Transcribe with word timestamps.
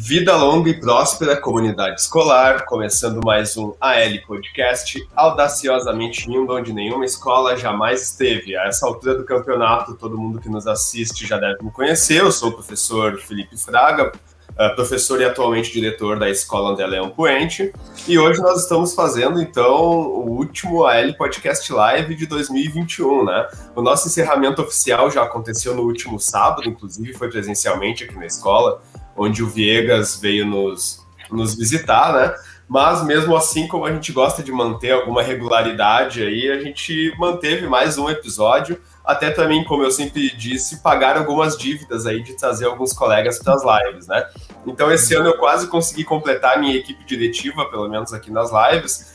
Vida 0.00 0.36
longa 0.36 0.70
e 0.70 0.78
próspera, 0.78 1.36
comunidade 1.36 2.00
escolar, 2.00 2.64
começando 2.66 3.20
mais 3.24 3.56
um 3.56 3.74
AL 3.80 4.12
Podcast, 4.28 4.96
audaciosamente 5.16 6.30
indo 6.30 6.54
onde 6.54 6.72
nenhuma 6.72 7.04
escola 7.04 7.56
jamais 7.56 8.02
esteve. 8.02 8.56
A 8.56 8.66
essa 8.66 8.86
altura 8.86 9.16
do 9.16 9.24
campeonato, 9.24 9.96
todo 9.96 10.16
mundo 10.16 10.38
que 10.40 10.48
nos 10.48 10.68
assiste 10.68 11.26
já 11.26 11.36
deve 11.36 11.64
me 11.64 11.72
conhecer. 11.72 12.20
Eu 12.20 12.30
sou 12.30 12.50
o 12.50 12.52
professor 12.52 13.18
Felipe 13.18 13.56
Fraga, 13.58 14.12
eh, 14.56 14.68
professor 14.68 15.20
e 15.20 15.24
atualmente 15.24 15.72
diretor 15.72 16.16
da 16.16 16.30
Escola 16.30 16.70
André 16.70 16.86
Leão 16.86 17.10
Puente. 17.10 17.72
E 18.06 18.16
hoje 18.16 18.40
nós 18.40 18.62
estamos 18.62 18.94
fazendo, 18.94 19.42
então, 19.42 19.74
o 19.74 20.30
último 20.30 20.84
AL 20.84 21.12
Podcast 21.14 21.72
Live 21.72 22.14
de 22.14 22.24
2021, 22.26 23.24
né? 23.24 23.48
O 23.74 23.82
nosso 23.82 24.06
encerramento 24.06 24.62
oficial 24.62 25.10
já 25.10 25.24
aconteceu 25.24 25.74
no 25.74 25.82
último 25.82 26.20
sábado, 26.20 26.68
inclusive 26.68 27.14
foi 27.14 27.28
presencialmente 27.28 28.04
aqui 28.04 28.14
na 28.14 28.26
escola 28.26 28.80
onde 29.18 29.42
o 29.42 29.48
Viegas 29.48 30.18
veio 30.20 30.46
nos, 30.46 31.04
nos 31.30 31.54
visitar, 31.54 32.12
né? 32.12 32.34
Mas 32.68 33.02
mesmo 33.02 33.34
assim, 33.34 33.66
como 33.66 33.86
a 33.86 33.92
gente 33.92 34.12
gosta 34.12 34.42
de 34.42 34.52
manter 34.52 34.92
alguma 34.92 35.22
regularidade 35.22 36.22
aí, 36.22 36.50
a 36.50 36.60
gente 36.60 37.14
manteve 37.18 37.66
mais 37.66 37.96
um 37.96 38.10
episódio, 38.10 38.78
até 39.02 39.30
também, 39.30 39.64
como 39.64 39.82
eu 39.82 39.90
sempre 39.90 40.30
disse, 40.36 40.82
pagar 40.82 41.16
algumas 41.16 41.56
dívidas 41.56 42.04
aí 42.04 42.22
de 42.22 42.34
trazer 42.34 42.66
alguns 42.66 42.92
colegas 42.92 43.38
para 43.38 43.54
as 43.54 43.62
lives, 43.64 44.06
né? 44.06 44.28
Então 44.66 44.92
esse 44.92 45.14
ano 45.14 45.30
eu 45.30 45.38
quase 45.38 45.66
consegui 45.68 46.04
completar 46.04 46.56
a 46.56 46.60
minha 46.60 46.76
equipe 46.76 47.02
diretiva, 47.06 47.64
pelo 47.70 47.88
menos 47.88 48.12
aqui 48.12 48.30
nas 48.30 48.50
lives. 48.52 49.14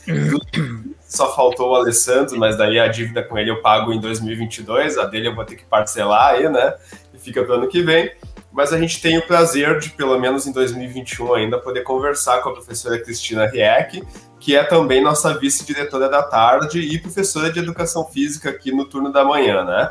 Só 1.08 1.32
faltou 1.32 1.70
o 1.70 1.74
Alessandro, 1.76 2.36
mas 2.36 2.56
daí 2.56 2.80
a 2.80 2.88
dívida 2.88 3.22
com 3.22 3.38
ele 3.38 3.52
eu 3.52 3.62
pago 3.62 3.92
em 3.92 4.00
2022, 4.00 4.98
a 4.98 5.04
dele 5.04 5.28
eu 5.28 5.34
vou 5.34 5.44
ter 5.44 5.54
que 5.54 5.64
parcelar 5.64 6.30
aí, 6.32 6.48
né? 6.48 6.74
E 7.14 7.18
fica 7.18 7.44
para 7.44 7.54
o 7.54 7.58
ano 7.58 7.68
que 7.68 7.82
vem 7.82 8.10
mas 8.54 8.72
a 8.72 8.78
gente 8.78 9.02
tem 9.02 9.18
o 9.18 9.26
prazer 9.26 9.80
de, 9.80 9.90
pelo 9.90 10.16
menos 10.18 10.46
em 10.46 10.52
2021 10.52 11.34
ainda, 11.34 11.58
poder 11.58 11.82
conversar 11.82 12.40
com 12.40 12.50
a 12.50 12.52
professora 12.52 13.02
Cristina 13.02 13.46
Rieck, 13.46 14.00
que 14.38 14.54
é 14.54 14.62
também 14.62 15.02
nossa 15.02 15.36
vice-diretora 15.36 16.08
da 16.08 16.22
tarde 16.22 16.78
e 16.78 16.96
professora 17.00 17.52
de 17.52 17.58
educação 17.58 18.04
física 18.04 18.50
aqui 18.50 18.70
no 18.70 18.84
turno 18.84 19.12
da 19.12 19.24
manhã, 19.24 19.64
né? 19.64 19.90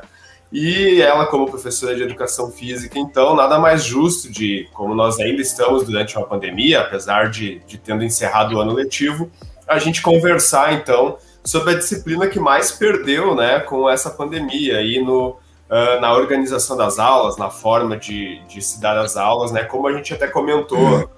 E 0.50 1.02
ela, 1.02 1.26
como 1.26 1.50
professora 1.50 1.94
de 1.94 2.04
educação 2.04 2.52
física, 2.52 2.98
então, 2.98 3.36
nada 3.36 3.60
mais 3.60 3.84
justo 3.84 4.32
de, 4.32 4.70
como 4.72 4.96
nós 4.96 5.20
ainda 5.20 5.42
estamos 5.42 5.84
durante 5.84 6.16
uma 6.16 6.26
pandemia, 6.26 6.82
apesar 6.82 7.30
de, 7.30 7.60
de 7.68 7.78
tendo 7.78 8.04
encerrado 8.04 8.56
o 8.56 8.62
ano 8.62 8.72
letivo, 8.72 9.30
a 9.68 9.78
gente 9.78 10.02
conversar, 10.02 10.74
então, 10.74 11.18
sobre 11.44 11.74
a 11.74 11.78
disciplina 11.78 12.28
que 12.28 12.40
mais 12.40 12.72
perdeu, 12.72 13.36
né, 13.36 13.60
com 13.62 13.90
essa 13.90 14.10
pandemia 14.10 14.78
aí 14.78 15.04
no, 15.04 15.36
uh, 15.74 16.00
na 16.00 16.14
organização 16.14 16.78
das 16.78 17.00
aulas, 17.00 17.36
na 17.38 17.50
forma 17.50 17.98
de, 17.98 18.40
de 18.48 18.62
se 18.62 18.80
dar 18.80 18.98
as 19.00 19.18
aulas, 19.18 19.52
né? 19.52 19.64
Como 19.64 19.88
a 19.88 19.94
gente 19.94 20.14
até 20.14 20.28
comentou 20.28 21.10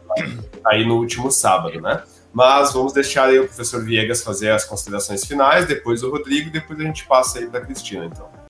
aí 0.66 0.88
no 0.88 0.95
último 0.95 1.30
sábado, 1.30 1.81
né? 1.81 2.02
Mas 2.34 2.73
vamos 2.73 2.94
deixar 2.94 3.26
aí 3.30 3.39
o 3.39 3.45
professor 3.45 3.83
Viegas 3.83 4.23
fazer 4.23 4.52
as 4.52 4.66
considerações 4.66 5.26
finais, 5.26 5.66
depois 5.66 6.03
o 6.03 6.09
Rodrigo, 6.09 6.50
depois 6.50 6.80
a 6.80 6.83
gente 6.83 7.06
passa 7.06 7.39
aí 7.39 7.48
para 7.48 7.59
a 7.59 7.66
Cristina, 7.66 8.06
então. 8.06 8.44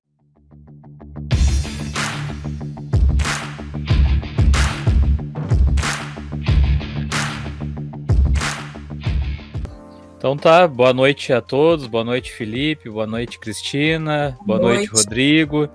Então 10.26 10.36
tá, 10.36 10.68
boa 10.68 10.92
noite 10.92 11.32
a 11.32 11.40
todos, 11.40 11.86
boa 11.86 12.04
noite 12.04 12.32
Felipe, 12.32 12.90
boa 12.90 13.06
noite 13.06 13.38
Cristina, 13.38 14.36
boa, 14.44 14.58
boa 14.58 14.72
noite. 14.72 14.92
noite. 14.92 15.06
Rodrigo. 15.06 15.70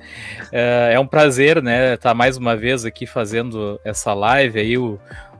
É, 0.50 0.94
é, 0.94 0.98
um 0.98 1.06
prazer, 1.06 1.62
né, 1.62 1.94
estar 1.94 2.08
tá 2.08 2.14
mais 2.16 2.36
uma 2.36 2.56
vez 2.56 2.84
aqui 2.84 3.06
fazendo 3.06 3.80
essa 3.84 4.12
live 4.12 4.58
aí, 4.58 4.76
o, 4.76 4.98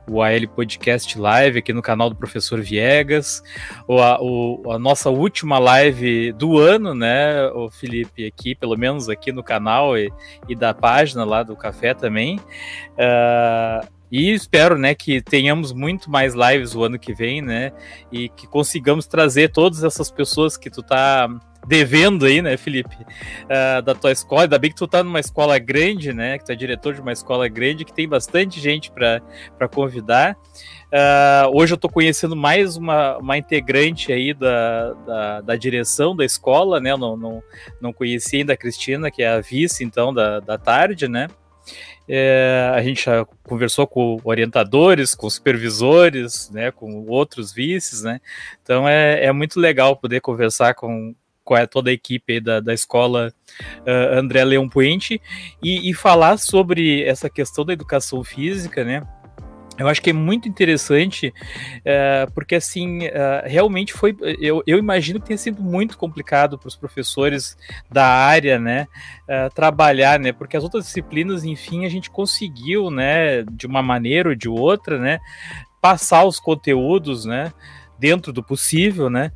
o 0.09 0.23
AL 0.23 0.47
Podcast 0.55 1.19
Live 1.19 1.59
aqui 1.59 1.73
no 1.73 1.81
canal 1.81 2.09
do 2.09 2.15
Professor 2.15 2.61
Viegas, 2.61 3.43
o, 3.85 3.99
a, 3.99 4.17
o, 4.21 4.71
a 4.71 4.79
nossa 4.79 5.09
última 5.09 5.59
live 5.59 6.31
do 6.31 6.57
ano, 6.57 6.95
né, 6.95 7.47
o 7.47 7.69
Felipe, 7.69 8.25
aqui, 8.25 8.55
pelo 8.55 8.77
menos 8.77 9.09
aqui 9.09 9.33
no 9.33 9.43
canal 9.43 9.97
e, 9.97 10.09
e 10.47 10.55
da 10.55 10.73
página 10.73 11.25
lá 11.25 11.43
do 11.43 11.57
Café 11.57 11.93
também. 11.93 12.39
Uh, 12.93 13.85
e 14.11 14.33
espero, 14.33 14.77
né, 14.77 14.93
que 14.93 15.21
tenhamos 15.21 15.71
muito 15.71 16.11
mais 16.11 16.33
lives 16.33 16.75
o 16.75 16.83
ano 16.83 16.99
que 16.99 17.13
vem, 17.13 17.41
né? 17.41 17.71
E 18.11 18.27
que 18.27 18.45
consigamos 18.45 19.07
trazer 19.07 19.51
todas 19.51 19.83
essas 19.83 20.11
pessoas 20.11 20.57
que 20.57 20.69
tu 20.69 20.83
tá 20.83 21.29
devendo 21.65 22.25
aí, 22.25 22.41
né, 22.41 22.57
Felipe, 22.57 22.95
uh, 22.95 23.81
da 23.81 23.95
tua 23.95 24.11
escola. 24.11 24.43
Ainda 24.43 24.59
bem 24.59 24.71
que 24.71 24.75
tu 24.75 24.87
tá 24.87 25.03
numa 25.03 25.19
escola 25.19 25.57
grande, 25.59 26.11
né? 26.11 26.37
Que 26.37 26.45
tu 26.45 26.51
é 26.51 26.55
diretor 26.55 26.93
de 26.93 27.01
uma 27.01 27.13
escola 27.13 27.47
grande, 27.47 27.85
que 27.85 27.93
tem 27.93 28.07
bastante 28.07 28.59
gente 28.59 28.91
para 28.91 29.69
convidar. 29.69 30.35
Uh, 30.91 31.55
hoje 31.55 31.71
eu 31.71 31.75
estou 31.75 31.89
conhecendo 31.89 32.35
mais 32.35 32.75
uma, 32.75 33.17
uma 33.17 33.37
integrante 33.37 34.11
aí 34.11 34.33
da, 34.33 34.91
da, 34.93 35.41
da, 35.41 35.55
direção 35.55 36.13
da 36.13 36.25
escola, 36.25 36.81
né? 36.81 36.97
Não, 36.97 37.15
não, 37.15 37.41
não 37.79 37.93
conheci 37.93 38.37
ainda 38.37 38.53
a 38.53 38.57
Cristina, 38.57 39.09
que 39.09 39.23
é 39.23 39.29
a 39.29 39.39
vice, 39.39 39.85
então, 39.85 40.13
da, 40.13 40.41
da 40.41 40.57
tarde, 40.57 41.07
né? 41.07 41.27
É, 42.13 42.69
a 42.75 42.81
gente 42.81 43.05
já 43.05 43.25
conversou 43.41 43.87
com 43.87 44.19
orientadores, 44.25 45.15
com 45.15 45.29
supervisores, 45.29 46.49
né, 46.49 46.69
com 46.69 47.05
outros 47.07 47.53
vices, 47.53 48.01
né? 48.01 48.19
Então 48.61 48.85
é, 48.85 49.23
é 49.23 49.31
muito 49.31 49.57
legal 49.57 49.95
poder 49.95 50.19
conversar 50.19 50.73
com, 50.73 51.15
com 51.41 51.55
toda 51.67 51.89
a 51.89 51.93
equipe 51.93 52.41
da, 52.41 52.59
da 52.59 52.73
escola 52.73 53.33
uh, 53.87 54.19
André 54.19 54.43
Leão 54.43 54.67
Puente 54.67 55.21
e, 55.63 55.89
e 55.89 55.93
falar 55.93 56.35
sobre 56.37 57.01
essa 57.03 57.29
questão 57.29 57.63
da 57.63 57.71
educação 57.71 58.21
física, 58.25 58.83
né? 58.83 59.07
Eu 59.77 59.87
acho 59.87 60.01
que 60.01 60.09
é 60.09 60.13
muito 60.13 60.49
interessante, 60.49 61.33
é, 61.85 62.27
porque 62.35 62.55
assim, 62.55 63.05
é, 63.05 63.43
realmente 63.47 63.93
foi. 63.93 64.15
Eu, 64.39 64.61
eu, 64.67 64.77
imagino 64.77 65.19
que 65.19 65.27
tenha 65.27 65.37
sido 65.37 65.61
muito 65.61 65.97
complicado 65.97 66.57
para 66.57 66.67
os 66.67 66.75
professores 66.75 67.57
da 67.89 68.05
área, 68.05 68.59
né, 68.59 68.87
é, 69.27 69.49
trabalhar, 69.49 70.19
né, 70.19 70.31
porque 70.33 70.57
as 70.57 70.63
outras 70.63 70.85
disciplinas, 70.85 71.43
enfim, 71.43 71.85
a 71.85 71.89
gente 71.89 72.09
conseguiu, 72.09 72.91
né, 72.91 73.43
de 73.43 73.65
uma 73.65 73.81
maneira 73.81 74.29
ou 74.29 74.35
de 74.35 74.49
outra, 74.49 74.99
né, 74.99 75.19
passar 75.81 76.25
os 76.25 76.39
conteúdos, 76.39 77.25
né, 77.25 77.51
dentro 77.97 78.33
do 78.33 78.43
possível, 78.43 79.09
né, 79.09 79.31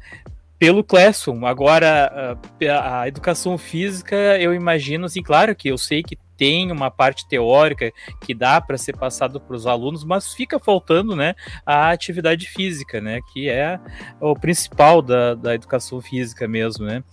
pelo 0.60 0.84
Classroom. 0.84 1.46
Agora, 1.46 2.38
a, 2.70 3.02
a 3.02 3.08
educação 3.08 3.58
física, 3.58 4.16
eu 4.40 4.54
imagino, 4.54 5.06
assim, 5.06 5.24
claro 5.24 5.56
que 5.56 5.70
eu 5.70 5.78
sei 5.78 6.04
que 6.04 6.18
tem 6.38 6.72
uma 6.72 6.92
parte 6.92 7.28
teórica 7.28 7.92
que 8.22 8.34
dá 8.34 8.60
para 8.60 8.78
ser 8.78 8.96
passado 8.98 9.40
para 9.40 9.56
os 9.56 9.68
alunos, 9.68 10.04
mas 10.04 10.34
fica 10.34 10.60
faltando 10.60 11.16
né, 11.16 11.36
a 11.66 11.90
atividade 11.92 12.48
física, 12.48 13.00
né, 13.02 13.20
que 13.32 13.50
é 13.50 13.80
o 14.20 14.36
principal 14.36 15.02
da, 15.02 15.36
da 15.36 15.56
educação 15.56 16.02
física 16.02 16.48
mesmo. 16.48 16.86
Né? 16.86 17.04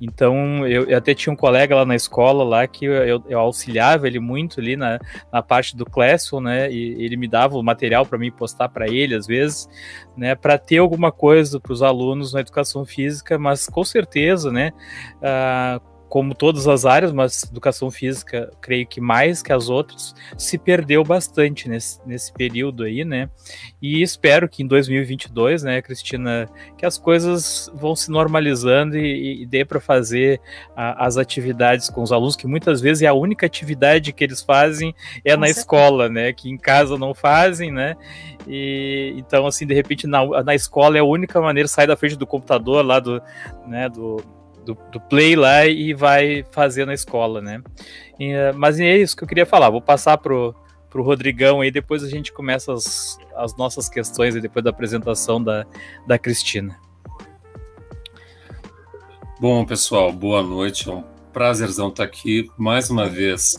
Então, 0.00 0.66
eu, 0.66 0.84
eu 0.84 0.98
até 0.98 1.14
tinha 1.14 1.32
um 1.32 1.36
colega 1.36 1.76
lá 1.76 1.84
na 1.84 1.94
escola 1.94 2.44
lá 2.44 2.66
que 2.66 2.84
eu, 2.84 3.22
eu 3.28 3.38
auxiliava 3.38 4.06
ele 4.06 4.18
muito 4.18 4.60
ali 4.60 4.76
na, 4.76 4.98
na 5.32 5.42
parte 5.42 5.76
do 5.76 5.84
Classroom, 5.84 6.40
né, 6.40 6.70
e 6.72 7.04
ele 7.04 7.16
me 7.16 7.28
dava 7.28 7.56
o 7.56 7.62
material 7.62 8.04
para 8.04 8.18
mim 8.18 8.30
postar 8.30 8.68
para 8.68 8.88
ele 8.88 9.14
às 9.14 9.26
vezes, 9.26 9.68
né, 10.16 10.34
para 10.34 10.58
ter 10.58 10.78
alguma 10.78 11.12
coisa 11.12 11.60
para 11.60 11.72
os 11.72 11.82
alunos 11.82 12.32
na 12.32 12.40
educação 12.40 12.84
física, 12.84 13.38
mas 13.38 13.68
com 13.68 13.84
certeza, 13.84 14.50
né, 14.50 14.72
uh, 15.18 15.91
como 16.12 16.34
todas 16.34 16.68
as 16.68 16.84
áreas, 16.84 17.10
mas 17.10 17.44
educação 17.44 17.90
física, 17.90 18.50
creio 18.60 18.86
que 18.86 19.00
mais 19.00 19.42
que 19.42 19.50
as 19.50 19.70
outras, 19.70 20.14
se 20.36 20.58
perdeu 20.58 21.02
bastante 21.02 21.70
nesse, 21.70 21.98
nesse 22.04 22.30
período 22.30 22.84
aí, 22.84 23.02
né? 23.02 23.30
E 23.80 24.02
espero 24.02 24.46
que 24.46 24.62
em 24.62 24.66
2022, 24.66 25.62
né, 25.62 25.80
Cristina, 25.80 26.50
que 26.76 26.84
as 26.84 26.98
coisas 26.98 27.72
vão 27.74 27.96
se 27.96 28.10
normalizando 28.10 28.98
e, 28.98 29.40
e 29.40 29.46
dê 29.46 29.64
para 29.64 29.80
fazer 29.80 30.38
a, 30.76 31.06
as 31.06 31.16
atividades 31.16 31.88
com 31.88 32.02
os 32.02 32.12
alunos, 32.12 32.36
que 32.36 32.46
muitas 32.46 32.82
vezes 32.82 33.02
é 33.02 33.06
a 33.06 33.14
única 33.14 33.46
atividade 33.46 34.12
que 34.12 34.22
eles 34.22 34.42
fazem 34.42 34.94
é 35.24 35.32
com 35.32 35.40
na 35.40 35.46
certeza. 35.46 35.60
escola, 35.60 36.08
né? 36.10 36.30
Que 36.34 36.50
em 36.50 36.58
casa 36.58 36.98
não 36.98 37.14
fazem, 37.14 37.72
né? 37.72 37.96
E 38.46 39.14
então, 39.16 39.46
assim, 39.46 39.66
de 39.66 39.72
repente, 39.72 40.06
na, 40.06 40.42
na 40.44 40.54
escola 40.54 40.98
é 40.98 41.00
a 41.00 41.04
única 41.04 41.40
maneira, 41.40 41.66
sai 41.66 41.86
da 41.86 41.96
frente 41.96 42.16
do 42.16 42.26
computador 42.26 42.84
lá 42.84 43.00
do, 43.00 43.22
né, 43.66 43.88
do 43.88 44.41
do, 44.64 44.76
do, 44.90 45.00
Play 45.00 45.36
lá 45.36 45.66
e 45.66 45.92
vai 45.94 46.44
fazer 46.50 46.86
na 46.86 46.94
escola, 46.94 47.40
né? 47.40 47.62
E, 48.18 48.30
eh, 48.30 48.52
mas 48.52 48.78
é 48.80 48.96
isso 48.96 49.16
que 49.16 49.24
eu 49.24 49.28
queria 49.28 49.46
falar. 49.46 49.70
Vou 49.70 49.82
passar 49.82 50.18
pro, 50.18 50.54
pro 50.88 51.02
Rodrigão 51.02 51.60
aí, 51.60 51.70
depois 51.70 52.04
a 52.04 52.08
gente 52.08 52.32
começa 52.32 52.72
as, 52.72 53.18
as 53.34 53.56
nossas 53.56 53.88
questões 53.88 54.34
aí, 54.34 54.40
depois 54.40 54.64
da 54.64 54.70
apresentação 54.70 55.42
da, 55.42 55.66
da 56.06 56.18
Cristina. 56.18 56.78
Bom, 59.40 59.64
pessoal, 59.64 60.12
boa 60.12 60.42
noite. 60.42 60.88
É 60.88 60.92
um 60.92 61.02
prazerzão 61.32 61.88
estar 61.88 62.04
aqui 62.04 62.48
mais 62.56 62.90
uma 62.90 63.08
vez. 63.08 63.56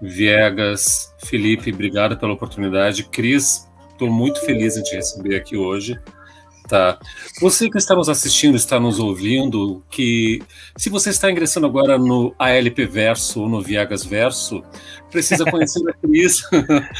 Viegas, 0.00 1.12
Felipe, 1.24 1.72
obrigado 1.72 2.16
pela 2.16 2.32
oportunidade. 2.32 3.04
Cris, 3.04 3.68
estou 3.90 4.10
muito 4.10 4.40
feliz 4.46 4.76
em 4.76 4.82
te 4.82 4.94
receber 4.94 5.36
aqui 5.36 5.56
hoje. 5.56 5.98
Tá. 6.68 6.98
Você 7.40 7.70
que 7.70 7.78
está 7.78 7.94
nos 7.94 8.10
assistindo, 8.10 8.54
está 8.54 8.78
nos 8.78 8.98
ouvindo, 8.98 9.82
que 9.90 10.42
se 10.76 10.90
você 10.90 11.08
está 11.08 11.30
ingressando 11.30 11.66
agora 11.66 11.96
no 11.96 12.34
ALP 12.38 12.84
Verso 12.84 13.40
ou 13.40 13.48
no 13.48 13.62
Viagas 13.62 14.04
Verso, 14.04 14.62
precisa 15.10 15.46
conhecer 15.50 15.82
a 15.88 15.94
Cris 15.94 16.42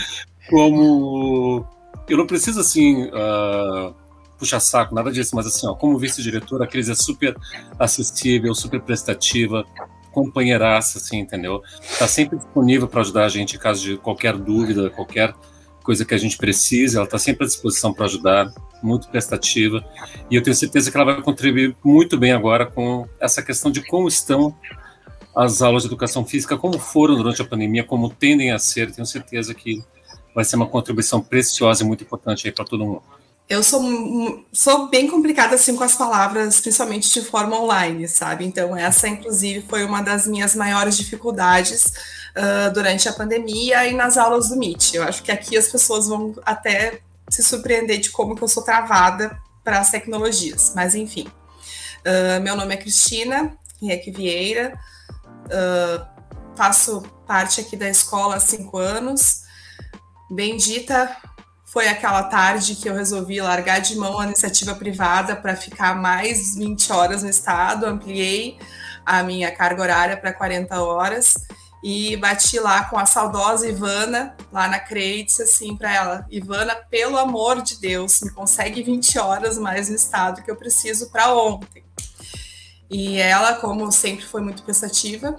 como 0.49 1.67
eu 2.09 2.17
não 2.17 2.27
preciso 2.27 2.61
assim 2.61 3.05
uh, 3.09 3.95
puxar 4.39 4.61
saco, 4.61 4.95
nada 4.95 5.13
disso, 5.13 5.37
mas 5.37 5.47
assim, 5.47 5.67
ó, 5.67 5.75
como 5.75 5.99
vice-diretor, 5.99 6.63
a 6.63 6.67
Cris 6.67 6.89
é 6.89 6.95
super 6.95 7.37
acessível, 7.79 8.55
super 8.55 8.81
prestativa, 8.81 9.67
companheiraça, 10.13 10.97
assim, 10.97 11.19
entendeu? 11.19 11.63
Tá 11.99 12.09
sempre 12.09 12.39
disponível 12.39 12.89
para 12.89 13.03
ajudar 13.03 13.27
a 13.27 13.29
gente 13.29 13.57
em 13.57 13.59
caso 13.59 13.83
de 13.83 13.99
qualquer 13.99 14.35
dúvida, 14.37 14.89
qualquer 14.89 15.35
coisa 15.89 16.05
que 16.05 16.15
a 16.15 16.19
gente 16.19 16.37
precise, 16.37 16.97
ela 16.97 17.07
está 17.07 17.19
sempre 17.19 17.45
à 17.45 17.47
disposição 17.47 17.95
para 17.95 18.05
ajudar, 18.05 18.53
muito 18.83 19.09
prestativa, 19.09 19.83
e 20.31 20.37
eu 20.37 20.43
tenho 20.43 20.55
certeza 20.55 20.91
que 20.91 20.97
ela 20.99 21.15
vai 21.15 21.23
contribuir 21.23 21.75
muito 21.83 22.19
bem 22.19 22.31
agora 22.31 22.67
com 22.67 23.09
essa 23.19 23.43
questão 23.43 23.71
de 23.71 23.83
como 23.87 24.07
estão 24.07 24.55
as 25.35 25.63
aulas 25.63 25.85
de 25.85 25.89
educação 25.89 26.27
física, 26.27 26.59
como 26.59 26.79
foram 26.79 27.17
durante 27.17 27.41
a 27.41 27.45
pandemia, 27.47 27.83
como 27.83 28.11
tendem 28.11 28.53
a 28.53 28.59
ser, 28.59 28.93
tenho 28.93 29.07
certeza 29.07 29.55
que 29.55 29.83
vai 30.35 30.45
ser 30.45 30.57
uma 30.57 30.67
contribuição 30.67 31.23
preciosa 31.23 31.83
e 31.83 31.87
muito 31.87 32.05
importante 32.05 32.47
aí 32.47 32.53
para 32.53 32.67
todo 32.67 32.85
mundo. 32.85 33.03
Eu 33.49 33.63
sou, 33.63 34.45
sou 34.53 34.89
bem 34.89 35.09
complicada 35.09 35.55
assim 35.55 35.75
com 35.75 35.83
as 35.83 35.95
palavras, 35.95 36.61
principalmente 36.61 37.11
de 37.11 37.23
forma 37.23 37.59
online, 37.59 38.07
sabe? 38.07 38.45
Então, 38.45 38.77
essa, 38.77 39.09
inclusive, 39.09 39.67
foi 39.67 39.85
uma 39.85 40.03
das 40.03 40.27
minhas 40.27 40.55
maiores 40.55 40.99
dificuldades 40.99 41.87
uh, 42.37 42.71
durante 42.75 43.09
a 43.09 43.13
pandemia 43.13 43.87
e 43.87 43.95
nas 43.95 44.19
aulas 44.19 44.51
do 44.51 44.57
Meet. 44.57 44.95
Eu 44.95 45.03
acho 45.03 45.23
que 45.23 45.33
aqui 45.33 45.57
as 45.57 45.69
pessoas 45.69 46.09
vão 46.09 46.35
até 46.45 47.01
se 47.31 47.43
surpreender 47.43 47.99
de 48.01 48.11
como 48.11 48.37
que 48.37 48.43
eu 48.43 48.49
sou 48.49 48.63
travada 48.63 49.41
para 49.65 49.79
as 49.79 49.91
tecnologias, 49.91 50.73
mas 50.75 50.95
enfim. 50.95 51.27
Uh, 52.01 52.43
meu 52.43 52.55
nome 52.55 52.75
é 52.75 52.77
Cristina 52.77 53.57
Henrique 53.81 54.11
Vieira, 54.11 54.79
uh, 55.47 56.07
faço 56.55 57.03
parte 57.27 57.61
aqui 57.63 57.77
da 57.77 57.89
escola 57.89 58.37
há 58.37 58.41
cinco 58.41 58.77
anos. 58.77 59.43
Bendita 60.31 61.17
foi 61.69 61.87
aquela 61.87 62.23
tarde 62.25 62.75
que 62.77 62.89
eu 62.89 62.95
resolvi 62.95 63.41
largar 63.41 63.81
de 63.81 63.95
mão 63.97 64.19
a 64.19 64.25
iniciativa 64.25 64.75
privada 64.75 65.37
para 65.37 65.55
ficar 65.55 65.95
mais 65.95 66.57
20 66.57 66.93
horas 66.93 67.23
no 67.23 67.29
estado, 67.29 67.85
ampliei 67.85 68.59
a 69.05 69.23
minha 69.23 69.55
carga 69.55 69.83
horária 69.83 70.17
para 70.17 70.33
40 70.33 70.83
horas 70.83 71.35
e 71.85 72.17
bati 72.17 72.59
lá 72.59 72.85
com 72.85 72.99
a 72.99 73.05
saudosa 73.05 73.69
Ivana, 73.69 74.35
lá 74.51 74.67
na 74.67 74.81
CREI, 74.81 75.27
assim 75.43 75.77
para 75.77 75.95
ela: 75.95 76.27
Ivana, 76.31 76.75
pelo 76.75 77.19
amor 77.19 77.63
de 77.63 77.79
Deus, 77.79 78.21
me 78.23 78.31
consegue 78.31 78.83
20 78.83 79.19
horas 79.19 79.59
mais 79.59 79.89
no 79.91 79.95
estado 79.95 80.43
que 80.43 80.51
eu 80.51 80.57
preciso 80.57 81.11
para 81.11 81.35
ontem. 81.35 81.85
E 82.91 83.19
ela, 83.19 83.55
como 83.55 83.93
sempre, 83.93 84.25
foi 84.25 84.41
muito 84.41 84.63
prestativa, 84.63 85.37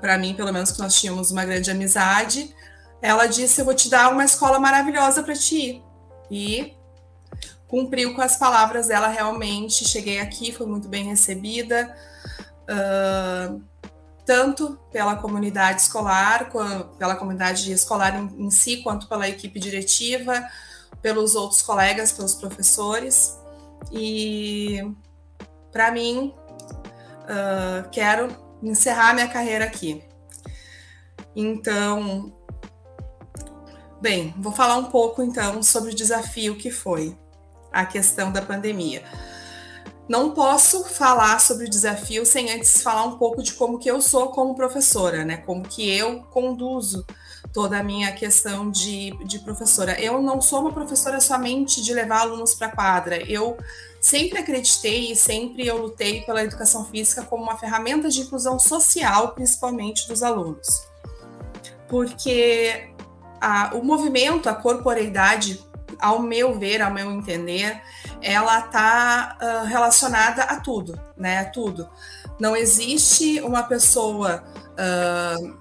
para 0.00 0.16
mim, 0.16 0.34
pelo 0.34 0.52
menos, 0.52 0.70
que 0.70 0.78
nós 0.78 0.98
tínhamos 0.98 1.32
uma 1.32 1.44
grande 1.44 1.70
amizade 1.70 2.54
ela 3.02 3.26
disse: 3.26 3.60
Eu 3.60 3.64
vou 3.64 3.74
te 3.74 3.88
dar 3.88 4.12
uma 4.12 4.24
escola 4.24 4.58
maravilhosa 4.58 5.22
para 5.22 5.34
ti. 5.34 5.82
E 6.30 6.74
cumpriu 7.66 8.14
com 8.14 8.20
as 8.20 8.36
palavras 8.36 8.88
dela 8.88 9.08
realmente. 9.08 9.88
Cheguei 9.88 10.20
aqui, 10.20 10.52
fui 10.52 10.66
muito 10.66 10.88
bem 10.88 11.04
recebida, 11.04 11.94
uh, 12.68 13.62
tanto 14.26 14.78
pela 14.92 15.16
comunidade 15.16 15.82
escolar, 15.82 16.50
pela 16.98 17.16
comunidade 17.16 17.72
escolar 17.72 18.16
em, 18.16 18.46
em 18.46 18.50
si, 18.50 18.78
quanto 18.78 19.08
pela 19.08 19.28
equipe 19.28 19.58
diretiva, 19.58 20.46
pelos 21.00 21.34
outros 21.34 21.62
colegas, 21.62 22.12
pelos 22.12 22.34
professores. 22.34 23.38
E 23.90 24.82
para 25.72 25.90
mim, 25.90 26.34
uh, 27.24 27.88
quero 27.90 28.28
encerrar 28.62 29.14
minha 29.14 29.28
carreira 29.28 29.64
aqui. 29.64 30.04
Então, 31.34 32.32
Bem, 34.00 34.32
vou 34.38 34.50
falar 34.50 34.76
um 34.76 34.86
pouco 34.86 35.22
então 35.22 35.62
sobre 35.62 35.92
o 35.92 35.94
desafio 35.94 36.56
que 36.56 36.70
foi 36.70 37.14
a 37.70 37.84
questão 37.84 38.32
da 38.32 38.40
pandemia. 38.40 39.04
Não 40.08 40.32
posso 40.32 40.84
falar 40.84 41.38
sobre 41.38 41.66
o 41.66 41.70
desafio 41.70 42.24
sem 42.24 42.50
antes 42.50 42.82
falar 42.82 43.04
um 43.04 43.18
pouco 43.18 43.42
de 43.42 43.52
como 43.52 43.78
que 43.78 43.90
eu 43.90 44.00
sou 44.00 44.30
como 44.30 44.56
professora, 44.56 45.24
né? 45.24 45.36
Como 45.36 45.62
que 45.62 45.88
eu 45.88 46.22
conduzo 46.24 47.06
toda 47.52 47.78
a 47.78 47.82
minha 47.82 48.10
questão 48.12 48.70
de, 48.70 49.10
de 49.26 49.38
professora. 49.40 50.00
Eu 50.00 50.20
não 50.22 50.40
sou 50.40 50.62
uma 50.62 50.72
professora 50.72 51.20
somente 51.20 51.82
de 51.82 51.92
levar 51.92 52.22
alunos 52.22 52.54
para 52.54 52.68
a 52.68 52.74
quadra. 52.74 53.22
Eu 53.30 53.56
sempre 54.00 54.38
acreditei 54.38 55.12
e 55.12 55.16
sempre 55.16 55.66
eu 55.66 55.76
lutei 55.76 56.22
pela 56.22 56.42
educação 56.42 56.86
física 56.86 57.22
como 57.22 57.42
uma 57.42 57.58
ferramenta 57.58 58.08
de 58.08 58.22
inclusão 58.22 58.58
social, 58.58 59.34
principalmente 59.34 60.08
dos 60.08 60.22
alunos. 60.22 60.88
Porque 61.86 62.90
a, 63.40 63.70
o 63.74 63.84
movimento, 63.84 64.48
a 64.48 64.54
corporeidade, 64.54 65.60
ao 65.98 66.20
meu 66.20 66.58
ver, 66.58 66.82
ao 66.82 66.92
meu 66.92 67.10
entender, 67.10 67.80
ela 68.22 68.60
está 68.60 69.36
uh, 69.40 69.66
relacionada 69.66 70.42
a 70.42 70.60
tudo, 70.60 71.00
né? 71.16 71.38
A 71.38 71.44
tudo. 71.46 71.88
Não 72.38 72.56
existe 72.56 73.40
uma 73.40 73.62
pessoa. 73.62 74.44
Uh, 74.72 75.58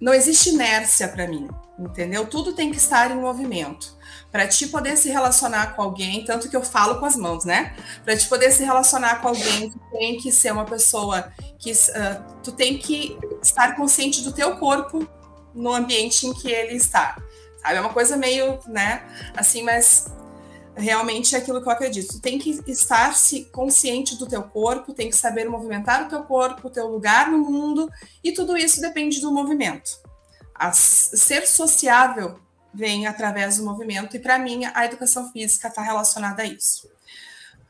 não 0.00 0.14
existe 0.14 0.50
inércia 0.50 1.08
para 1.08 1.26
mim, 1.26 1.48
entendeu? 1.78 2.26
Tudo 2.26 2.52
tem 2.52 2.70
que 2.70 2.78
estar 2.78 3.10
em 3.10 3.20
movimento. 3.20 3.98
Para 4.32 4.46
te 4.46 4.68
poder 4.68 4.96
se 4.96 5.10
relacionar 5.10 5.74
com 5.74 5.82
alguém, 5.82 6.24
tanto 6.24 6.48
que 6.48 6.56
eu 6.56 6.62
falo 6.62 7.00
com 7.00 7.04
as 7.04 7.16
mãos, 7.16 7.44
né? 7.44 7.74
Para 8.04 8.16
te 8.16 8.28
poder 8.28 8.52
se 8.52 8.64
relacionar 8.64 9.20
com 9.20 9.28
alguém, 9.28 9.70
tu 9.70 9.80
tem 9.90 10.16
que 10.18 10.30
ser 10.30 10.52
uma 10.52 10.64
pessoa 10.64 11.32
que 11.58 11.72
uh, 11.72 12.40
tu 12.42 12.52
tem 12.52 12.78
que 12.78 13.18
estar 13.42 13.76
consciente 13.76 14.22
do 14.22 14.32
teu 14.32 14.56
corpo, 14.56 15.06
no 15.54 15.72
ambiente 15.72 16.26
em 16.26 16.32
que 16.32 16.50
ele 16.50 16.74
está. 16.74 17.16
Sabe? 17.60 17.76
É 17.76 17.80
uma 17.80 17.92
coisa 17.92 18.16
meio, 18.16 18.58
né, 18.66 19.02
assim, 19.36 19.62
mas 19.62 20.06
realmente 20.76 21.34
é 21.34 21.38
aquilo 21.38 21.60
que 21.60 21.68
eu 21.68 21.72
acredito. 21.72 22.14
Tu 22.14 22.20
tem 22.20 22.38
que 22.38 22.62
estar 22.66 23.14
se 23.14 23.44
consciente 23.46 24.16
do 24.16 24.26
teu 24.26 24.42
corpo, 24.42 24.94
tem 24.94 25.10
que 25.10 25.16
saber 25.16 25.48
movimentar 25.48 26.06
o 26.06 26.08
teu 26.08 26.22
corpo, 26.22 26.68
o 26.68 26.70
teu 26.70 26.88
lugar 26.88 27.30
no 27.30 27.38
mundo, 27.38 27.90
e 28.24 28.32
tudo 28.32 28.56
isso 28.56 28.80
depende 28.80 29.20
do 29.20 29.32
movimento. 29.32 29.98
A 30.54 30.72
ser 30.72 31.46
sociável 31.46 32.38
vem 32.72 33.06
através 33.06 33.56
do 33.56 33.64
movimento, 33.64 34.16
e 34.16 34.20
para 34.20 34.38
mim 34.38 34.64
a 34.64 34.84
educação 34.84 35.30
física 35.32 35.68
está 35.68 35.82
relacionada 35.82 36.42
a 36.42 36.46
isso. 36.46 36.88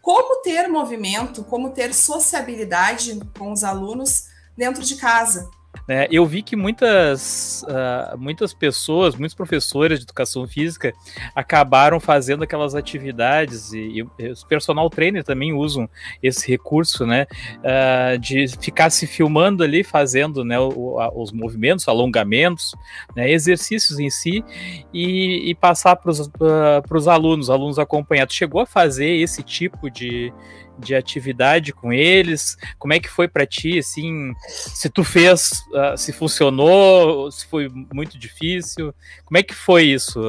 Como 0.00 0.42
ter 0.42 0.68
movimento, 0.68 1.44
como 1.44 1.70
ter 1.70 1.92
sociabilidade 1.92 3.20
com 3.38 3.52
os 3.52 3.64
alunos 3.64 4.26
dentro 4.56 4.82
de 4.82 4.96
casa, 4.96 5.50
né? 5.86 6.06
Eu 6.10 6.26
vi 6.26 6.42
que 6.42 6.56
muitas, 6.56 7.64
uh, 7.64 8.16
muitas 8.18 8.52
pessoas, 8.54 9.14
muitos 9.14 9.34
professores 9.34 9.98
de 9.98 10.04
educação 10.04 10.46
física 10.46 10.92
acabaram 11.34 11.98
fazendo 11.98 12.44
aquelas 12.44 12.74
atividades, 12.74 13.72
e, 13.72 14.04
e 14.18 14.28
os 14.28 14.44
personal 14.44 14.88
trainer 14.88 15.24
também 15.24 15.52
usam 15.52 15.88
esse 16.22 16.48
recurso, 16.48 17.06
né? 17.06 17.26
Uh, 17.58 18.18
de 18.18 18.46
ficar 18.60 18.90
se 18.90 19.06
filmando 19.06 19.64
ali, 19.64 19.82
fazendo 19.82 20.44
né, 20.44 20.58
o, 20.58 20.98
a, 21.00 21.12
os 21.12 21.32
movimentos, 21.32 21.88
alongamentos, 21.88 22.74
né, 23.14 23.30
exercícios 23.30 23.98
em 23.98 24.10
si, 24.10 24.44
e, 24.92 25.50
e 25.50 25.54
passar 25.54 25.96
para 25.96 26.10
os 26.10 26.20
uh, 26.20 27.10
alunos, 27.10 27.50
alunos 27.50 27.78
acompanhados. 27.78 28.34
Chegou 28.34 28.60
a 28.60 28.66
fazer 28.66 29.08
esse 29.08 29.42
tipo 29.42 29.90
de, 29.90 30.32
de 30.80 30.94
atividade 30.94 31.72
com 31.72 31.92
eles? 31.92 32.56
Como 32.78 32.92
é 32.92 32.98
que 32.98 33.08
foi 33.08 33.28
para 33.28 33.46
ti, 33.46 33.78
assim, 33.78 34.32
se 34.48 34.88
tu 34.88 35.04
fez, 35.04 35.62
uh, 35.68 35.96
se 35.96 36.12
funcionou, 36.12 37.30
se 37.30 37.46
foi 37.46 37.68
muito 37.92 38.18
difícil? 38.18 38.94
Como 39.24 39.38
é 39.38 39.42
que 39.42 39.54
foi 39.54 39.84
isso, 39.84 40.20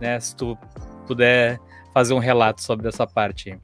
né? 0.00 0.18
Se 0.20 0.34
tu 0.34 0.56
puder 1.06 1.58
fazer 1.92 2.14
um 2.14 2.18
relato 2.18 2.62
sobre 2.62 2.88
essa 2.88 3.06
parte. 3.06 3.58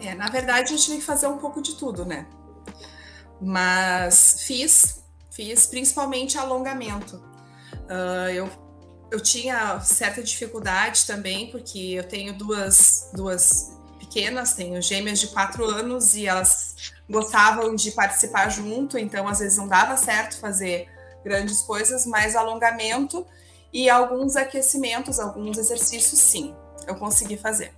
É, 0.00 0.14
na 0.14 0.28
verdade, 0.28 0.72
eu 0.72 0.78
tive 0.78 0.96
que 0.96 1.04
fazer 1.04 1.26
um 1.26 1.38
pouco 1.38 1.62
de 1.62 1.76
tudo, 1.76 2.04
né? 2.04 2.26
Mas 3.40 4.42
fiz, 4.46 5.04
fiz 5.30 5.66
principalmente 5.66 6.36
alongamento. 6.36 7.16
Uh, 7.86 8.30
eu, 8.32 8.50
eu 9.10 9.20
tinha 9.20 9.80
certa 9.80 10.22
dificuldade 10.22 11.06
também, 11.06 11.50
porque 11.50 11.78
eu 11.78 12.04
tenho 12.04 12.36
duas, 12.36 13.10
duas 13.14 13.79
pequenas, 14.10 14.54
tenho 14.54 14.82
gêmeas 14.82 15.20
de 15.20 15.28
quatro 15.28 15.64
anos 15.64 16.16
e 16.16 16.26
elas 16.26 16.92
gostavam 17.08 17.74
de 17.76 17.92
participar 17.92 18.48
junto, 18.48 18.98
então 18.98 19.28
às 19.28 19.38
vezes 19.38 19.56
não 19.56 19.68
dava 19.68 19.96
certo 19.96 20.40
fazer 20.40 20.88
grandes 21.24 21.62
coisas, 21.62 22.04
mas 22.06 22.34
alongamento 22.34 23.24
e 23.72 23.88
alguns 23.88 24.34
aquecimentos, 24.34 25.20
alguns 25.20 25.56
exercícios, 25.56 26.18
sim, 26.18 26.54
eu 26.88 26.96
consegui 26.96 27.36
fazer. 27.36 27.72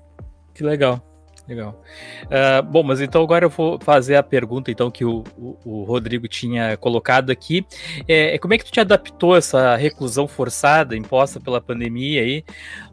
Que 0.55 0.65
legal. 0.65 1.03
Legal. 1.49 1.83
Uh, 2.27 2.63
bom, 2.63 2.85
mas 2.85 3.01
então 3.01 3.23
agora 3.23 3.45
eu 3.45 3.51
vou 3.51 3.79
fazer 3.81 4.15
a 4.15 4.23
pergunta 4.23 4.71
então 4.71 4.91
que 4.91 5.05
o, 5.05 5.25
o, 5.37 5.59
o 5.65 5.83
Rodrigo 5.83 6.29
tinha 6.29 6.77
colocado 6.77 7.31
aqui. 7.31 7.67
É, 8.07 8.39
como 8.39 8.55
é 8.55 8.59
que 8.59 8.65
tu 8.65 8.71
te 8.71 8.79
adaptou 8.79 9.35
a 9.35 9.39
essa 9.39 9.75
reclusão 9.75 10.29
forçada 10.29 10.97
imposta 10.97 11.41
pela 11.41 11.61
pandemia 11.61 12.23
aí, 12.23 12.45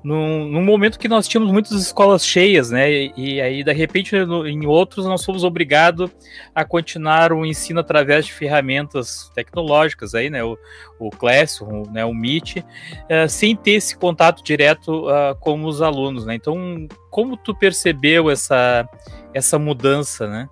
num, 0.03 0.47
num 0.47 0.63
momento 0.63 0.97
que 0.97 1.07
nós 1.07 1.27
tínhamos 1.27 1.51
muitas 1.51 1.73
escolas 1.73 2.25
cheias, 2.25 2.71
né? 2.71 2.89
E, 3.17 3.41
aí, 3.41 3.63
de 3.63 3.73
repente, 3.73 4.15
no, 4.25 4.47
em 4.47 4.65
outros, 4.65 5.05
nós 5.05 5.25
fomos 5.25 5.43
obrigados 5.43 6.09
a 6.55 6.63
continuar 6.63 7.33
o 7.33 7.45
ensino 7.45 7.79
através 7.79 8.25
de 8.25 8.33
ferramentas 8.33 9.29
tecnológicas 9.35 10.15
aí, 10.15 10.29
né? 10.29 10.43
O, 10.43 10.57
o 10.99 11.09
Classroom, 11.09 11.83
né? 11.91 12.05
o 12.05 12.13
Meet, 12.13 12.57
uh, 12.57 13.27
sem 13.27 13.55
ter 13.55 13.71
esse 13.71 13.97
contato 13.97 14.43
direto 14.43 15.07
uh, 15.07 15.35
com 15.39 15.63
os 15.65 15.81
alunos, 15.81 16.25
né? 16.25 16.35
Então, 16.35 16.87
como 17.09 17.35
tu 17.35 17.53
percebeu 17.53 18.29
essa, 18.29 18.87
essa 19.33 19.59
mudança, 19.59 20.27
né? 20.27 20.47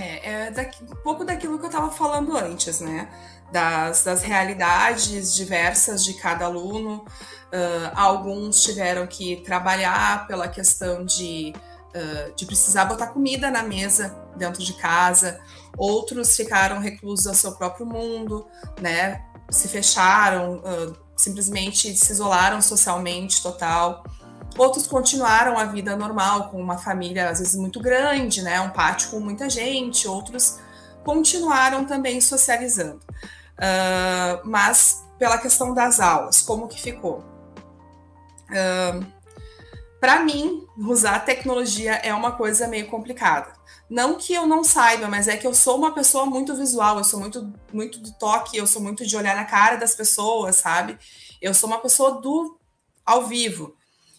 É, 0.00 0.46
é 0.46 0.50
daqui, 0.50 0.82
um 0.84 1.02
pouco 1.02 1.24
daquilo 1.24 1.58
que 1.58 1.64
eu 1.64 1.70
estava 1.70 1.90
falando 1.90 2.36
antes, 2.36 2.80
né? 2.80 3.08
Das, 3.52 4.04
das 4.04 4.22
realidades 4.22 5.34
diversas 5.34 6.04
de 6.04 6.14
cada 6.14 6.44
aluno. 6.44 7.04
Uh, 7.48 7.90
alguns 7.94 8.62
tiveram 8.62 9.06
que 9.06 9.36
trabalhar 9.36 10.26
pela 10.26 10.48
questão 10.48 11.04
de, 11.04 11.54
uh, 11.94 12.34
de 12.34 12.44
precisar 12.44 12.84
botar 12.84 13.06
comida 13.08 13.50
na 13.50 13.62
mesa 13.62 14.14
dentro 14.36 14.62
de 14.62 14.74
casa, 14.74 15.40
outros 15.76 16.36
ficaram 16.36 16.78
reclusos 16.78 17.26
ao 17.26 17.34
seu 17.34 17.52
próprio 17.52 17.86
mundo, 17.86 18.46
né? 18.80 19.24
Se 19.50 19.66
fecharam, 19.66 20.58
uh, 20.58 20.94
simplesmente 21.16 21.96
se 21.96 22.12
isolaram 22.12 22.60
socialmente 22.60 23.42
total. 23.42 24.04
Outros 24.56 24.86
continuaram 24.86 25.58
a 25.58 25.64
vida 25.64 25.96
normal, 25.96 26.50
com 26.50 26.60
uma 26.60 26.78
família 26.78 27.28
às 27.28 27.38
vezes 27.38 27.54
muito 27.54 27.80
grande, 27.80 28.42
né? 28.42 28.60
Um 28.60 28.70
pátio 28.70 29.10
com 29.10 29.20
muita 29.20 29.48
gente. 29.48 30.08
Outros 30.08 30.58
continuaram 31.04 31.84
também 31.84 32.20
socializando. 32.20 33.00
Uh, 33.58 34.40
mas 34.44 35.04
pela 35.18 35.38
questão 35.38 35.74
das 35.74 36.00
aulas, 36.00 36.42
como 36.42 36.68
que 36.68 36.80
ficou? 36.80 37.24
Uh, 38.50 39.04
Para 40.00 40.20
mim, 40.20 40.64
usar 40.76 41.24
tecnologia 41.24 41.94
é 41.94 42.14
uma 42.14 42.32
coisa 42.32 42.68
meio 42.68 42.86
complicada. 42.86 43.52
Não 43.90 44.16
que 44.16 44.32
eu 44.32 44.46
não 44.46 44.62
saiba, 44.62 45.08
mas 45.08 45.26
é 45.26 45.36
que 45.36 45.46
eu 45.46 45.54
sou 45.54 45.76
uma 45.76 45.92
pessoa 45.92 46.24
muito 46.26 46.54
visual, 46.54 46.98
eu 46.98 47.04
sou 47.04 47.18
muito, 47.18 47.52
muito 47.72 47.98
do 47.98 48.12
toque, 48.12 48.56
eu 48.56 48.66
sou 48.66 48.80
muito 48.80 49.04
de 49.04 49.16
olhar 49.16 49.34
na 49.34 49.44
cara 49.44 49.76
das 49.76 49.94
pessoas, 49.94 50.56
sabe? 50.56 50.98
Eu 51.40 51.52
sou 51.52 51.68
uma 51.68 51.78
pessoa 51.80 52.20
do 52.20 52.58
ao 53.04 53.26
vivo. 53.26 53.74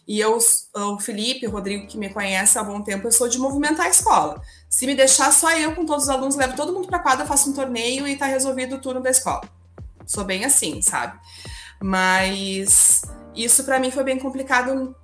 E 0.10 0.20
eu, 0.20 0.40
o 0.76 0.98
Felipe, 0.98 1.46
o 1.46 1.52
Rodrigo, 1.52 1.86
que 1.86 1.96
me 1.96 2.10
conhece 2.10 2.58
há 2.58 2.64
bom 2.64 2.82
tempo, 2.82 3.06
eu 3.06 3.12
sou 3.12 3.30
de 3.30 3.38
movimentar 3.38 3.86
a 3.86 3.90
escola. 3.90 4.42
Se 4.68 4.88
me 4.88 4.96
deixar 4.96 5.32
só 5.32 5.56
eu 5.56 5.76
com 5.76 5.86
todos 5.86 6.06
os 6.06 6.10
alunos, 6.10 6.36
levo 6.36 6.56
todo 6.56 6.74
mundo 6.74 6.88
para 6.88 6.98
quadra, 6.98 7.28
faço 7.28 7.52
um 7.52 7.54
torneio 7.54 8.08
e 8.08 8.18
tá 8.18 8.26
resolvido 8.26 8.78
o 8.78 8.82
turno 8.82 9.02
da 9.02 9.12
escola. 9.12 9.48
Sou 10.08 10.24
bem 10.24 10.46
assim, 10.46 10.82
sabe? 10.82 11.20
Mas 11.80 13.04
isso 13.36 13.64
para 13.64 13.78
mim 13.78 13.92
foi 13.92 14.04
bem 14.04 14.18
complicado 14.18 14.96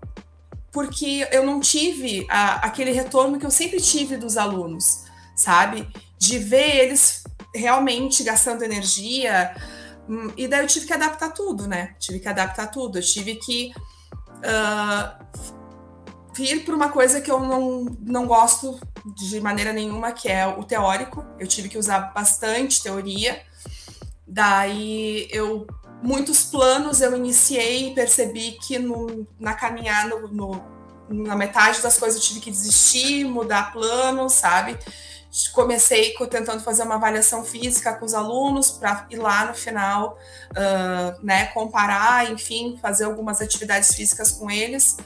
porque 0.72 1.28
eu 1.32 1.46
não 1.46 1.60
tive 1.60 2.26
a, 2.28 2.66
aquele 2.66 2.92
retorno 2.92 3.38
que 3.38 3.46
eu 3.46 3.52
sempre 3.52 3.80
tive 3.80 4.18
dos 4.18 4.38
alunos, 4.38 5.04
sabe? 5.36 5.88
De 6.18 6.40
ver 6.40 6.78
eles 6.78 7.24
realmente 7.54 8.24
gastando 8.24 8.64
energia. 8.64 9.56
Hum, 10.10 10.32
e 10.36 10.48
daí 10.48 10.62
eu 10.62 10.68
tive 10.68 10.88
que 10.88 10.94
adaptar 10.94 11.30
tudo, 11.30 11.68
né? 11.68 11.94
Tive 12.00 12.20
que 12.20 12.28
adaptar 12.28 12.72
tudo. 12.72 12.98
Eu 12.98 13.04
tive 13.04 13.36
que 13.36 13.72
uh, 14.38 15.26
vir 16.36 16.66
para 16.66 16.76
uma 16.76 16.90
coisa 16.90 17.22
que 17.22 17.32
eu 17.32 17.40
não, 17.40 17.86
não 18.02 18.26
gosto 18.26 18.80
de 19.16 19.40
maneira 19.40 19.72
nenhuma, 19.72 20.12
que 20.12 20.28
é 20.28 20.46
o 20.48 20.64
teórico. 20.64 21.24
Eu 21.40 21.48
tive 21.48 21.70
que 21.70 21.78
usar 21.78 22.12
bastante 22.14 22.84
teoria. 22.84 23.42
Daí 24.28 25.28
eu 25.32 25.68
muitos 26.02 26.44
planos 26.44 27.02
eu 27.02 27.16
iniciei 27.16 27.90
e 27.90 27.96
percebi 27.96 28.58
que 28.62 28.78
no, 28.78 29.28
na 29.40 29.54
caminhar 29.54 30.08
no, 30.08 30.28
no, 30.28 30.64
na 31.10 31.36
metade 31.36 31.82
das 31.82 31.98
coisas 31.98 32.22
eu 32.22 32.28
tive 32.28 32.40
que 32.40 32.52
desistir, 32.52 33.26
mudar 33.26 33.72
plano, 33.72 34.30
sabe? 34.30 34.78
Comecei 35.54 36.14
tentando 36.30 36.64
fazer 36.64 36.84
uma 36.84 36.96
avaliação 36.96 37.44
física 37.44 37.94
com 37.94 38.06
os 38.06 38.14
alunos 38.14 38.72
para 38.72 39.06
ir 39.10 39.18
lá 39.18 39.46
no 39.46 39.54
final, 39.54 40.18
uh, 40.52 41.26
né, 41.26 41.48
comparar, 41.48 42.32
enfim, 42.32 42.78
fazer 42.82 43.06
algumas 43.06 43.42
atividades 43.42 43.94
físicas 43.94 44.32
com 44.32 44.50
eles. 44.50 44.98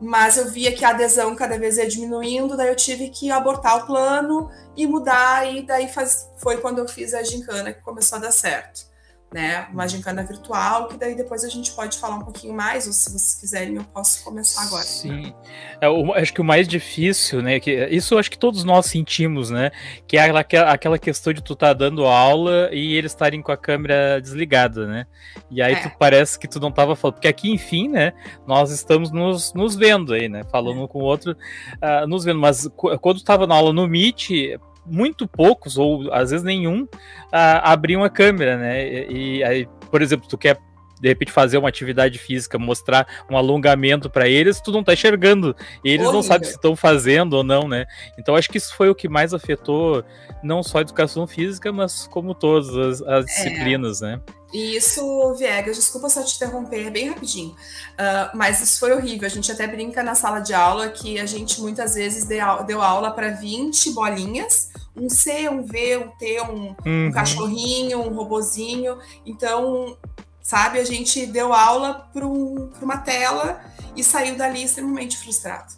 Mas 0.00 0.36
eu 0.36 0.50
via 0.50 0.72
que 0.72 0.84
a 0.84 0.90
adesão 0.90 1.36
cada 1.36 1.58
vez 1.58 1.76
ia 1.76 1.86
diminuindo, 1.86 2.56
daí 2.56 2.68
eu 2.68 2.76
tive 2.76 3.10
que 3.10 3.30
abortar 3.30 3.76
o 3.76 3.86
plano 3.86 4.50
e 4.76 4.86
mudar, 4.86 5.46
e 5.52 5.62
daí 5.62 5.88
faz... 5.88 6.28
foi 6.38 6.56
quando 6.56 6.78
eu 6.78 6.88
fiz 6.88 7.12
a 7.12 7.22
gincana 7.22 7.72
que 7.72 7.82
começou 7.82 8.16
a 8.16 8.22
dar 8.22 8.32
certo 8.32 8.89
né? 9.32 9.68
Uma 9.72 9.86
gincana 9.86 10.24
virtual, 10.24 10.88
que 10.88 10.96
daí 10.96 11.14
depois 11.14 11.44
a 11.44 11.48
gente 11.48 11.70
pode 11.72 11.98
falar 11.98 12.16
um 12.16 12.22
pouquinho 12.22 12.52
mais, 12.52 12.86
ou 12.86 12.92
se 12.92 13.10
vocês 13.10 13.34
quiserem, 13.36 13.76
eu 13.76 13.84
posso 13.84 14.24
começar 14.24 14.62
agora. 14.62 14.82
Sim. 14.82 15.32
É, 15.80 15.86
acho 16.20 16.34
que 16.34 16.40
o 16.40 16.44
mais 16.44 16.66
difícil, 16.66 17.40
né? 17.40 17.60
Que, 17.60 17.86
isso 17.86 18.18
acho 18.18 18.30
que 18.30 18.38
todos 18.38 18.64
nós 18.64 18.86
sentimos, 18.86 19.48
né? 19.48 19.70
Que 20.06 20.16
é 20.16 20.22
aquela, 20.22 20.72
aquela 20.72 20.98
questão 20.98 21.32
de 21.32 21.42
tu 21.42 21.52
estar 21.52 21.68
tá 21.68 21.72
dando 21.74 22.04
aula 22.04 22.70
e 22.72 22.94
eles 22.94 23.12
estarem 23.12 23.40
com 23.40 23.52
a 23.52 23.56
câmera 23.56 24.20
desligada, 24.20 24.86
né? 24.86 25.06
E 25.48 25.62
aí 25.62 25.74
é. 25.74 25.82
tu 25.82 25.92
parece 25.96 26.38
que 26.38 26.48
tu 26.48 26.58
não 26.58 26.70
estava 26.70 26.96
falando. 26.96 27.14
Porque 27.14 27.28
aqui, 27.28 27.52
enfim, 27.52 27.88
né? 27.88 28.12
Nós 28.46 28.72
estamos 28.72 29.12
nos, 29.12 29.54
nos 29.54 29.76
vendo 29.76 30.12
aí, 30.12 30.28
né? 30.28 30.42
Falando 30.50 30.80
é. 30.80 30.82
um 30.82 30.88
com 30.88 30.98
o 30.98 31.04
outro, 31.04 31.32
uh, 31.32 32.06
nos 32.08 32.24
vendo. 32.24 32.40
Mas 32.40 32.68
quando 32.76 33.16
tu 33.16 33.20
estava 33.20 33.46
na 33.46 33.54
aula 33.54 33.72
no 33.72 33.86
Meet, 33.86 34.58
muito 34.90 35.26
poucos, 35.26 35.78
ou 35.78 36.12
às 36.12 36.30
vezes 36.30 36.44
nenhum, 36.44 36.82
uh, 36.82 37.60
abriam 37.62 38.02
a 38.02 38.10
câmera, 38.10 38.56
né? 38.56 39.06
E, 39.10 39.42
aí, 39.44 39.68
por 39.90 40.02
exemplo, 40.02 40.28
tu 40.28 40.36
quer 40.36 40.58
de 41.00 41.08
repente 41.08 41.32
fazer 41.32 41.56
uma 41.56 41.68
atividade 41.68 42.18
física, 42.18 42.58
mostrar 42.58 43.06
um 43.30 43.36
alongamento 43.36 44.10
para 44.10 44.28
eles, 44.28 44.60
tu 44.60 44.70
não 44.70 44.84
tá 44.84 44.92
enxergando. 44.92 45.56
E 45.82 45.90
eles 45.90 46.12
não 46.12 46.22
sabem 46.22 46.46
se 46.46 46.56
estão 46.56 46.76
fazendo 46.76 47.34
ou 47.34 47.42
não, 47.42 47.66
né? 47.66 47.86
Então 48.18 48.36
acho 48.36 48.50
que 48.50 48.58
isso 48.58 48.76
foi 48.76 48.90
o 48.90 48.94
que 48.94 49.08
mais 49.08 49.32
afetou 49.32 50.04
não 50.42 50.62
só 50.62 50.78
a 50.78 50.80
educação 50.82 51.26
física, 51.26 51.72
mas 51.72 52.06
como 52.06 52.34
todas 52.34 52.76
as, 52.76 53.02
as 53.02 53.24
é. 53.24 53.26
disciplinas, 53.26 54.02
né? 54.02 54.20
E 54.52 54.76
isso, 54.76 55.34
Viegas, 55.34 55.76
desculpa 55.76 56.08
só 56.08 56.22
te 56.22 56.36
interromper 56.36 56.90
bem 56.90 57.08
rapidinho, 57.08 57.50
uh, 57.50 58.36
mas 58.36 58.60
isso 58.60 58.80
foi 58.80 58.92
horrível. 58.92 59.26
A 59.26 59.30
gente 59.30 59.50
até 59.50 59.66
brinca 59.66 60.02
na 60.02 60.14
sala 60.14 60.40
de 60.40 60.52
aula 60.52 60.88
que 60.88 61.20
a 61.20 61.26
gente 61.26 61.60
muitas 61.60 61.94
vezes 61.94 62.24
deu, 62.26 62.82
aula 62.82 63.12
para 63.12 63.30
20 63.30 63.92
bolinhas, 63.92 64.70
um 64.96 65.08
C, 65.08 65.48
um 65.48 65.62
V, 65.62 65.98
um 65.98 66.08
T, 66.16 66.40
um, 66.42 66.74
uhum. 66.84 67.06
um 67.08 67.12
cachorrinho, 67.12 68.00
um 68.00 68.12
robozinho. 68.12 68.98
Então, 69.24 69.96
sabe, 70.42 70.80
a 70.80 70.84
gente 70.84 71.26
deu 71.26 71.52
aula 71.52 72.08
para 72.12 72.26
um, 72.26 72.70
uma 72.82 72.98
tela 72.98 73.62
e 73.94 74.02
saiu 74.02 74.36
dali 74.36 74.64
extremamente 74.64 75.16
frustrado. 75.16 75.74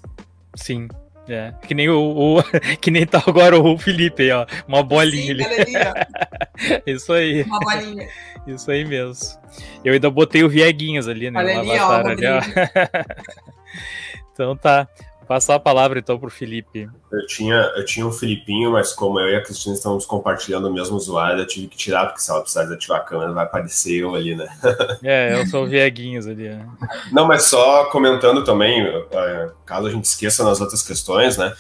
Sim, 0.57 0.89
é, 1.29 1.53
que 1.67 1.75
nem 1.75 1.89
o, 1.89 2.39
o, 2.39 2.43
que 2.81 2.91
nem 2.91 3.07
tá 3.07 3.23
agora 3.27 3.59
o 3.59 3.79
Felipe 3.79 4.23
aí, 4.23 4.33
ó. 4.33 4.47
Uma 4.67 4.83
bolinha 4.83 5.35
Sim, 5.35 5.77
ali. 5.77 6.83
Isso 6.87 7.13
aí. 7.13 7.43
Uma 7.43 7.61
bolinha. 7.61 8.09
Isso 8.47 8.71
aí 8.71 8.85
mesmo. 8.85 9.39
Eu 9.85 9.93
ainda 9.93 10.11
botei 10.11 10.43
o 10.43 10.49
Vieguinhas 10.49 11.07
ali, 11.07 11.31
né? 11.31 11.39
Olha 11.39 11.61
ali, 11.61 11.79
ó, 11.79 11.93
ali, 11.93 12.27
ó. 12.27 12.41
então 14.33 14.57
tá. 14.57 14.89
Passar 15.27 15.55
a 15.55 15.61
palavra 15.61 15.99
então 15.99 16.19
para 16.19 16.29
o 16.29 16.31
Felipe. 16.31 16.89
Eu 17.11 17.27
tinha, 17.27 17.55
eu 17.77 17.85
tinha 17.85 18.07
um 18.07 18.13
Filipinho, 18.13 18.73
mas 18.73 18.93
como 18.93 19.21
eu 19.21 19.29
e 19.29 19.37
a 19.37 19.43
Cristina 19.43 19.75
estamos 19.75 20.05
compartilhando 20.05 20.69
o 20.69 20.73
mesmo 20.73 20.97
usuário, 20.97 21.41
eu 21.41 21.47
tive 21.47 21.69
que 21.69 21.77
tirar, 21.77 22.07
porque 22.07 22.21
se 22.21 22.31
ela 22.31 22.41
precisar 22.41 22.73
ativar 22.73 23.01
a 23.01 23.05
câmera, 23.05 23.33
vai 23.33 23.45
aparecer 23.45 24.01
eu 24.01 24.15
ali, 24.15 24.35
né? 24.35 24.49
É, 25.03 25.35
eu 25.35 25.47
sou 25.47 25.65
o 25.65 25.69
Vieguinhos 25.69 26.27
ali. 26.27 26.49
Né? 26.49 26.67
Não, 27.11 27.27
mas 27.27 27.45
só 27.45 27.87
comentando 27.87 28.45
também, 28.45 28.83
é, 28.83 29.51
caso 29.65 29.87
a 29.87 29.91
gente 29.91 30.05
esqueça 30.05 30.45
nas 30.45 30.61
outras 30.61 30.83
questões, 30.83 31.37
né? 31.37 31.53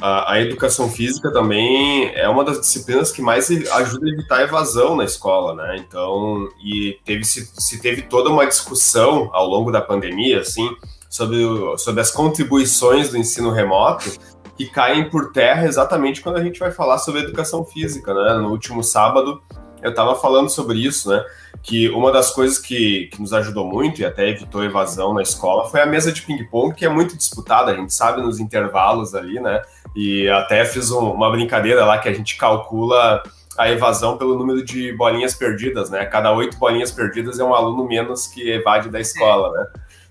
A, 0.00 0.32
a, 0.32 0.40
educação 0.40 0.90
física 0.90 1.30
também 1.30 2.10
é 2.14 2.26
uma 2.26 2.42
das 2.42 2.58
disciplinas 2.60 3.12
que 3.12 3.20
mais 3.20 3.50
ajuda 3.50 4.06
a 4.06 4.08
evitar 4.08 4.38
a 4.38 4.42
evasão 4.42 4.96
na 4.96 5.04
escola, 5.04 5.54
né? 5.54 5.76
Então, 5.76 6.48
e 6.64 6.98
teve 7.04 7.22
se, 7.24 7.46
se 7.60 7.80
teve 7.80 8.02
toda 8.02 8.30
uma 8.30 8.46
discussão 8.46 9.28
ao 9.32 9.46
longo 9.46 9.70
da 9.70 9.82
pandemia, 9.82 10.40
assim, 10.40 10.68
sobre, 11.10 11.42
sobre 11.76 12.00
as 12.00 12.10
contribuições 12.10 13.10
do 13.10 13.18
ensino 13.18 13.50
remoto 13.50 14.08
que 14.56 14.66
caem 14.66 15.10
por 15.10 15.32
terra 15.32 15.66
exatamente 15.66 16.20
quando 16.20 16.36
a 16.36 16.42
gente 16.42 16.60
vai 16.60 16.70
falar 16.70 16.98
sobre 16.98 17.22
educação 17.22 17.64
física, 17.64 18.14
né? 18.14 18.34
No 18.34 18.50
último 18.50 18.84
sábado 18.84 19.42
eu 19.82 19.90
estava 19.90 20.14
falando 20.14 20.48
sobre 20.50 20.78
isso, 20.78 21.08
né? 21.08 21.24
Que 21.62 21.88
uma 21.88 22.12
das 22.12 22.30
coisas 22.30 22.58
que, 22.58 23.08
que 23.10 23.20
nos 23.20 23.32
ajudou 23.32 23.66
muito 23.66 24.00
e 24.00 24.04
até 24.04 24.28
evitou 24.28 24.62
evasão 24.62 25.14
na 25.14 25.22
escola 25.22 25.68
foi 25.68 25.80
a 25.80 25.86
mesa 25.86 26.12
de 26.12 26.22
ping-pong, 26.22 26.74
que 26.74 26.84
é 26.84 26.88
muito 26.88 27.16
disputada, 27.16 27.72
a 27.72 27.74
gente 27.74 27.92
sabe 27.92 28.20
nos 28.20 28.38
intervalos 28.38 29.14
ali, 29.14 29.40
né? 29.40 29.62
E 29.96 30.28
até 30.28 30.64
fiz 30.64 30.90
um, 30.90 31.10
uma 31.10 31.30
brincadeira 31.30 31.84
lá 31.84 31.98
que 31.98 32.08
a 32.08 32.12
gente 32.12 32.36
calcula 32.36 33.22
a 33.56 33.70
evasão 33.70 34.16
pelo 34.16 34.38
número 34.38 34.64
de 34.64 34.92
bolinhas 34.92 35.34
perdidas, 35.34 35.90
né? 35.90 36.04
Cada 36.04 36.32
oito 36.32 36.56
bolinhas 36.58 36.92
perdidas 36.92 37.38
é 37.38 37.44
um 37.44 37.54
aluno 37.54 37.86
menos 37.86 38.26
que 38.26 38.50
evade 38.50 38.88
da 38.88 39.00
escola, 39.00 39.50
né? 39.58 39.66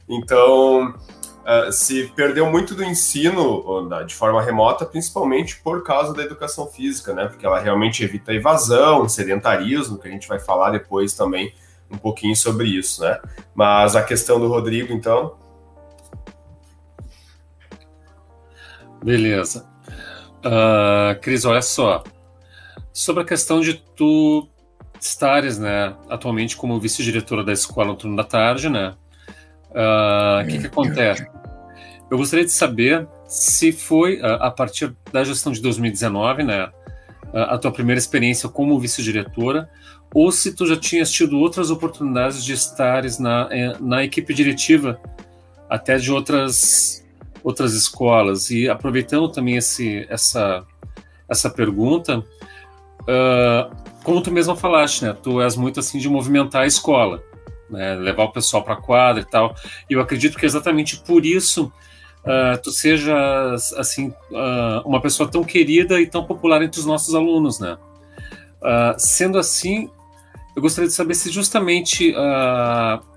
Então, 0.09 0.89
uh, 0.89 1.71
se 1.71 2.07
perdeu 2.15 2.49
muito 2.49 2.73
do 2.73 2.83
ensino 2.83 3.87
de 4.07 4.15
forma 4.15 4.41
remota, 4.41 4.85
principalmente 4.85 5.61
por 5.61 5.83
causa 5.83 6.13
da 6.13 6.23
educação 6.23 6.65
física, 6.67 7.13
né? 7.13 7.27
Porque 7.27 7.45
ela 7.45 7.59
realmente 7.59 8.03
evita 8.03 8.33
evasão, 8.33 9.07
sedentarismo, 9.07 9.99
que 9.99 10.07
a 10.07 10.11
gente 10.11 10.27
vai 10.27 10.39
falar 10.39 10.71
depois 10.71 11.13
também 11.13 11.53
um 11.91 11.97
pouquinho 11.97 12.35
sobre 12.35 12.67
isso, 12.67 13.01
né? 13.03 13.19
Mas 13.53 13.95
a 13.95 14.03
questão 14.03 14.39
do 14.39 14.47
Rodrigo, 14.47 14.91
então. 14.91 15.37
Beleza. 19.03 19.69
Uh, 20.39 21.19
Cris, 21.21 21.45
olha 21.45 21.61
só. 21.61 22.03
Sobre 22.91 23.23
a 23.23 23.25
questão 23.25 23.61
de 23.61 23.75
tu 23.95 24.47
estares, 24.99 25.57
né, 25.57 25.95
atualmente 26.09 26.57
como 26.57 26.79
vice-diretora 26.79 27.43
da 27.43 27.53
escola 27.53 27.87
no 27.87 27.95
turno 27.95 28.17
da 28.17 28.23
tarde, 28.23 28.69
né? 28.69 28.95
Ah, 29.73 30.41
o 30.41 30.43
uh, 30.43 30.47
que, 30.47 30.59
que 30.59 30.67
acontece? 30.67 31.27
Eu 32.09 32.17
gostaria 32.17 32.45
de 32.45 32.51
saber 32.51 33.07
se 33.27 33.71
foi 33.71 34.19
uh, 34.19 34.41
a 34.41 34.51
partir 34.51 34.95
da 35.11 35.23
gestão 35.23 35.51
de 35.51 35.61
2019, 35.61 36.43
né, 36.43 36.71
a 37.33 37.57
tua 37.57 37.71
primeira 37.71 37.99
experiência 37.99 38.49
como 38.49 38.79
vice-diretora, 38.79 39.69
ou 40.13 40.31
se 40.31 40.53
tu 40.55 40.65
já 40.65 40.75
tinhas 40.75 41.11
tido 41.11 41.37
outras 41.37 41.69
oportunidades 41.69 42.43
de 42.43 42.53
estares 42.53 43.19
na, 43.19 43.47
eh, 43.51 43.75
na 43.79 44.03
equipe 44.03 44.33
diretiva, 44.33 44.99
até 45.69 45.97
de 45.97 46.11
outras 46.11 47.05
outras 47.43 47.73
escolas. 47.73 48.49
E 48.49 48.67
aproveitando 48.67 49.29
também 49.29 49.55
esse, 49.55 50.05
essa, 50.09 50.65
essa 51.29 51.49
pergunta, 51.49 52.19
uh, 52.19 53.75
como 54.03 54.21
tu 54.21 54.31
mesmo 54.31 54.55
falaste, 54.55 55.03
né? 55.03 55.15
Tu 55.21 55.41
és 55.41 55.55
muito 55.55 55.79
assim 55.79 55.99
de 55.99 56.09
movimentar 56.09 56.63
a 56.63 56.67
escola, 56.67 57.23
né? 57.69 57.95
Levar 57.95 58.23
o 58.23 58.31
pessoal 58.31 58.63
para 58.63 58.73
a 58.73 58.81
quadra 58.81 59.21
e 59.21 59.25
tal. 59.25 59.55
E 59.89 59.93
eu 59.93 60.01
acredito 60.01 60.37
que 60.37 60.45
exatamente 60.45 60.97
por 60.97 61.25
isso 61.25 61.71
uh, 62.23 62.61
tu 62.61 62.71
seja 62.71 63.15
assim 63.77 64.13
uh, 64.31 64.85
uma 64.85 65.01
pessoa 65.01 65.29
tão 65.29 65.43
querida 65.43 65.99
e 65.99 66.07
tão 66.07 66.25
popular 66.25 66.61
entre 66.61 66.79
os 66.79 66.85
nossos 66.85 67.13
alunos, 67.13 67.59
né? 67.59 67.77
sendo 68.97 69.37
assim, 69.37 69.89
eu 70.53 70.61
gostaria 70.61 70.89
de 70.89 70.93
saber 70.93 71.15
se 71.15 71.31
justamente 71.31 72.13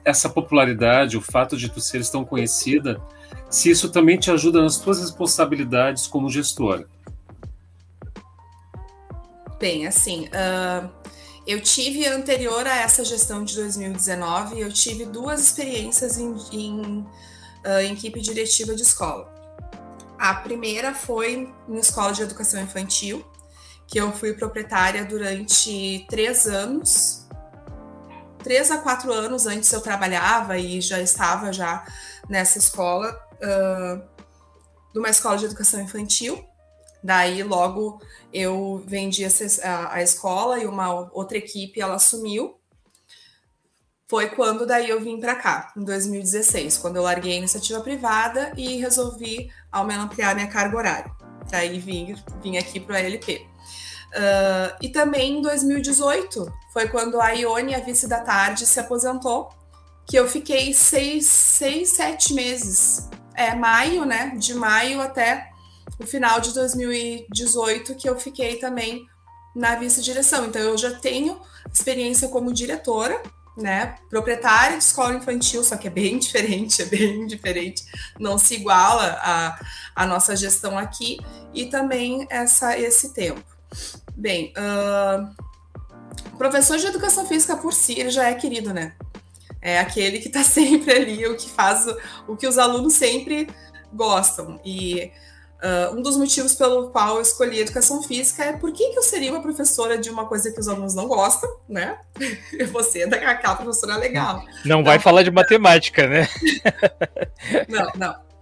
essa 0.04 0.28
popularidade, 0.28 1.16
o 1.16 1.20
fato 1.20 1.56
de 1.56 1.68
tu 1.68 1.80
seres 1.80 2.08
tão 2.08 2.24
conhecida, 2.24 3.02
se 3.50 3.68
isso 3.68 3.90
também 3.90 4.16
te 4.16 4.30
ajuda 4.30 4.62
nas 4.62 4.78
tuas 4.78 5.00
responsabilidades 5.00 6.06
como 6.06 6.30
gestora. 6.30 6.86
Bem, 9.58 9.86
assim, 9.86 10.28
uh, 10.28 10.88
eu 11.46 11.60
tive 11.60 12.06
anterior 12.06 12.66
a 12.66 12.76
essa 12.76 13.04
gestão 13.04 13.44
de 13.44 13.54
2019, 13.56 14.60
eu 14.60 14.72
tive 14.72 15.04
duas 15.04 15.40
experiências 15.40 16.16
em, 16.18 16.34
em, 16.52 17.00
uh, 17.66 17.80
em 17.82 17.92
equipe 17.92 18.20
diretiva 18.20 18.74
de 18.74 18.82
escola. 18.82 19.32
A 20.18 20.34
primeira 20.34 20.94
foi 20.94 21.52
em 21.68 21.78
escola 21.78 22.12
de 22.12 22.22
educação 22.22 22.62
infantil, 22.62 23.24
que 23.88 23.98
eu 23.98 24.12
fui 24.12 24.32
proprietária 24.34 25.04
durante 25.04 26.06
três 26.08 26.46
anos. 26.46 27.26
Três 28.42 28.70
a 28.70 28.78
quatro 28.78 29.12
anos 29.12 29.46
antes 29.46 29.72
eu 29.72 29.80
trabalhava 29.80 30.56
e 30.58 30.80
já 30.80 31.00
estava 31.00 31.52
já 31.52 31.84
nessa 32.28 32.58
escola 32.58 33.20
uh, 33.34 34.02
de 34.92 34.98
uma 34.98 35.10
escola 35.10 35.36
de 35.36 35.46
educação 35.46 35.80
infantil. 35.80 36.51
Daí, 37.02 37.42
logo, 37.42 38.00
eu 38.32 38.82
vendi 38.86 39.24
a, 39.24 39.94
a 39.94 40.02
escola 40.02 40.58
e 40.58 40.66
uma 40.66 41.10
outra 41.12 41.36
equipe, 41.36 41.80
ela 41.80 41.96
assumiu. 41.96 42.58
Foi 44.08 44.28
quando 44.28 44.66
daí 44.66 44.90
eu 44.90 45.00
vim 45.00 45.18
para 45.18 45.34
cá, 45.34 45.72
em 45.76 45.84
2016, 45.84 46.78
quando 46.78 46.96
eu 46.96 47.02
larguei 47.02 47.32
a 47.32 47.38
iniciativa 47.38 47.80
privada 47.80 48.52
e 48.56 48.76
resolvi 48.76 49.50
ampliar 49.72 50.34
minha 50.34 50.46
carga 50.46 50.76
horária. 50.76 51.10
Daí 51.50 51.78
vim, 51.78 52.14
vim 52.42 52.58
aqui 52.58 52.78
para 52.78 52.94
o 52.94 52.96
ALP. 52.96 53.46
Uh, 54.12 54.76
e 54.82 54.90
também 54.90 55.38
em 55.38 55.42
2018 55.42 56.52
foi 56.72 56.88
quando 56.88 57.18
a 57.18 57.30
Ione, 57.30 57.74
a 57.74 57.80
vice 57.80 58.06
da 58.06 58.20
tarde, 58.20 58.66
se 58.66 58.78
aposentou, 58.78 59.48
que 60.06 60.16
eu 60.16 60.28
fiquei 60.28 60.74
seis, 60.74 61.26
seis 61.26 61.90
sete 61.90 62.34
meses 62.34 63.08
é, 63.34 63.54
maio, 63.54 64.04
né? 64.04 64.34
De 64.36 64.54
maio 64.54 65.00
até 65.00 65.51
o 65.98 66.06
final 66.06 66.40
de 66.40 66.52
2018, 66.54 67.94
que 67.94 68.08
eu 68.08 68.18
fiquei 68.18 68.56
também 68.56 69.06
na 69.54 69.76
vice-direção. 69.76 70.46
Então, 70.46 70.60
eu 70.60 70.78
já 70.78 70.92
tenho 70.94 71.40
experiência 71.72 72.28
como 72.28 72.52
diretora, 72.52 73.22
né? 73.56 73.96
Proprietária 74.08 74.78
de 74.78 74.84
escola 74.84 75.14
infantil, 75.14 75.62
só 75.62 75.76
que 75.76 75.86
é 75.86 75.90
bem 75.90 76.18
diferente, 76.20 76.82
é 76.82 76.86
bem 76.86 77.26
diferente, 77.26 77.84
não 78.18 78.38
se 78.38 78.54
iguala 78.54 79.18
a, 79.20 79.60
a 79.94 80.06
nossa 80.06 80.34
gestão 80.34 80.78
aqui, 80.78 81.18
e 81.52 81.66
também 81.66 82.26
essa, 82.30 82.78
esse 82.78 83.12
tempo. 83.12 83.44
Bem, 84.14 84.52
uh, 84.56 85.34
professor 86.36 86.78
de 86.78 86.86
educação 86.86 87.26
física 87.26 87.56
por 87.56 87.72
si, 87.72 87.98
ele 87.98 88.10
já 88.10 88.28
é 88.28 88.34
querido, 88.34 88.72
né? 88.72 88.94
é 89.62 89.78
aquele 89.78 90.18
que 90.18 90.26
está 90.26 90.42
sempre 90.44 90.92
ali, 90.92 91.26
o 91.26 91.36
que 91.36 91.48
faz 91.48 91.86
o 92.26 92.36
que 92.36 92.46
os 92.46 92.58
alunos 92.58 92.94
sempre 92.94 93.48
gostam. 93.92 94.60
E 94.64 95.10
uh, 95.62 95.96
um 95.96 96.02
dos 96.02 96.16
motivos 96.16 96.54
pelo 96.54 96.90
qual 96.90 97.16
eu 97.16 97.22
escolhi 97.22 97.60
educação 97.60 98.02
física 98.02 98.44
é 98.44 98.52
por 98.52 98.72
que, 98.72 98.90
que 98.90 98.98
eu 98.98 99.02
seria 99.02 99.30
uma 99.30 99.40
professora 99.40 99.96
de 99.96 100.10
uma 100.10 100.26
coisa 100.26 100.50
que 100.50 100.60
os 100.60 100.68
alunos 100.68 100.94
não 100.94 101.06
gostam, 101.06 101.48
né? 101.68 101.98
Você 102.72 103.02
é 103.02 103.06
daquela 103.06 103.56
professora 103.56 103.96
legal. 103.96 104.42
Não 104.64 104.80
então, 104.80 104.84
vai 104.84 104.98
falar 104.98 105.22
de 105.22 105.30
matemática, 105.30 106.06
né? 106.06 106.28
não, 107.68 107.92
não. 107.96 108.32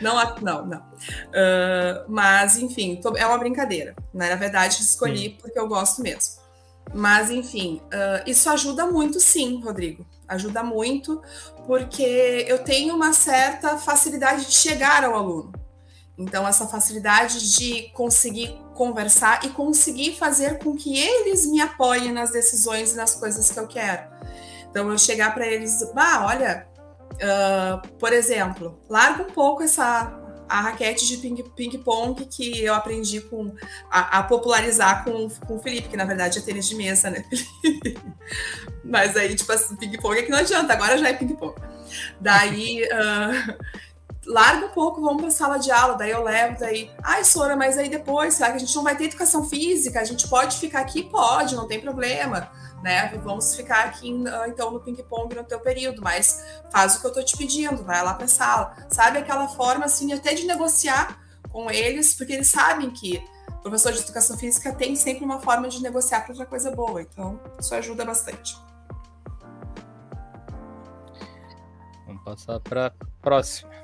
Não, 0.00 0.34
não, 0.40 0.66
não. 0.66 0.78
Uh, 0.78 2.04
mas, 2.08 2.56
enfim, 2.56 2.96
tô, 2.96 3.14
é 3.16 3.26
uma 3.26 3.36
brincadeira. 3.36 3.94
Né? 4.14 4.30
Na 4.30 4.36
verdade, 4.36 4.80
escolhi 4.80 5.24
sim. 5.24 5.38
porque 5.40 5.58
eu 5.58 5.68
gosto 5.68 6.02
mesmo. 6.02 6.40
Mas, 6.94 7.30
enfim, 7.30 7.82
uh, 7.86 8.22
isso 8.26 8.48
ajuda 8.48 8.86
muito, 8.86 9.20
sim, 9.20 9.60
Rodrigo 9.62 10.06
ajuda 10.30 10.62
muito, 10.62 11.20
porque 11.66 12.46
eu 12.48 12.60
tenho 12.60 12.94
uma 12.94 13.12
certa 13.12 13.76
facilidade 13.76 14.46
de 14.46 14.52
chegar 14.52 15.02
ao 15.04 15.14
aluno. 15.14 15.52
Então, 16.18 16.46
essa 16.46 16.66
facilidade 16.66 17.56
de 17.56 17.90
conseguir 17.94 18.54
conversar 18.74 19.44
e 19.44 19.50
conseguir 19.50 20.16
fazer 20.16 20.58
com 20.58 20.76
que 20.76 20.98
eles 20.98 21.46
me 21.46 21.60
apoiem 21.60 22.12
nas 22.12 22.30
decisões 22.30 22.92
e 22.92 22.96
nas 22.96 23.14
coisas 23.14 23.50
que 23.50 23.58
eu 23.58 23.66
quero. 23.66 24.02
Então, 24.70 24.90
eu 24.90 24.98
chegar 24.98 25.34
para 25.34 25.46
eles, 25.46 25.82
bah, 25.94 26.26
olha, 26.26 26.66
uh, 27.14 27.88
por 27.98 28.12
exemplo, 28.12 28.78
larga 28.88 29.22
um 29.22 29.30
pouco 29.30 29.62
essa 29.62 30.16
a 30.50 30.62
raquete 30.62 31.06
de 31.06 31.16
ping-pong 31.18 32.24
ping 32.24 32.28
que 32.28 32.60
eu 32.60 32.74
aprendi 32.74 33.20
com 33.20 33.54
a, 33.88 34.18
a, 34.18 34.22
popularizar 34.24 35.04
com, 35.04 35.28
com 35.28 35.56
o 35.56 35.62
Felipe, 35.62 35.88
que 35.88 35.96
na 35.96 36.04
verdade 36.04 36.40
é 36.40 36.42
tênis 36.42 36.68
de 36.68 36.74
mesa, 36.74 37.08
né, 37.08 37.24
Mas 38.82 39.16
aí, 39.16 39.36
tipo 39.36 39.52
assim, 39.52 39.76
ping-pong 39.76 40.18
é 40.18 40.22
que 40.22 40.30
não 40.30 40.38
adianta, 40.38 40.72
agora 40.72 40.98
já 40.98 41.08
é 41.08 41.12
ping-pong. 41.12 41.54
Daí. 42.20 42.82
Uh, 42.82 43.80
larga 44.26 44.66
um 44.66 44.70
pouco, 44.70 45.00
vamos 45.00 45.22
para 45.22 45.30
sala 45.30 45.58
de 45.58 45.70
aula, 45.70 45.94
daí 45.94 46.10
eu 46.10 46.22
levo, 46.22 46.58
daí, 46.58 46.90
ai, 47.02 47.24
Sora, 47.24 47.56
mas 47.56 47.78
aí 47.78 47.88
depois, 47.88 48.34
será 48.34 48.50
que 48.50 48.56
a 48.56 48.60
gente 48.60 48.74
não 48.76 48.82
vai 48.82 48.96
ter 48.96 49.04
educação 49.04 49.44
física? 49.48 50.00
A 50.00 50.04
gente 50.04 50.28
pode 50.28 50.58
ficar 50.58 50.80
aqui? 50.80 51.02
Pode, 51.02 51.54
não 51.54 51.66
tem 51.66 51.80
problema 51.80 52.50
né? 52.82 53.08
Vamos 53.22 53.54
ficar 53.54 53.84
aqui 53.84 54.24
ah, 54.26 54.48
então 54.48 54.70
no 54.70 54.80
ping-pong 54.80 55.34
no 55.34 55.44
teu 55.44 55.60
período, 55.60 56.02
mas 56.02 56.44
faz 56.70 56.96
o 56.96 57.00
que 57.00 57.06
eu 57.06 57.12
tô 57.12 57.22
te 57.22 57.36
pedindo, 57.36 57.84
vai 57.84 58.02
lá 58.02 58.14
para 58.14 58.26
sala. 58.26 58.76
Sabe 58.88 59.18
aquela 59.18 59.48
forma 59.48 59.84
assim 59.84 60.12
até 60.12 60.34
de 60.34 60.46
negociar 60.46 61.18
com 61.50 61.70
eles, 61.70 62.14
porque 62.14 62.32
eles 62.32 62.48
sabem 62.48 62.90
que 62.90 63.22
professor 63.62 63.92
de 63.92 64.00
educação 64.00 64.38
física 64.38 64.72
tem 64.72 64.96
sempre 64.96 65.24
uma 65.24 65.40
forma 65.40 65.68
de 65.68 65.82
negociar 65.82 66.20
para 66.22 66.30
outra 66.30 66.46
coisa 66.46 66.70
boa. 66.70 67.02
Então, 67.02 67.38
isso 67.58 67.74
ajuda 67.74 68.04
bastante. 68.04 68.56
Vamos 72.06 72.24
passar 72.24 72.60
para 72.60 72.92
próxima. 73.20 73.79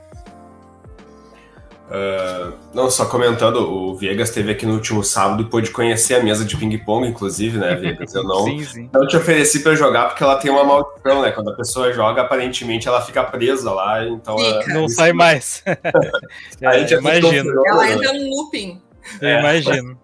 Uh, 1.86 2.52
não, 2.74 2.90
só 2.90 3.06
comentando, 3.06 3.58
o 3.58 3.94
Viegas 3.94 4.28
esteve 4.28 4.50
aqui 4.50 4.66
no 4.66 4.74
último 4.74 5.04
sábado 5.04 5.42
e 5.42 5.46
pôde 5.46 5.70
conhecer 5.70 6.14
a 6.14 6.22
mesa 6.22 6.44
de 6.44 6.56
ping-pong, 6.56 7.06
inclusive, 7.06 7.58
né, 7.58 7.76
Viegas? 7.76 8.12
Eu 8.12 8.24
não, 8.24 8.42
sim, 8.44 8.64
sim. 8.64 8.90
não 8.92 9.06
te 9.06 9.16
ofereci 9.16 9.60
para 9.60 9.76
jogar 9.76 10.08
porque 10.08 10.22
ela 10.22 10.36
tem 10.36 10.50
uma 10.50 10.64
maldição, 10.64 11.22
né? 11.22 11.30
Quando 11.30 11.50
a 11.50 11.54
pessoa 11.56 11.92
joga, 11.92 12.22
aparentemente 12.22 12.88
ela 12.88 13.00
fica 13.00 13.22
presa 13.22 13.70
lá, 13.70 14.04
então. 14.04 14.36
Fica. 14.36 14.74
não 14.74 14.88
sai 14.88 15.12
mais. 15.12 15.62
a 16.64 16.78
gente 16.78 16.94
imagino. 16.94 17.62
ela 17.66 17.92
entra 17.92 18.12
num 18.12 18.30
looping. 18.30 18.80
Eu 19.20 19.28
é, 19.28 19.38
imagino. 19.38 19.98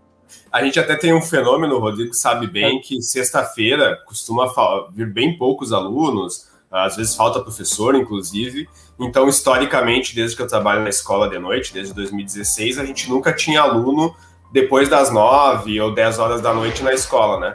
A 0.53 0.63
gente 0.63 0.79
até 0.79 0.95
tem 0.97 1.13
um 1.13 1.23
fenômeno, 1.23 1.77
o 1.77 1.81
Rodrigo 1.81 2.15
sabe 2.15 2.47
bem, 2.47 2.81
que 2.81 3.01
sexta-feira 3.03 3.99
costuma 4.07 4.47
vir 4.93 5.11
bem 5.11 5.37
poucos 5.37 5.73
alunos, 5.73 6.52
às 6.73 6.97
vezes 6.97 7.15
falta 7.15 7.41
professor, 7.41 7.95
inclusive. 7.95 8.69
Então, 8.99 9.29
historicamente, 9.29 10.15
desde 10.15 10.37
que 10.37 10.43
eu 10.43 10.47
trabalho 10.47 10.83
na 10.83 10.89
escola 10.89 11.29
de 11.29 11.39
noite, 11.39 11.73
desde 11.73 11.93
2016, 11.93 12.79
a 12.79 12.85
gente 12.85 13.11
nunca 13.11 13.33
tinha 13.33 13.61
aluno 13.61 14.15
depois 14.51 14.89
das 14.89 15.13
nove 15.13 15.81
ou 15.81 15.93
dez 15.95 16.19
horas 16.19 16.41
da 16.41 16.53
noite 16.55 16.83
na 16.83 16.93
escola, 16.93 17.41
né? 17.41 17.55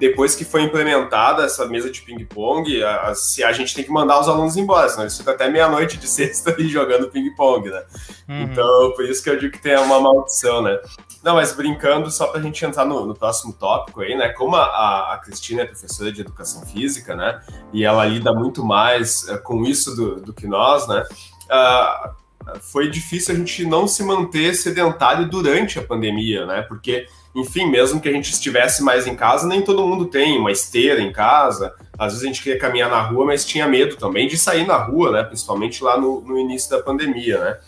Depois 0.00 0.34
que 0.34 0.44
foi 0.44 0.62
implementada 0.62 1.44
essa 1.44 1.66
mesa 1.66 1.90
de 1.90 2.00
ping-pong, 2.00 2.82
a, 2.82 3.08
a, 3.08 3.10
a, 3.10 3.52
gente 3.52 3.74
tem 3.74 3.84
que 3.84 3.90
mandar 3.90 4.18
os 4.18 4.28
alunos 4.28 4.56
embora, 4.56 4.88
senão 4.88 5.02
eles 5.02 5.16
ficam 5.16 5.34
até 5.34 5.48
meia-noite 5.50 5.98
de 5.98 6.08
sexta 6.10 6.50
ali 6.50 6.66
jogando 6.68 7.10
ping-pong, 7.10 7.68
né? 7.68 7.84
Uhum. 8.28 8.42
Então, 8.42 8.92
por 8.96 9.04
isso 9.04 9.22
que 9.22 9.28
eu 9.28 9.38
digo 9.38 9.52
que 9.52 9.62
tem 9.62 9.76
uma 9.76 10.00
maldição, 10.00 10.62
né? 10.62 10.78
Não, 11.22 11.34
mas 11.34 11.52
brincando, 11.52 12.10
só 12.10 12.28
para 12.28 12.40
a 12.40 12.42
gente 12.42 12.64
entrar 12.64 12.86
no, 12.86 13.04
no, 13.04 13.14
próximo 13.14 13.52
tópico 13.52 14.00
aí, 14.00 14.16
né? 14.16 14.30
Como 14.30 14.56
a, 14.56 15.12
a, 15.12 15.18
Cristina 15.18 15.62
é 15.62 15.66
professora 15.66 16.10
de 16.10 16.22
educação 16.22 16.64
física, 16.64 17.14
né? 17.14 17.42
E 17.72 17.84
ela 17.84 18.06
lida 18.06 18.32
muito 18.32 18.64
mais 18.64 19.24
uh, 19.28 19.38
com 19.42 19.64
isso 19.64 19.94
do, 19.94 20.16
do, 20.16 20.32
que 20.32 20.46
nós, 20.46 20.88
né? 20.88 21.04
Uh, 21.44 22.58
foi 22.62 22.88
difícil 22.88 23.34
a 23.34 23.38
gente 23.38 23.66
não 23.66 23.86
se 23.86 24.02
manter 24.02 24.54
sedentário 24.54 25.28
durante 25.28 25.78
a 25.78 25.82
pandemia, 25.82 26.46
né? 26.46 26.62
Porque, 26.62 27.06
enfim, 27.34 27.66
mesmo 27.66 28.00
que 28.00 28.08
a 28.08 28.12
gente 28.12 28.32
estivesse 28.32 28.82
mais 28.82 29.06
em 29.06 29.14
casa, 29.14 29.46
nem 29.46 29.62
todo 29.62 29.86
mundo 29.86 30.06
tem 30.06 30.38
uma 30.38 30.50
esteira 30.50 31.00
em 31.00 31.12
casa. 31.12 31.74
Às 31.96 32.12
vezes 32.12 32.24
a 32.24 32.26
gente 32.26 32.42
queria 32.42 32.58
caminhar 32.58 32.90
na 32.90 33.00
rua, 33.02 33.26
mas 33.26 33.44
tinha 33.44 33.68
medo 33.68 33.96
também 33.96 34.26
de 34.26 34.36
sair 34.36 34.66
na 34.66 34.76
rua, 34.76 35.12
né? 35.12 35.22
Principalmente 35.22 35.82
lá 35.84 35.98
no, 35.98 36.20
no 36.22 36.38
início 36.38 36.70
da 36.70 36.82
pandemia, 36.82 37.38
né? 37.38 37.58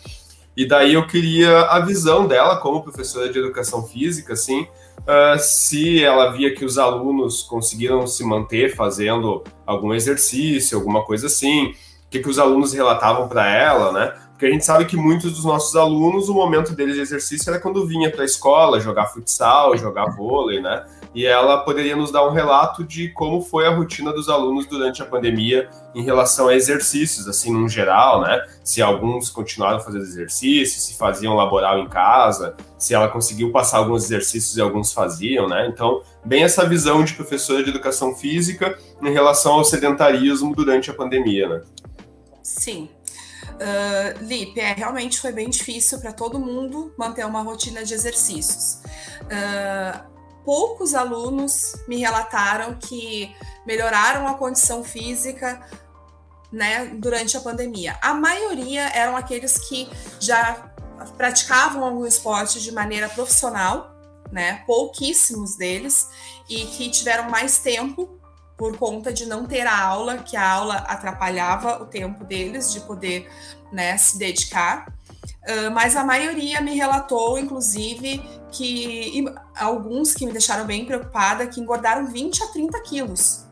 E 0.55 0.67
daí 0.67 0.93
eu 0.93 1.07
queria 1.07 1.61
a 1.61 1.79
visão 1.79 2.27
dela 2.27 2.57
como 2.57 2.83
professora 2.83 3.31
de 3.31 3.39
educação 3.39 3.83
física, 3.83 4.33
assim, 4.33 4.67
uh, 4.99 5.39
se 5.39 6.03
ela 6.03 6.31
via 6.31 6.53
que 6.53 6.63
os 6.63 6.77
alunos 6.77 7.41
conseguiram 7.43 8.05
se 8.05 8.23
manter 8.23 8.75
fazendo 8.75 9.43
algum 9.65 9.93
exercício, 9.93 10.77
alguma 10.77 11.03
coisa 11.03 11.27
assim, 11.27 11.67
o 11.67 11.75
que, 12.09 12.19
que 12.19 12.29
os 12.29 12.37
alunos 12.37 12.73
relatavam 12.73 13.27
para 13.27 13.49
ela, 13.49 13.91
né? 13.91 14.13
Porque 14.33 14.47
a 14.47 14.49
gente 14.49 14.65
sabe 14.65 14.85
que 14.85 14.97
muitos 14.97 15.31
dos 15.33 15.45
nossos 15.45 15.75
alunos, 15.75 16.27
o 16.27 16.33
momento 16.33 16.73
deles 16.73 16.95
de 16.95 17.01
exercício 17.01 17.49
era 17.49 17.59
quando 17.59 17.85
vinha 17.85 18.11
para 18.11 18.23
a 18.23 18.25
escola 18.25 18.79
jogar 18.79 19.05
futsal, 19.05 19.77
jogar 19.77 20.07
vôlei, 20.07 20.59
né? 20.59 20.83
E 21.13 21.27
ela 21.27 21.59
poderia 21.59 21.95
nos 21.95 22.11
dar 22.11 22.27
um 22.27 22.31
relato 22.31 22.83
de 22.83 23.09
como 23.09 23.41
foi 23.41 23.67
a 23.67 23.69
rotina 23.69 24.11
dos 24.11 24.29
alunos 24.29 24.65
durante 24.65 25.03
a 25.03 25.05
pandemia 25.05 25.69
em 25.93 26.03
relação 26.03 26.47
a 26.47 26.55
exercícios, 26.55 27.27
assim, 27.27 27.53
no 27.53 27.69
geral, 27.69 28.21
né? 28.21 28.43
Se 28.63 28.81
alguns 28.81 29.29
continuaram 29.29 29.79
fazendo 29.79 30.01
exercícios, 30.01 30.83
se 30.83 30.97
faziam 30.97 31.35
laboral 31.35 31.77
em 31.77 31.87
casa, 31.87 32.55
se 32.79 32.95
ela 32.95 33.07
conseguiu 33.07 33.51
passar 33.51 33.77
alguns 33.77 34.05
exercícios 34.05 34.57
e 34.57 34.61
alguns 34.61 34.91
faziam, 34.91 35.47
né? 35.47 35.67
Então, 35.67 36.01
bem 36.25 36.43
essa 36.43 36.67
visão 36.67 37.03
de 37.03 37.13
professora 37.13 37.63
de 37.63 37.69
educação 37.69 38.15
física 38.15 38.75
em 38.99 39.13
relação 39.13 39.53
ao 39.53 39.63
sedentarismo 39.63 40.55
durante 40.55 40.89
a 40.89 40.93
pandemia, 40.95 41.47
né? 41.47 41.61
Sim, 42.41 42.89
Uh, 43.53 44.23
Lipe, 44.23 44.59
é, 44.59 44.73
realmente 44.73 45.19
foi 45.19 45.31
bem 45.31 45.49
difícil 45.49 45.99
para 45.99 46.11
todo 46.11 46.39
mundo 46.39 46.93
manter 46.97 47.25
uma 47.25 47.41
rotina 47.41 47.83
de 47.83 47.93
exercícios. 47.93 48.81
Uh, 49.23 50.13
poucos 50.43 50.93
alunos 50.93 51.75
me 51.87 51.97
relataram 51.97 52.75
que 52.75 53.35
melhoraram 53.65 54.27
a 54.27 54.33
condição 54.35 54.83
física 54.83 55.61
né, 56.51 56.85
durante 56.95 57.35
a 57.35 57.41
pandemia. 57.41 57.97
A 58.01 58.13
maioria 58.13 58.89
eram 58.89 59.15
aqueles 59.17 59.57
que 59.57 59.89
já 60.19 60.73
praticavam 61.17 61.83
algum 61.83 62.05
esporte 62.05 62.61
de 62.61 62.71
maneira 62.71 63.09
profissional, 63.09 63.91
né? 64.31 64.63
Pouquíssimos 64.65 65.55
deles 65.55 66.07
e 66.49 66.65
que 66.65 66.89
tiveram 66.89 67.29
mais 67.29 67.59
tempo 67.59 68.19
por 68.63 68.77
conta 68.77 69.11
de 69.11 69.25
não 69.25 69.45
ter 69.45 69.67
a 69.67 69.77
aula, 69.77 70.19
que 70.19 70.37
a 70.37 70.49
aula 70.49 70.75
atrapalhava 70.87 71.83
o 71.83 71.85
tempo 71.85 72.23
deles 72.23 72.71
de 72.71 72.79
poder 72.79 73.29
né, 73.73 73.97
se 73.97 74.17
dedicar. 74.17 74.87
Uh, 74.87 75.69
mas 75.73 75.97
a 75.97 76.05
maioria 76.05 76.61
me 76.61 76.73
relatou, 76.73 77.37
inclusive, 77.37 78.23
que 78.53 79.25
alguns 79.53 80.13
que 80.13 80.25
me 80.25 80.31
deixaram 80.31 80.65
bem 80.65 80.85
preocupada, 80.85 81.45
que 81.45 81.59
engordaram 81.59 82.07
20 82.07 82.41
a 82.41 82.47
30 82.47 82.81
quilos 82.83 83.45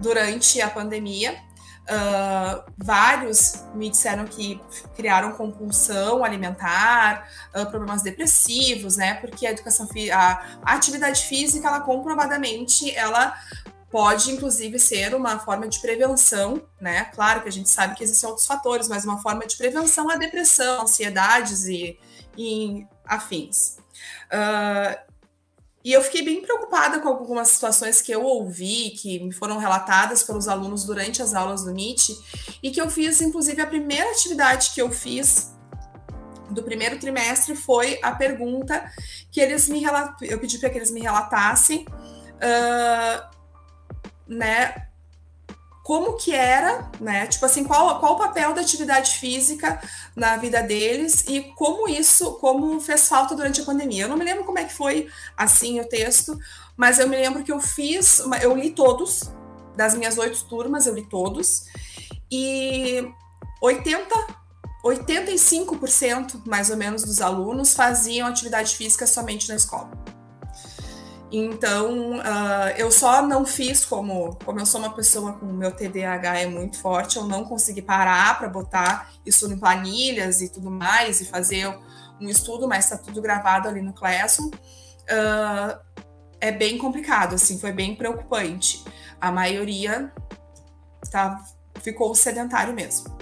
durante 0.00 0.62
a 0.62 0.70
pandemia. 0.70 1.36
Uh, 1.82 2.64
vários 2.78 3.66
me 3.74 3.90
disseram 3.90 4.24
que 4.24 4.58
criaram 4.96 5.32
compulsão 5.32 6.24
alimentar, 6.24 7.28
uh, 7.54 7.66
problemas 7.66 8.00
depressivos, 8.00 8.96
né? 8.96 9.12
Porque 9.16 9.46
a 9.46 9.50
educação, 9.50 9.86
a, 10.10 10.42
a 10.62 10.72
atividade 10.72 11.24
física, 11.24 11.68
ela 11.68 11.80
comprovadamente, 11.80 12.90
ela 12.96 13.34
pode, 13.94 14.32
inclusive, 14.32 14.76
ser 14.76 15.14
uma 15.14 15.38
forma 15.38 15.68
de 15.68 15.78
prevenção, 15.78 16.60
né? 16.80 17.04
Claro 17.14 17.42
que 17.42 17.48
a 17.48 17.52
gente 17.52 17.70
sabe 17.70 17.94
que 17.94 18.02
existem 18.02 18.28
outros 18.28 18.44
fatores, 18.44 18.88
mas 18.88 19.04
uma 19.04 19.22
forma 19.22 19.46
de 19.46 19.56
prevenção 19.56 20.10
à 20.10 20.16
depressão, 20.16 20.82
ansiedades 20.82 21.66
e, 21.66 21.96
e 22.36 22.84
afins. 23.06 23.76
Uh, 24.32 24.98
e 25.84 25.92
eu 25.92 26.02
fiquei 26.02 26.24
bem 26.24 26.42
preocupada 26.42 26.98
com 26.98 27.06
algumas 27.06 27.46
situações 27.50 28.02
que 28.02 28.10
eu 28.10 28.24
ouvi, 28.24 28.90
que 29.00 29.20
me 29.20 29.32
foram 29.32 29.58
relatadas 29.58 30.24
pelos 30.24 30.48
alunos 30.48 30.82
durante 30.82 31.22
as 31.22 31.32
aulas 31.32 31.62
do 31.62 31.70
MIT, 31.70 32.18
e 32.64 32.72
que 32.72 32.80
eu 32.80 32.90
fiz, 32.90 33.20
inclusive, 33.20 33.62
a 33.62 33.66
primeira 33.68 34.10
atividade 34.10 34.72
que 34.74 34.82
eu 34.82 34.90
fiz 34.90 35.54
do 36.50 36.64
primeiro 36.64 36.98
trimestre 36.98 37.54
foi 37.54 38.00
a 38.02 38.10
pergunta 38.10 38.90
que 39.30 39.40
eles 39.40 39.68
me 39.68 39.78
relat... 39.78 40.20
eu 40.22 40.40
pedi 40.40 40.58
para 40.58 40.68
que 40.68 40.78
eles 40.78 40.90
me 40.90 41.00
relatassem 41.00 41.86
uh, 41.86 43.33
né, 44.26 44.88
como 45.84 46.16
que 46.16 46.32
era, 46.34 46.90
né? 46.98 47.26
Tipo 47.26 47.44
assim, 47.44 47.62
qual, 47.62 48.00
qual 48.00 48.14
o 48.14 48.18
papel 48.18 48.54
da 48.54 48.62
atividade 48.62 49.18
física 49.18 49.78
na 50.16 50.34
vida 50.38 50.62
deles 50.62 51.24
e 51.28 51.42
como 51.56 51.86
isso, 51.86 52.32
como 52.34 52.80
fez 52.80 53.06
falta 53.06 53.36
durante 53.36 53.60
a 53.60 53.64
pandemia. 53.64 54.04
Eu 54.04 54.08
não 54.08 54.16
me 54.16 54.24
lembro 54.24 54.44
como 54.44 54.58
é 54.58 54.64
que 54.64 54.72
foi 54.72 55.08
assim 55.36 55.78
o 55.80 55.84
texto, 55.86 56.38
mas 56.74 56.98
eu 56.98 57.06
me 57.06 57.16
lembro 57.16 57.44
que 57.44 57.52
eu 57.52 57.60
fiz, 57.60 58.22
eu 58.40 58.56
li 58.56 58.70
todos, 58.70 59.30
das 59.76 59.94
minhas 59.94 60.16
oito 60.16 60.44
turmas, 60.46 60.86
eu 60.86 60.94
li 60.94 61.06
todos, 61.06 61.66
e 62.32 63.06
80 63.60 64.44
85% 64.84 66.42
mais 66.46 66.68
ou 66.68 66.76
menos 66.76 67.04
dos 67.04 67.20
alunos 67.20 67.72
faziam 67.72 68.28
atividade 68.28 68.76
física 68.76 69.06
somente 69.06 69.48
na 69.48 69.56
escola. 69.56 69.90
Então, 71.36 72.18
uh, 72.18 72.68
eu 72.76 72.92
só 72.92 73.20
não 73.20 73.44
fiz 73.44 73.84
como, 73.84 74.36
como 74.44 74.60
eu 74.60 74.66
sou 74.66 74.80
uma 74.80 74.94
pessoa 74.94 75.32
com 75.32 75.46
meu 75.46 75.72
TDAH 75.72 76.42
é 76.42 76.46
muito 76.46 76.78
forte, 76.78 77.16
eu 77.16 77.24
não 77.24 77.44
consegui 77.44 77.82
parar 77.82 78.38
para 78.38 78.48
botar 78.48 79.10
isso 79.26 79.52
em 79.52 79.58
planilhas 79.58 80.40
e 80.40 80.48
tudo 80.48 80.70
mais 80.70 81.20
e 81.20 81.24
fazer 81.24 81.76
um 82.20 82.28
estudo, 82.28 82.68
mas 82.68 82.84
está 82.84 82.96
tudo 82.96 83.20
gravado 83.20 83.66
ali 83.66 83.82
no 83.82 83.92
Classroom. 83.92 84.46
Uh, 84.46 85.76
é 86.40 86.52
bem 86.52 86.78
complicado, 86.78 87.34
assim, 87.34 87.58
foi 87.58 87.72
bem 87.72 87.96
preocupante. 87.96 88.84
A 89.20 89.32
maioria 89.32 90.12
tá, 91.10 91.44
ficou 91.80 92.14
sedentário 92.14 92.72
mesmo. 92.72 93.12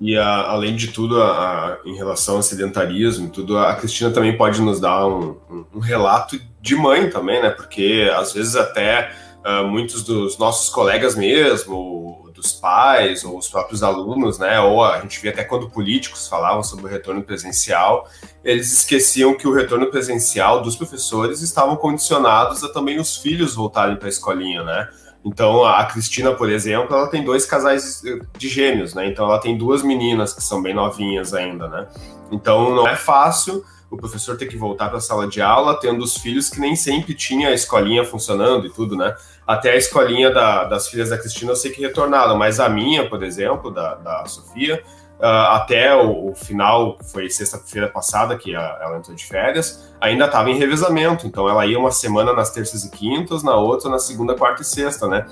E 0.00 0.16
a, 0.16 0.42
além 0.42 0.76
de 0.76 0.88
tudo, 0.88 1.20
a, 1.20 1.78
em 1.84 1.96
relação 1.96 2.36
ao 2.36 2.42
sedentarismo, 2.42 3.30
tudo, 3.30 3.58
a 3.58 3.74
Cristina 3.74 4.10
também 4.10 4.36
pode 4.36 4.60
nos 4.60 4.80
dar 4.80 5.06
um, 5.06 5.36
um, 5.50 5.64
um 5.74 5.78
relato 5.80 6.40
de 6.60 6.76
mãe 6.76 7.10
também, 7.10 7.42
né? 7.42 7.50
Porque 7.50 8.08
às 8.14 8.32
vezes 8.32 8.54
até 8.54 9.10
uh, 9.44 9.66
muitos 9.66 10.04
dos 10.04 10.38
nossos 10.38 10.70
colegas 10.70 11.16
mesmo, 11.16 12.30
dos 12.38 12.52
pais 12.52 13.24
ou 13.24 13.36
os 13.36 13.48
próprios 13.48 13.82
alunos, 13.82 14.38
né? 14.38 14.60
Ou 14.60 14.84
a 14.84 15.00
gente 15.00 15.20
via 15.20 15.32
até 15.32 15.42
quando 15.42 15.68
políticos 15.68 16.28
falavam 16.28 16.62
sobre 16.62 16.86
o 16.86 16.88
retorno 16.88 17.22
presencial, 17.22 18.08
eles 18.44 18.72
esqueciam 18.72 19.34
que 19.34 19.48
o 19.48 19.52
retorno 19.52 19.90
presencial 19.90 20.62
dos 20.62 20.76
professores 20.76 21.42
estavam 21.42 21.76
condicionados 21.76 22.62
a 22.62 22.72
também 22.72 23.00
os 23.00 23.16
filhos 23.16 23.54
voltarem 23.54 23.96
para 23.96 24.06
a 24.06 24.08
escolinha, 24.08 24.62
né? 24.62 24.88
Então, 25.28 25.62
a 25.62 25.84
Cristina, 25.84 26.32
por 26.32 26.48
exemplo, 26.48 26.96
ela 26.96 27.06
tem 27.06 27.22
dois 27.22 27.44
casais 27.44 28.02
de 28.38 28.48
gêmeos, 28.48 28.94
né? 28.94 29.06
Então, 29.06 29.26
ela 29.26 29.38
tem 29.38 29.58
duas 29.58 29.82
meninas 29.82 30.32
que 30.32 30.42
são 30.42 30.62
bem 30.62 30.72
novinhas 30.72 31.34
ainda, 31.34 31.68
né? 31.68 31.86
Então, 32.32 32.74
não 32.74 32.88
é 32.88 32.96
fácil 32.96 33.62
o 33.90 33.96
professor 33.96 34.36
ter 34.38 34.46
que 34.46 34.56
voltar 34.56 34.88
para 34.88 34.98
a 34.98 35.02
sala 35.02 35.26
de 35.26 35.40
aula, 35.42 35.78
tendo 35.78 36.02
os 36.02 36.16
filhos 36.16 36.48
que 36.48 36.60
nem 36.60 36.74
sempre 36.74 37.14
tinha 37.14 37.48
a 37.48 37.54
escolinha 37.54 38.04
funcionando 38.04 38.66
e 38.66 38.70
tudo, 38.70 38.96
né? 38.96 39.14
Até 39.46 39.72
a 39.72 39.76
escolinha 39.76 40.30
da, 40.30 40.64
das 40.64 40.88
filhas 40.88 41.10
da 41.10 41.18
Cristina 41.18 41.52
eu 41.52 41.56
sei 41.56 41.72
que 41.72 41.82
retornaram, 41.82 42.36
mas 42.36 42.58
a 42.58 42.68
minha, 42.68 43.08
por 43.08 43.22
exemplo, 43.22 43.70
da, 43.70 43.94
da 43.96 44.24
Sofia, 44.24 44.82
uh, 45.18 45.52
até 45.52 45.94
o, 45.94 46.30
o, 46.30 46.34
final, 46.34 46.98
foi 47.12 47.28
sexta-feira 47.28 47.88
passada 47.88 48.36
que 48.36 48.54
a, 48.54 48.78
ela 48.82 48.98
entrou 48.98 49.14
de 49.14 49.24
férias, 49.24 49.92
ainda 50.00 50.26
estava 50.26 50.50
em 50.50 50.58
revezamento. 50.58 51.26
Então 51.26 51.48
ela 51.48 51.66
ia 51.66 51.78
uma 51.78 51.90
semana 51.90 52.32
nas 52.32 52.50
terças 52.50 52.84
e 52.84 52.90
quintas, 52.90 53.42
na 53.42 53.56
outra 53.56 53.90
na 53.90 53.98
segunda, 53.98 54.34
quarta 54.34 54.62
e 54.62 54.64
sexta, 54.64 55.06
né? 55.06 55.26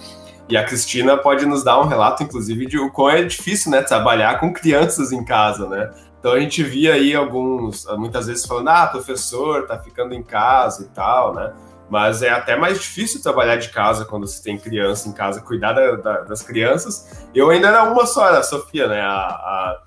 E 0.48 0.56
a 0.56 0.64
Cristina 0.64 1.16
pode 1.16 1.44
nos 1.44 1.64
dar 1.64 1.80
um 1.80 1.86
relato, 1.86 2.22
inclusive, 2.22 2.66
de 2.66 2.78
o 2.78 2.90
quão 2.90 3.10
é 3.10 3.24
difícil, 3.24 3.70
né, 3.72 3.82
trabalhar 3.82 4.38
com 4.38 4.52
crianças 4.52 5.10
em 5.10 5.24
casa, 5.24 5.68
né? 5.68 5.90
Então 6.20 6.32
a 6.32 6.40
gente 6.40 6.62
via 6.62 6.94
aí 6.94 7.14
alguns, 7.14 7.86
muitas 7.96 8.26
vezes 8.26 8.46
falando, 8.46 8.68
ah, 8.68 8.86
professor, 8.86 9.66
tá 9.66 9.78
ficando 9.78 10.14
em 10.14 10.22
casa 10.22 10.84
e 10.84 10.86
tal, 10.86 11.34
né? 11.34 11.52
Mas 11.88 12.22
é 12.22 12.30
até 12.30 12.56
mais 12.56 12.80
difícil 12.80 13.22
trabalhar 13.22 13.56
de 13.56 13.68
casa 13.68 14.04
quando 14.04 14.26
você 14.26 14.42
tem 14.42 14.58
criança 14.58 15.08
em 15.08 15.12
casa, 15.12 15.40
cuidar 15.40 15.72
da, 15.72 15.96
da, 15.96 16.20
das 16.22 16.42
crianças. 16.42 17.26
Eu 17.34 17.50
ainda 17.50 17.68
era 17.68 17.84
uma 17.84 18.06
só, 18.06 18.28
era 18.28 18.40
a 18.40 18.42
Sofia, 18.42 18.88
né? 18.88 19.00
A, 19.00 19.14
a, 19.14 19.82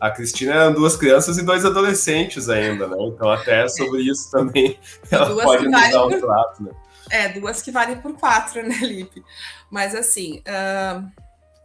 a 0.00 0.10
Cristina 0.10 0.54
eram 0.54 0.72
duas 0.72 0.96
crianças 0.96 1.38
e 1.38 1.44
dois 1.44 1.64
adolescentes 1.64 2.48
ainda, 2.48 2.88
né? 2.88 2.96
Então 3.00 3.30
até 3.30 3.68
sobre 3.68 4.02
isso 4.02 4.30
também 4.30 4.78
ela 5.10 5.26
duas 5.26 5.44
pode 5.44 5.68
nos 5.68 5.90
dar 5.90 6.06
um 6.06 6.10
por... 6.10 6.20
trato, 6.20 6.62
né? 6.64 6.70
É, 7.10 7.28
duas 7.28 7.62
que 7.62 7.70
valem 7.70 7.96
por 7.98 8.14
quatro, 8.14 8.66
né, 8.66 8.78
Lipe? 8.82 9.24
Mas 9.70 9.94
assim, 9.94 10.40
uh, 10.40 11.08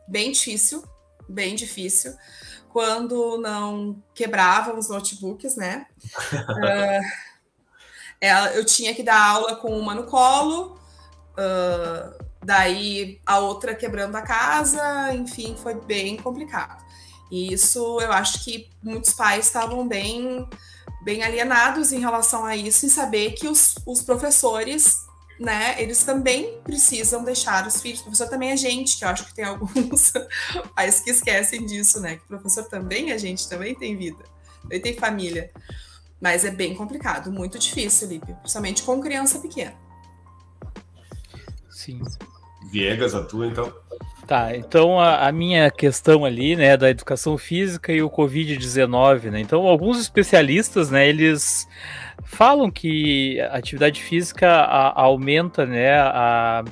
bem 0.07 0.31
difícil, 0.31 0.83
bem 1.27 1.55
difícil. 1.55 2.13
Quando 2.69 3.37
não 3.39 4.01
quebravam 4.13 4.77
os 4.77 4.87
notebooks, 4.87 5.55
né? 5.55 5.87
Uh, 6.31 7.30
eu 8.55 8.63
tinha 8.63 8.93
que 8.93 9.03
dar 9.03 9.19
aula 9.19 9.55
com 9.55 9.77
uma 9.77 9.95
no 9.95 10.03
colo, 10.03 10.77
uh, 11.33 12.25
daí 12.43 13.19
a 13.25 13.39
outra 13.39 13.73
quebrando 13.73 14.15
a 14.15 14.21
casa, 14.21 15.13
enfim, 15.13 15.55
foi 15.61 15.75
bem 15.75 16.17
complicado. 16.17 16.83
E 17.31 17.53
isso 17.53 17.99
eu 18.01 18.11
acho 18.11 18.43
que 18.43 18.69
muitos 18.83 19.13
pais 19.13 19.45
estavam 19.45 19.87
bem, 19.87 20.47
bem 21.03 21.23
alienados 21.23 21.91
em 21.91 21.99
relação 21.99 22.45
a 22.45 22.55
isso, 22.55 22.85
em 22.85 22.89
saber 22.89 23.31
que 23.31 23.47
os, 23.47 23.75
os 23.85 24.01
professores 24.01 24.99
né, 25.41 25.81
eles 25.81 26.03
também 26.03 26.59
precisam 26.63 27.23
deixar 27.23 27.65
os 27.65 27.81
filhos. 27.81 28.01
O 28.01 28.03
professor 28.03 28.29
também 28.29 28.51
é 28.51 28.57
gente, 28.57 28.97
que 28.97 29.03
eu 29.03 29.09
acho 29.09 29.25
que 29.25 29.33
tem 29.33 29.43
alguns 29.43 30.13
pais 30.75 30.99
que 30.99 31.09
esquecem 31.09 31.65
disso, 31.65 31.99
né? 31.99 32.17
Que 32.17 32.23
o 32.25 32.27
professor 32.27 32.65
também 32.65 33.11
é 33.11 33.17
gente, 33.17 33.49
também 33.49 33.73
tem 33.73 33.97
vida, 33.97 34.23
também 34.61 34.79
tem 34.79 34.95
família. 34.95 35.51
Mas 36.21 36.45
é 36.45 36.51
bem 36.51 36.75
complicado, 36.75 37.31
muito 37.31 37.57
difícil, 37.57 38.07
Lipe, 38.07 38.33
principalmente 38.35 38.83
com 38.83 39.01
criança 39.01 39.39
pequena. 39.39 39.73
Sim. 41.69 41.99
Viegas, 42.71 43.15
a 43.15 43.23
tua, 43.23 43.47
então? 43.47 43.73
Tá, 44.27 44.55
então 44.55 44.99
a, 44.99 45.27
a, 45.27 45.31
minha 45.31 45.69
questão 45.71 46.23
ali, 46.23 46.55
né, 46.55 46.77
da 46.77 46.89
educação 46.89 47.37
física 47.37 47.91
e 47.91 48.03
o 48.03 48.09
Covid-19, 48.09 49.31
né? 49.31 49.41
Então, 49.41 49.65
alguns 49.67 49.99
especialistas, 49.99 50.91
né, 50.91 51.09
eles 51.09 51.67
falam 52.23 52.69
que 52.69 53.41
a 53.41 53.57
atividade 53.57 54.01
física 54.01 54.47
a, 54.47 55.01
aumenta, 55.01 55.65
né, 55.65 55.99
a, 55.99 56.63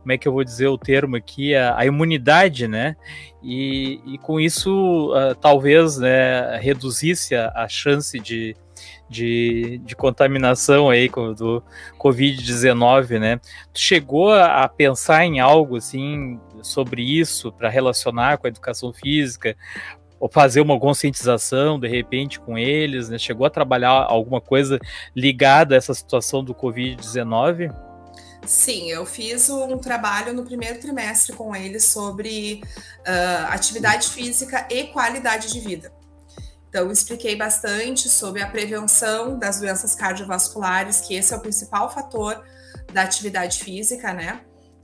como 0.00 0.12
é 0.12 0.18
que 0.18 0.26
eu 0.26 0.32
vou 0.32 0.44
dizer 0.44 0.66
o 0.66 0.76
termo 0.76 1.16
aqui, 1.16 1.54
a, 1.54 1.78
a 1.78 1.86
imunidade, 1.86 2.66
né? 2.66 2.96
E, 3.42 4.00
e 4.04 4.18
com 4.18 4.40
isso, 4.40 5.12
uh, 5.14 5.34
talvez, 5.36 5.98
né, 5.98 6.58
reduzisse 6.58 7.36
a, 7.36 7.52
a 7.54 7.68
chance 7.68 8.18
de, 8.18 8.54
de, 9.08 9.78
de 9.84 9.94
contaminação 9.94 10.90
aí 10.90 11.08
do 11.08 11.62
Covid-19, 11.98 13.18
né? 13.18 13.40
Tu 13.72 13.80
chegou 13.80 14.32
a 14.32 14.68
pensar 14.68 15.24
em 15.24 15.40
algo 15.40 15.76
assim 15.76 16.40
sobre 16.62 17.02
isso 17.02 17.52
para 17.52 17.68
relacionar 17.68 18.38
com 18.38 18.46
a 18.46 18.50
educação 18.50 18.92
física? 18.92 19.56
Ou 20.18 20.30
fazer 20.30 20.62
uma 20.62 20.80
conscientização 20.80 21.78
de 21.78 21.88
repente 21.88 22.40
com 22.40 22.56
eles, 22.56 23.08
né? 23.08 23.18
Chegou 23.18 23.46
a 23.46 23.50
trabalhar 23.50 23.90
alguma 23.90 24.40
coisa 24.40 24.78
ligada 25.14 25.74
a 25.74 25.78
essa 25.78 25.92
situação 25.94 26.42
do 26.42 26.54
Covid-19? 26.54 27.74
Sim, 28.46 28.90
eu 28.90 29.04
fiz 29.04 29.50
um 29.50 29.76
trabalho 29.76 30.32
no 30.32 30.44
primeiro 30.44 30.78
trimestre 30.78 31.34
com 31.34 31.54
eles 31.54 31.84
sobre 31.84 32.60
uh, 33.00 33.46
atividade 33.48 34.08
física 34.08 34.66
e 34.70 34.84
qualidade 34.84 35.52
de 35.52 35.60
vida. 35.60 35.92
Então, 36.76 36.92
expliquei 36.92 37.34
bastante 37.34 38.06
sobre 38.06 38.42
a 38.42 38.46
prevenção 38.46 39.38
das 39.38 39.58
doenças 39.58 39.94
cardiovasculares, 39.94 41.00
que 41.00 41.14
esse 41.14 41.32
é 41.32 41.36
o 41.38 41.40
principal 41.40 41.90
fator 41.90 42.44
da 42.92 43.00
atividade 43.00 43.64
física, 43.64 44.12
né? 44.12 44.42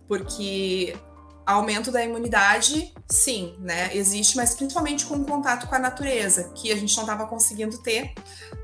Porque 0.09 0.97
aumento 1.45 1.93
da 1.93 2.03
imunidade, 2.03 2.95
sim, 3.11 3.59
né? 3.61 3.95
Existe, 3.95 4.39
mas 4.39 4.55
principalmente 4.55 5.05
com 5.05 5.17
o 5.17 5.25
contato 5.27 5.67
com 5.67 5.75
a 5.75 5.79
natureza, 5.79 6.51
que 6.55 6.73
a 6.73 6.77
gente 6.77 6.97
não 6.97 7.03
estava 7.03 7.27
conseguindo 7.27 7.77
ter 7.83 8.15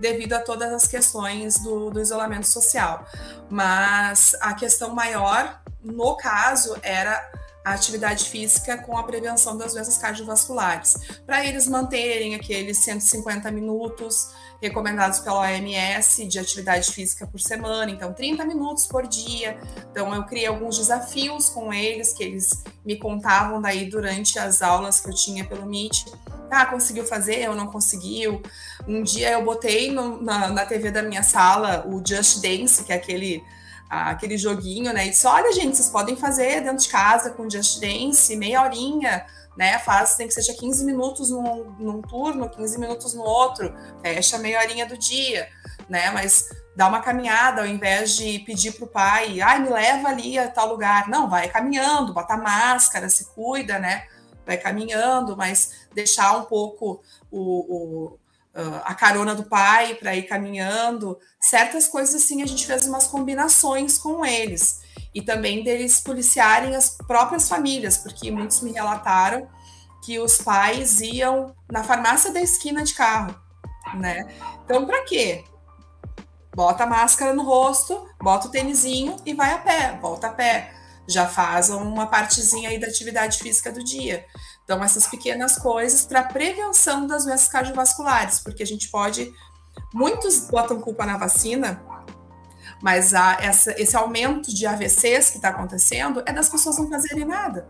devido 0.01 0.33
a 0.33 0.41
todas 0.41 0.73
as 0.73 0.87
questões 0.87 1.59
do, 1.59 1.91
do 1.91 2.01
isolamento 2.01 2.47
social. 2.47 3.05
Mas 3.51 4.35
a 4.41 4.55
questão 4.55 4.95
maior, 4.95 5.61
no 5.85 6.17
caso, 6.17 6.79
era 6.83 7.31
a 7.65 7.73
atividade 7.73 8.25
física 8.25 8.79
com 8.79 8.97
a 8.97 9.03
prevenção 9.03 9.57
das 9.57 9.75
doenças 9.75 9.99
cardiovasculares, 9.99 10.95
para 11.27 11.45
eles 11.45 11.67
manterem 11.67 12.35
aqueles 12.35 12.79
150 12.79 13.51
minutos 13.51 14.31
recomendados 14.61 15.21
pela 15.21 15.41
OMS 15.41 16.27
de 16.27 16.39
atividade 16.39 16.91
física 16.91 17.27
por 17.27 17.41
semana, 17.41 17.91
então 17.91 18.13
30 18.13 18.45
minutos 18.45 18.87
por 18.87 19.07
dia. 19.07 19.59
Então 19.91 20.15
eu 20.15 20.25
criei 20.25 20.47
alguns 20.47 20.79
desafios 20.79 21.49
com 21.49 21.73
eles 21.73 22.13
que 22.13 22.25
eles 22.25 22.63
me 22.85 22.97
contavam 22.97 23.61
daí 23.61 23.89
durante 23.89 24.39
as 24.39 24.63
aulas 24.63 25.01
que 25.01 25.09
eu 25.09 25.15
tinha 25.15 25.45
pelo 25.45 25.67
Meet. 25.67 26.07
Ah, 26.51 26.67
conseguiu 26.67 27.05
fazer? 27.05 27.41
Eu 27.41 27.55
não 27.55 27.67
conseguiu. 27.67 28.43
Um 28.87 29.03
dia 29.03 29.33
eu 29.33 29.45
botei 29.45 29.93
no, 29.93 30.23
na, 30.23 30.49
na 30.49 30.65
TV 30.65 30.91
da 30.91 31.03
minha 31.03 31.23
sala 31.23 31.87
o 31.87 32.03
Just 32.05 32.41
Dance, 32.41 32.83
que 32.85 32.93
é 32.93 32.97
aquele 32.97 33.45
aquele 33.89 34.37
joguinho, 34.37 34.93
né? 34.93 35.07
E 35.07 35.11
disse: 35.11 35.27
olha, 35.27 35.53
gente, 35.53 35.77
vocês 35.77 35.89
podem 35.89 36.17
fazer 36.17 36.61
dentro 36.63 36.79
de 36.79 36.89
casa 36.89 37.31
com 37.31 37.49
Just 37.49 37.81
Dance, 37.81 38.35
meia 38.37 38.63
horinha, 38.63 39.27
né? 39.57 39.79
Faz, 39.79 40.15
tem 40.17 40.29
que 40.29 40.35
seja 40.35 40.55
15 40.55 40.85
minutos 40.85 41.31
num, 41.31 41.65
num 41.79 42.03
turno, 42.03 42.49
15 42.49 42.79
minutos 42.79 43.15
no 43.15 43.23
outro, 43.23 43.75
fecha 44.03 44.39
meia 44.39 44.61
horinha 44.61 44.87
do 44.87 44.97
dia, 44.97 45.49
né? 45.89 46.11
Mas 46.11 46.49
dá 46.77 46.87
uma 46.87 47.01
caminhada 47.01 47.63
ao 47.63 47.67
invés 47.67 48.15
de 48.17 48.39
pedir 48.41 48.73
para 48.73 48.85
o 48.85 48.89
pai, 48.89 49.41
ai, 49.41 49.61
me 49.61 49.69
leva 49.69 50.09
ali 50.09 50.39
a 50.39 50.49
tal 50.49 50.69
lugar. 50.69 51.09
Não, 51.09 51.29
vai 51.29 51.49
caminhando, 51.49 52.15
bota 52.15 52.37
máscara, 52.37 53.09
se 53.09 53.25
cuida, 53.35 53.79
né? 53.79 54.07
Vai 54.47 54.57
caminhando, 54.57 55.37
mas 55.37 55.89
deixar 55.93 56.37
um 56.37 56.45
pouco 56.45 57.03
o, 57.31 58.13
o 58.15 58.19
uh, 58.59 58.83
a 58.85 58.95
carona 58.95 59.35
do 59.35 59.45
pai 59.45 59.95
para 59.95 60.17
ir 60.17 60.25
caminhando, 60.25 61.19
certas 61.41 61.87
coisas 61.87 62.23
assim 62.23 62.43
a 62.43 62.47
gente 62.47 62.67
fez 62.67 62.87
umas 62.87 63.07
combinações 63.07 63.97
com 63.97 64.27
eles 64.27 64.81
e 65.15 65.23
também 65.23 65.63
deles 65.63 66.01
policiarem 66.01 66.75
as 66.75 66.91
próprias 66.91 67.49
famílias, 67.49 67.97
porque 67.97 68.31
muitos 68.31 68.61
me 68.61 68.73
relataram 68.73 69.49
que 70.05 70.19
os 70.19 70.39
pais 70.39 71.01
iam 71.01 71.55
na 71.71 71.83
farmácia 71.83 72.33
da 72.33 72.41
esquina 72.41 72.83
de 72.83 72.95
carro, 72.95 73.35
né? 73.95 74.29
Então, 74.65 74.87
para 74.87 75.05
quê? 75.05 75.45
Bota 76.55 76.85
a 76.85 76.87
máscara 76.87 77.35
no 77.35 77.43
rosto, 77.43 78.09
bota 78.21 78.49
o 78.49 78.51
tênisinho 78.51 79.17
e 79.25 79.33
vai 79.35 79.53
a 79.53 79.59
pé, 79.59 79.99
volta 80.01 80.29
a 80.29 80.33
pé. 80.33 80.73
Já 81.07 81.27
faz 81.27 81.71
uma 81.71 82.07
partezinha 82.07 82.69
aí 82.69 82.79
da 82.79 82.87
atividade 82.87 83.39
física 83.39 83.73
do 83.73 83.83
dia. 83.83 84.27
Então, 84.69 84.85
essas 84.85 85.07
pequenas 85.07 85.57
coisas 85.57 86.05
para 86.05 86.23
prevenção 86.25 87.07
das 87.07 87.25
doenças 87.25 87.49
cardiovasculares, 87.49 88.39
porque 88.39 88.63
a 88.63 88.67
gente 88.67 88.91
pode. 88.91 89.33
Muitos 89.95 90.41
botam 90.41 90.79
culpa 90.79 91.07
na 91.07 91.17
vacina, 91.17 91.83
mas 92.83 93.15
a, 93.15 93.39
essa, 93.41 93.75
esse 93.81 93.97
aumento 93.97 94.55
de 94.55 94.67
AVCs 94.67 95.31
que 95.31 95.37
está 95.37 95.49
acontecendo 95.49 96.23
é 96.27 96.35
das 96.35 96.51
pessoas 96.51 96.77
não 96.77 96.87
fazerem 96.87 97.25
nada. 97.25 97.67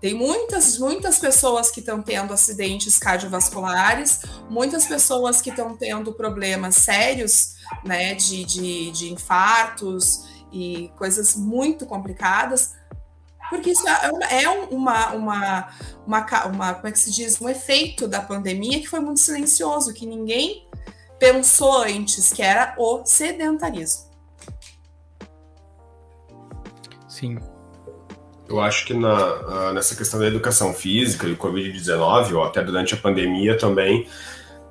Tem 0.00 0.14
muitas, 0.14 0.78
muitas 0.78 1.18
pessoas 1.18 1.70
que 1.70 1.80
estão 1.80 2.00
tendo 2.00 2.32
acidentes 2.32 2.98
cardiovasculares, 2.98 4.22
muitas 4.48 4.86
pessoas 4.86 5.42
que 5.42 5.50
estão 5.50 5.76
tendo 5.76 6.14
problemas 6.14 6.76
sérios, 6.76 7.56
né, 7.84 8.14
de, 8.14 8.42
de, 8.46 8.90
de 8.90 9.12
infartos 9.12 10.24
e 10.50 10.90
coisas 10.96 11.36
muito 11.36 11.84
complicadas, 11.84 12.79
porque 13.50 13.70
isso 13.70 13.86
é, 13.86 14.10
uma, 14.10 14.24
é 14.26 14.48
uma, 14.48 15.12
uma, 15.12 15.68
uma, 16.06 16.46
uma, 16.46 16.74
como 16.74 16.88
é 16.88 16.92
que 16.92 16.98
se 16.98 17.10
diz, 17.10 17.40
um 17.40 17.48
efeito 17.48 18.06
da 18.06 18.22
pandemia 18.22 18.80
que 18.80 18.86
foi 18.86 19.00
muito 19.00 19.20
silencioso, 19.20 19.92
que 19.92 20.06
ninguém 20.06 20.66
pensou 21.18 21.82
antes, 21.82 22.32
que 22.32 22.40
era 22.40 22.74
o 22.78 23.04
sedentarismo. 23.04 24.08
Sim. 27.08 27.38
Eu 28.48 28.60
acho 28.60 28.86
que 28.86 28.94
na, 28.94 29.72
nessa 29.72 29.94
questão 29.94 30.18
da 30.18 30.26
educação 30.26 30.72
física 30.72 31.26
e 31.28 31.36
Covid-19, 31.36 32.34
ou 32.34 32.44
até 32.44 32.62
durante 32.62 32.94
a 32.94 32.96
pandemia 32.96 33.58
também, 33.58 34.08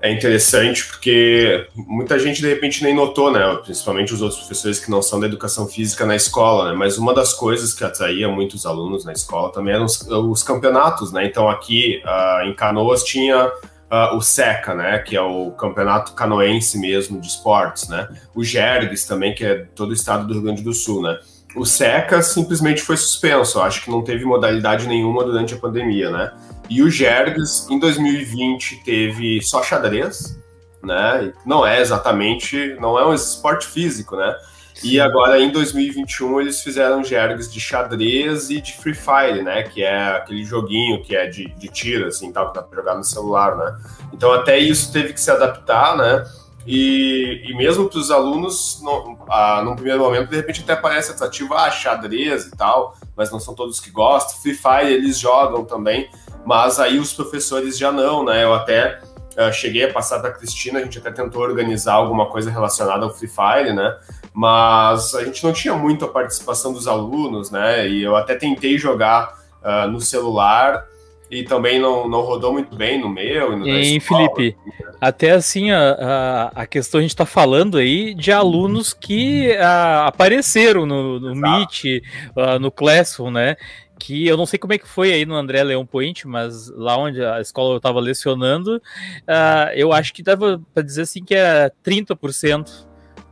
é 0.01 0.11
interessante 0.11 0.85
porque 0.85 1.67
muita 1.75 2.17
gente 2.17 2.41
de 2.41 2.47
repente 2.47 2.83
nem 2.83 2.95
notou, 2.95 3.31
né? 3.31 3.41
Principalmente 3.63 4.13
os 4.13 4.21
outros 4.21 4.39
professores 4.39 4.79
que 4.79 4.89
não 4.89 5.01
são 5.01 5.19
da 5.19 5.27
educação 5.27 5.67
física 5.67 6.05
na 6.05 6.15
escola, 6.15 6.71
né? 6.71 6.77
Mas 6.77 6.97
uma 6.97 7.13
das 7.13 7.33
coisas 7.33 7.73
que 7.73 7.83
atraía 7.83 8.29
muitos 8.29 8.65
alunos 8.65 9.03
na 9.03 9.11
escola 9.11 9.51
também 9.51 9.73
eram 9.73 9.85
os, 9.85 10.01
os 10.07 10.41
campeonatos, 10.41 11.11
né? 11.11 11.25
Então 11.25 11.49
aqui 11.49 12.01
uh, 12.05 12.47
em 12.47 12.53
Canoas 12.53 13.03
tinha 13.03 13.47
uh, 13.47 14.15
o 14.15 14.21
SECA, 14.21 14.73
né? 14.73 14.99
Que 14.99 15.17
é 15.17 15.21
o 15.21 15.51
campeonato 15.51 16.13
canoense 16.13 16.77
mesmo 16.77 17.19
de 17.19 17.27
esportes, 17.27 17.89
né? 17.89 18.07
O 18.33 18.41
Gergs 18.41 19.05
também, 19.05 19.35
que 19.35 19.43
é 19.43 19.65
todo 19.75 19.89
o 19.89 19.93
estado 19.93 20.25
do 20.25 20.33
Rio 20.33 20.43
Grande 20.43 20.61
do 20.61 20.73
Sul, 20.73 21.01
né? 21.01 21.19
O 21.55 21.65
SECA 21.65 22.21
simplesmente 22.21 22.81
foi 22.81 22.95
suspenso, 22.95 23.59
acho 23.59 23.83
que 23.83 23.91
não 23.91 24.03
teve 24.03 24.23
modalidade 24.23 24.87
nenhuma 24.87 25.25
durante 25.25 25.55
a 25.55 25.57
pandemia, 25.57 26.09
né? 26.09 26.31
E 26.69 26.83
o 26.83 26.89
Jergs, 26.89 27.67
em 27.69 27.79
2020, 27.79 28.83
teve 28.83 29.41
só 29.41 29.63
xadrez, 29.63 30.39
né? 30.83 31.33
Não 31.45 31.65
é 31.65 31.81
exatamente, 31.81 32.75
não 32.79 32.97
é 32.97 33.05
um 33.05 33.13
esporte 33.13 33.65
físico, 33.65 34.15
né? 34.15 34.35
E 34.83 34.99
agora 34.99 35.39
em 35.39 35.51
2021 35.51 36.39
eles 36.39 36.61
fizeram 36.61 37.03
jergs 37.03 37.51
de 37.51 37.59
xadrez 37.59 38.49
e 38.49 38.61
de 38.61 38.73
Free 38.77 38.93
Fire, 38.93 39.43
né? 39.43 39.63
Que 39.63 39.83
é 39.83 40.15
aquele 40.15 40.43
joguinho 40.45 41.03
que 41.03 41.15
é 41.15 41.27
de, 41.27 41.47
de 41.55 41.67
tiro, 41.67 42.07
assim, 42.07 42.31
tal, 42.31 42.49
que 42.49 42.55
dá 42.55 42.63
pra 42.63 42.77
jogar 42.77 42.95
no 42.95 43.03
celular, 43.03 43.57
né? 43.57 43.77
Então 44.13 44.31
até 44.31 44.57
isso 44.57 44.93
teve 44.93 45.11
que 45.13 45.19
se 45.19 45.29
adaptar, 45.29 45.97
né? 45.97 46.25
E, 46.65 47.41
e 47.45 47.55
mesmo 47.55 47.89
para 47.89 47.99
os 47.99 48.11
alunos, 48.11 48.79
no, 48.81 49.17
ah, 49.29 49.61
num 49.63 49.75
primeiro 49.75 50.01
momento, 50.01 50.29
de 50.29 50.35
repente 50.35 50.61
até 50.61 50.75
parece 50.75 51.11
atrativo, 51.11 51.53
ah, 51.55 51.71
xadrez 51.71 52.45
e 52.45 52.51
tal, 52.51 52.95
mas 53.17 53.31
não 53.31 53.39
são 53.39 53.53
todos 53.53 53.79
que 53.79 53.89
gostam. 53.89 54.39
Free 54.39 54.53
Fire 54.53 54.93
eles 54.93 55.19
jogam 55.19 55.65
também, 55.65 56.09
mas 56.49 56.79
aí 56.79 56.97
os 56.97 57.13
professores 57.13 57.77
já 57.77 57.91
não, 57.91 58.25
né? 58.25 58.43
Eu 58.43 58.55
até 58.55 58.99
uh, 59.37 59.53
cheguei 59.53 59.83
a 59.83 59.93
passar 59.93 60.17
para 60.17 60.31
a 60.31 60.33
Cristina, 60.33 60.79
a 60.79 60.81
gente 60.81 60.97
até 60.97 61.11
tentou 61.11 61.43
organizar 61.43 61.93
alguma 61.93 62.25
coisa 62.25 62.49
relacionada 62.49 63.05
ao 63.05 63.13
Free 63.13 63.29
Fire, 63.29 63.71
né? 63.71 63.95
Mas 64.33 65.13
a 65.13 65.23
gente 65.23 65.43
não 65.43 65.53
tinha 65.53 65.75
muito 65.75 66.05
a 66.05 66.07
participação 66.07 66.73
dos 66.73 66.87
alunos, 66.87 67.51
né? 67.51 67.87
E 67.87 68.01
eu 68.01 68.15
até 68.15 68.33
tentei 68.33 68.79
jogar 68.79 69.37
uh, 69.61 69.87
no 69.91 70.01
celular 70.01 70.87
e 71.29 71.43
também 71.43 71.79
não, 71.79 72.09
não 72.09 72.21
rodou 72.21 72.51
muito 72.51 72.75
bem 72.75 72.99
no 72.99 73.09
meu. 73.09 73.55
No 73.55 73.67
e 73.67 73.99
Felipe, 73.99 74.57
até 74.99 75.29
assim, 75.29 75.69
a, 75.69 76.51
a, 76.55 76.65
questão 76.65 76.97
a 76.97 77.01
gente 77.03 77.11
está 77.11 77.27
falando 77.27 77.77
aí 77.77 78.15
de 78.15 78.31
alunos 78.31 78.91
que 78.91 79.55
a, 79.57 80.07
apareceram 80.07 80.87
no, 80.87 81.19
no 81.19 81.35
Meet, 81.35 82.01
uh, 82.35 82.57
no 82.59 82.71
Classroom, 82.71 83.29
né? 83.29 83.55
Que 83.99 84.25
eu 84.25 84.37
não 84.37 84.45
sei 84.45 84.57
como 84.57 84.73
é 84.73 84.77
que 84.77 84.87
foi 84.87 85.11
aí 85.11 85.25
no 85.25 85.35
André 85.35 85.63
Leão 85.63 85.85
Point, 85.85 86.27
mas 86.27 86.69
lá 86.69 86.97
onde 86.97 87.23
a 87.23 87.41
escola 87.41 87.73
eu 87.73 87.77
estava 87.77 87.99
lecionando, 87.99 88.77
uh, 88.77 89.71
eu 89.75 89.91
acho 89.91 90.13
que 90.13 90.23
dava 90.23 90.61
para 90.73 90.81
dizer 90.81 91.03
assim 91.03 91.23
que 91.23 91.35
era 91.35 91.71
30% 91.85 92.88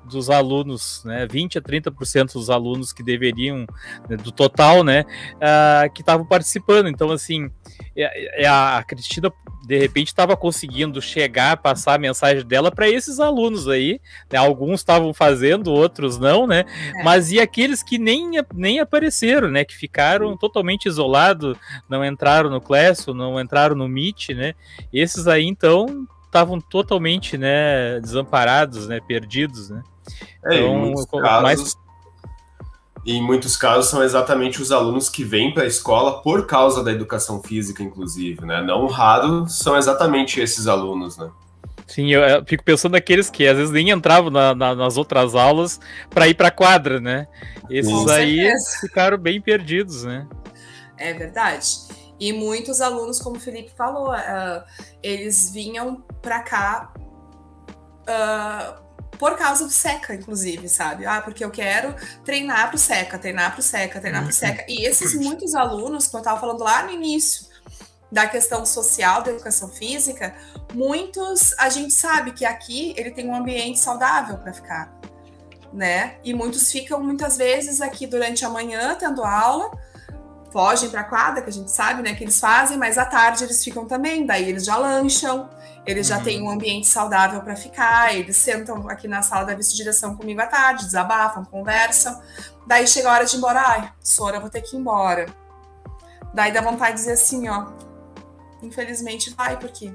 dos 0.08 0.30
alunos, 0.30 1.04
né, 1.06 1.28
20 1.30 1.58
a 1.58 1.62
30% 1.62 2.34
dos 2.34 2.50
alunos 2.50 2.94
que 2.94 3.04
deveriam, 3.04 3.66
né, 4.10 4.18
do 4.18 4.32
total, 4.32 4.84
né, 4.84 5.06
uh, 5.36 5.92
que 5.94 6.02
estavam 6.02 6.26
participando. 6.26 6.88
Então, 6.88 7.12
assim, 7.12 7.50
é, 7.96 8.44
é 8.44 8.48
a, 8.48 8.78
a 8.78 8.84
Cristina, 8.84 9.32
de 9.66 9.78
repente, 9.78 10.08
estava 10.08 10.38
conseguindo 10.38 11.02
chegar, 11.02 11.58
passar 11.58 11.96
a 11.96 12.00
mensagem 12.00 12.46
dela 12.46 12.72
para 12.72 12.90
esses 12.90 13.20
alunos 13.20 13.68
aí. 13.68 14.00
Né, 14.32 14.38
alguns 14.38 14.80
estavam 14.80 15.14
fazendo, 15.14 15.72
outros 15.72 16.18
não, 16.18 16.48
né? 16.48 16.64
É. 16.96 17.04
Mas 17.04 17.32
e 17.32 17.40
aqueles 17.40 17.84
que 17.84 17.98
nem, 17.98 18.32
nem 18.54 18.80
apareceram, 18.80 19.50
né? 19.50 19.66
Que 19.66 19.76
ficaram 19.76 20.38
totalmente 20.38 20.88
isolados, 20.88 21.58
não 21.90 22.04
entraram 22.06 22.50
no 22.50 22.62
Classroom, 22.62 23.16
não 23.16 23.40
entraram 23.40 23.76
no 23.76 23.88
Meet, 23.88 24.30
né? 24.30 24.54
Esses 24.94 25.28
aí, 25.28 25.46
então, 25.46 26.08
estavam 26.38 26.62
totalmente, 26.62 27.38
né, 27.38 28.00
desamparados, 28.00 28.88
né, 28.88 29.00
perdidos, 29.00 29.70
né? 29.70 29.82
É, 30.46 30.60
então, 30.60 30.76
em 30.76 30.80
muitos 30.80 31.06
casos, 31.06 31.44
mais... 31.44 31.78
em 33.06 33.22
muitos 33.22 33.58
casos 33.58 33.90
são 33.90 34.04
exatamente 34.04 34.62
os 34.62 34.72
alunos 34.72 35.10
que 35.10 35.24
vêm 35.24 35.54
para 35.54 35.64
a 35.64 35.68
escola 35.68 36.22
por 36.22 36.46
causa 36.46 36.84
da 36.84 36.92
educação 36.92 37.42
física, 37.42 37.82
inclusive, 37.84 38.46
né? 38.46 38.62
Não 38.62 38.86
raro 38.86 39.48
são 39.48 39.76
exatamente 39.76 40.40
esses 40.40 40.68
alunos, 40.68 41.18
né? 41.18 41.30
Sim, 41.88 42.12
eu, 42.12 42.22
eu, 42.22 42.46
fico 42.46 42.64
pensando 42.64 42.94
naqueles 42.94 43.30
que 43.30 43.48
às 43.48 43.56
vezes 43.58 43.72
nem 43.72 43.90
entravam 43.90 44.30
na, 44.30 44.54
na, 44.54 44.76
nas 44.76 44.98
outras 44.98 45.34
aulas 45.34 45.80
para 46.10 46.28
ir 46.28 46.36
para 46.36 46.50
a 46.50 46.52
quadra, 46.52 47.00
né? 47.00 47.28
Esses 47.70 48.08
aí 48.10 48.50
ficaram 48.82 49.18
bem 49.18 49.42
perdidos, 49.42 50.04
né? 50.04 50.28
É 50.98 51.14
verdade. 51.14 51.66
E 52.20 52.34
muitos 52.34 52.82
alunos, 52.82 53.20
como 53.20 53.38
o 53.38 53.40
Felipe 53.40 53.72
falou, 53.76 54.12
uh, 54.12 54.64
eles 55.04 55.52
vinham 55.52 56.02
para 56.22 56.42
cá 56.42 56.92
uh, 58.04 58.88
por 59.18 59.36
causa 59.36 59.66
do 59.66 59.72
SECA, 59.72 60.16
inclusive, 60.16 60.70
sabe? 60.70 61.06
Ah, 61.06 61.22
porque 61.22 61.44
eu 61.44 61.52
quero 61.52 61.96
treinar 62.24 62.70
pro 62.70 62.78
SECA, 62.78 63.18
treinar 63.18 63.54
pro 63.54 63.62
SECA, 63.62 64.00
treinar 64.00 64.24
pro 64.24 64.34
SECA. 64.34 64.66
E 64.68 64.86
esses 64.86 65.14
muitos 65.16 65.56
alunos, 65.56 66.08
como 66.08 66.20
eu 66.20 66.24
estava 66.24 66.40
falando 66.40 66.64
lá 66.64 66.84
no 66.84 66.92
início, 66.92 67.48
da 68.12 68.28
questão 68.28 68.66
social 68.66 69.22
da 69.22 69.32
educação 69.32 69.70
física, 69.70 70.36
muitos 70.74 71.54
a 71.58 71.70
gente 71.70 71.94
sabe 71.94 72.32
que 72.32 72.46
aqui 72.46 72.94
ele 72.98 73.12
tem 73.12 73.28
um 73.28 73.36
ambiente 73.36 73.80
saudável 73.80 74.38
para 74.38 74.54
ficar, 74.54 74.98
né? 75.74 76.18
E 76.24 76.34
muitos 76.34 76.72
ficam 76.72 77.04
muitas 77.04 77.38
vezes 77.38 77.82
aqui 77.82 78.08
durante 78.08 78.46
a 78.46 78.50
manhã 78.50 78.96
tendo 78.96 79.24
aula, 79.24 79.72
fogem 80.58 80.90
para 80.90 81.02
a 81.02 81.04
quadra, 81.04 81.44
que 81.44 81.52
a 81.52 81.54
gente 81.54 81.70
sabe, 81.70 82.02
né, 82.02 82.16
que 82.16 82.24
eles 82.24 82.40
fazem, 82.40 82.80
mas 82.80 82.98
à 82.98 83.06
tarde 83.06 83.44
eles 83.44 83.64
ficam 83.64 83.86
também, 83.86 84.26
daí 84.26 84.50
eles 84.50 84.66
já 84.66 84.76
lancham, 84.76 85.48
eles 85.86 86.08
já 86.08 86.20
têm 86.20 86.42
um 86.42 86.50
ambiente 86.50 86.88
saudável 86.88 87.42
para 87.42 87.56
ficar, 87.56 88.16
eles 88.16 88.38
sentam 88.38 88.90
aqui 88.90 89.08
na 89.08 89.22
sala 89.22 89.46
da 89.46 89.54
vice-direção 89.54 90.18
comigo 90.18 90.42
à 90.42 90.48
tarde, 90.48 90.86
desabafam, 90.86 91.46
conversam. 91.46 92.20
Daí 92.66 92.88
chega 92.88 93.08
a 93.08 93.14
hora 93.14 93.26
de 93.26 93.36
ir 93.36 93.38
embora. 93.38 93.62
Ai, 93.62 93.94
Sora, 94.02 94.40
vou 94.40 94.50
ter 94.50 94.62
que 94.62 94.76
ir 94.76 94.80
embora. 94.80 95.28
Daí 96.34 96.52
dá 96.52 96.60
vontade 96.60 96.94
de 96.94 96.98
dizer 97.02 97.14
assim, 97.14 97.48
ó. 97.48 97.68
Infelizmente 98.64 99.30
vai, 99.36 99.60
porque 99.60 99.94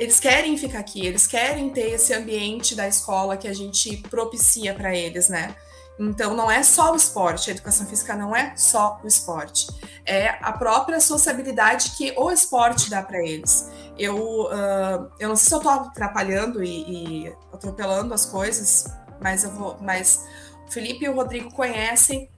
eles 0.00 0.18
querem 0.18 0.58
ficar 0.58 0.80
aqui, 0.80 1.06
eles 1.06 1.28
querem 1.28 1.70
ter 1.70 1.92
esse 1.92 2.12
ambiente 2.12 2.74
da 2.74 2.88
escola 2.88 3.36
que 3.36 3.46
a 3.46 3.54
gente 3.54 3.98
propicia 4.10 4.74
para 4.74 4.92
eles, 4.92 5.28
né? 5.28 5.54
Então, 5.98 6.34
não 6.34 6.50
é 6.50 6.62
só 6.62 6.92
o 6.92 6.96
esporte, 6.96 7.50
a 7.50 7.54
educação 7.54 7.86
física 7.86 8.14
não 8.14 8.34
é 8.34 8.54
só 8.56 9.00
o 9.04 9.06
esporte, 9.06 9.66
é 10.04 10.30
a 10.40 10.52
própria 10.52 11.00
sociabilidade 11.00 11.90
que 11.90 12.12
o 12.16 12.30
esporte 12.30 12.90
dá 12.90 13.02
para 13.02 13.18
eles. 13.22 13.70
Eu, 13.98 14.46
uh, 14.46 15.12
eu 15.18 15.28
não 15.28 15.36
sei 15.36 15.48
se 15.48 15.54
eu 15.54 15.58
estou 15.58 15.70
atrapalhando 15.70 16.64
e, 16.64 17.26
e, 17.26 17.36
atropelando 17.52 18.14
as 18.14 18.24
coisas, 18.24 18.86
mas 19.20 19.44
eu 19.44 19.50
vou. 19.50 19.76
Mas 19.80 20.26
o 20.66 20.72
Felipe 20.72 21.04
e 21.04 21.08
o 21.08 21.14
Rodrigo 21.14 21.52
conhecem 21.52 22.28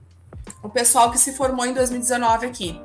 o 0.61 0.69
pessoal 0.69 1.09
que 1.11 1.17
se 1.17 1.33
formou 1.33 1.65
em 1.65 1.73
2019 1.73 2.45
aqui, 2.45 2.81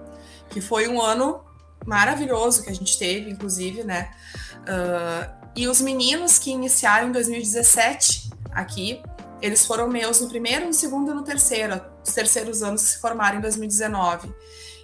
que 0.48 0.60
foi 0.60 0.88
um 0.88 1.02
ano 1.02 1.40
maravilhoso 1.84 2.62
que 2.62 2.70
a 2.70 2.74
gente 2.74 2.98
teve, 2.98 3.30
inclusive, 3.30 3.82
né? 3.84 4.10
Uh, 4.60 5.40
e 5.56 5.66
os 5.66 5.80
meninos 5.80 6.38
que 6.38 6.50
iniciaram 6.50 7.08
em 7.08 7.12
2017 7.12 8.30
aqui, 8.52 9.02
eles 9.40 9.64
foram 9.66 9.88
meus 9.88 10.20
no 10.20 10.28
primeiro, 10.28 10.66
no 10.66 10.72
segundo 10.72 11.10
e 11.10 11.14
no 11.14 11.22
terceiro, 11.22 11.80
os 12.04 12.12
terceiros 12.12 12.62
anos 12.62 12.82
que 12.82 12.88
se 12.90 13.00
formaram 13.00 13.38
em 13.38 13.40
2019. 13.40 14.32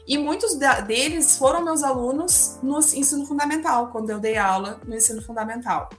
E 0.06 0.16
muitos 0.16 0.54
deles 0.86 1.36
foram 1.36 1.64
meus 1.64 1.82
alunos 1.82 2.58
no 2.62 2.78
ensino 2.78 3.26
fundamental, 3.26 3.88
quando 3.90 4.10
eu 4.10 4.20
dei 4.20 4.36
aula 4.36 4.80
no 4.84 4.94
ensino 4.94 5.20
fundamental. 5.20 5.90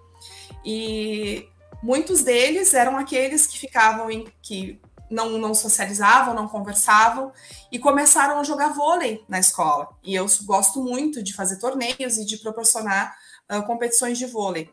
E 0.66 1.48
muitos 1.84 2.24
deles 2.24 2.74
eram 2.74 2.98
aqueles 2.98 3.46
que 3.46 3.60
ficavam 3.60 4.10
em 4.10 4.26
que 4.42 4.80
não, 5.10 5.38
não 5.38 5.54
socializavam, 5.54 6.34
não 6.34 6.48
conversavam 6.48 7.32
e 7.72 7.80
começaram 7.80 8.40
a 8.40 8.44
jogar 8.44 8.74
vôlei 8.74 9.24
na 9.28 9.40
escola. 9.40 9.90
E 10.04 10.16
eu 10.16 10.26
gosto 10.44 10.82
muito 10.82 11.22
de 11.22 11.34
fazer 11.34 11.58
torneios 11.60 12.18
e 12.18 12.26
de 12.26 12.38
proporcionar 12.38 13.16
uh, 13.52 13.64
competições 13.64 14.18
de 14.18 14.26
vôlei. 14.26 14.70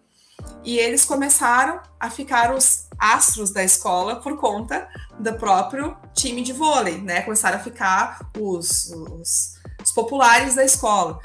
E 0.65 0.79
eles 0.79 1.05
começaram 1.05 1.81
a 2.01 2.09
ficar 2.09 2.55
os 2.55 2.87
astros 2.99 3.51
da 3.51 3.63
escola 3.63 4.17
por 4.17 4.39
conta 4.39 4.89
do 5.19 5.35
próprio 5.35 5.97
time 6.15 6.43
de 6.43 6.53
vôlei, 6.53 6.99
né? 6.99 7.23
Começaram 7.23 7.59
a 7.59 7.63
ficar 7.63 8.19
os, 8.39 8.91
os, 8.91 9.55
os 9.83 9.93
populares 9.93 10.55
da 10.55 10.65
escola. 10.65 11.21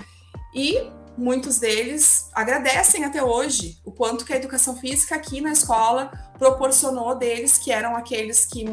E 0.54 0.92
muitos 1.18 1.60
deles 1.60 2.30
agradecem 2.34 3.04
até 3.04 3.24
hoje 3.24 3.80
o 3.86 3.92
quanto 3.92 4.26
que 4.26 4.34
a 4.34 4.38
educação 4.38 4.76
física 4.76 5.16
aqui 5.16 5.42
na 5.42 5.52
escola 5.52 6.12
proporcionou 6.38 7.16
deles, 7.16 7.58
que 7.58 7.72
eram 7.72 7.96
aqueles 7.96 8.46
que 8.46 8.66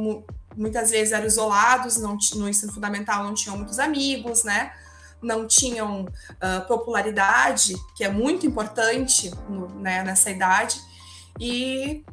muitas 0.57 0.91
vezes 0.91 1.13
eram 1.13 1.27
isolados, 1.27 1.97
não, 1.99 2.17
no 2.35 2.49
ensino 2.49 2.73
fundamental 2.73 3.25
não 3.25 3.35
tinham 3.35 3.57
muitos 3.57 3.79
amigos, 3.79 4.43
né? 4.43 4.73
Não 5.23 5.47
tinham 5.47 6.03
uh, 6.03 6.67
popularidade, 6.67 7.75
que 7.97 8.05
é 8.05 8.09
muito 8.09 8.47
importante 8.47 9.31
no, 9.49 9.69
né, 9.81 10.03
nessa 10.03 10.31
idade, 10.31 10.81
e 11.41 12.05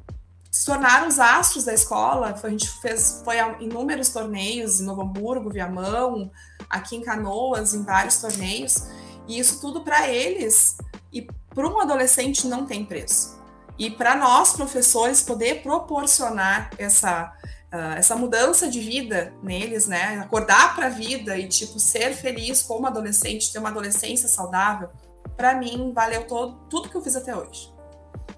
se 0.52 0.66
tornaram 0.66 1.08
os 1.08 1.20
astros 1.20 1.64
da 1.64 1.74
escola. 1.74 2.40
A 2.42 2.50
gente 2.50 2.70
fez 2.82 3.22
foi 3.24 3.40
a 3.40 3.60
inúmeros 3.60 4.10
torneios 4.10 4.80
em 4.80 4.86
Novo 4.86 5.02
Hamburgo, 5.02 5.50
Viamão, 5.50 6.32
aqui 6.70 6.96
em 6.96 7.02
Canoas, 7.02 7.74
em 7.74 7.84
vários 7.84 8.18
torneios, 8.18 8.88
e 9.28 9.40
isso 9.40 9.60
tudo 9.60 9.82
para 9.82 10.08
eles 10.08 10.78
e 11.12 11.28
para 11.54 11.68
um 11.68 11.80
adolescente 11.80 12.48
não 12.48 12.66
tem 12.66 12.86
preço. 12.86 13.42
E 13.78 13.90
para 13.90 14.16
nós, 14.16 14.54
professores, 14.54 15.22
poder 15.22 15.64
proporcionar 15.64 16.70
essa 16.78 17.34
uh, 17.74 17.98
essa 17.98 18.16
mudança 18.16 18.70
de 18.70 18.80
vida 18.80 19.34
neles, 19.42 19.88
né? 19.88 20.20
Acordar 20.20 20.76
para 20.76 20.86
a 20.86 20.90
vida 20.90 21.38
e 21.38 21.48
tipo 21.48 21.80
ser 21.80 22.14
feliz 22.14 22.62
como 22.62 22.86
adolescente, 22.86 23.52
ter 23.52 23.60
uma 23.60 23.70
adolescência 23.70 24.30
saudável, 24.30 24.90
para 25.36 25.56
mim 25.56 25.92
valeu 25.94 26.26
todo 26.26 26.56
tudo 26.70 26.88
que 26.88 26.96
eu 26.96 27.02
fiz 27.02 27.16
até 27.16 27.36
hoje. 27.36 27.74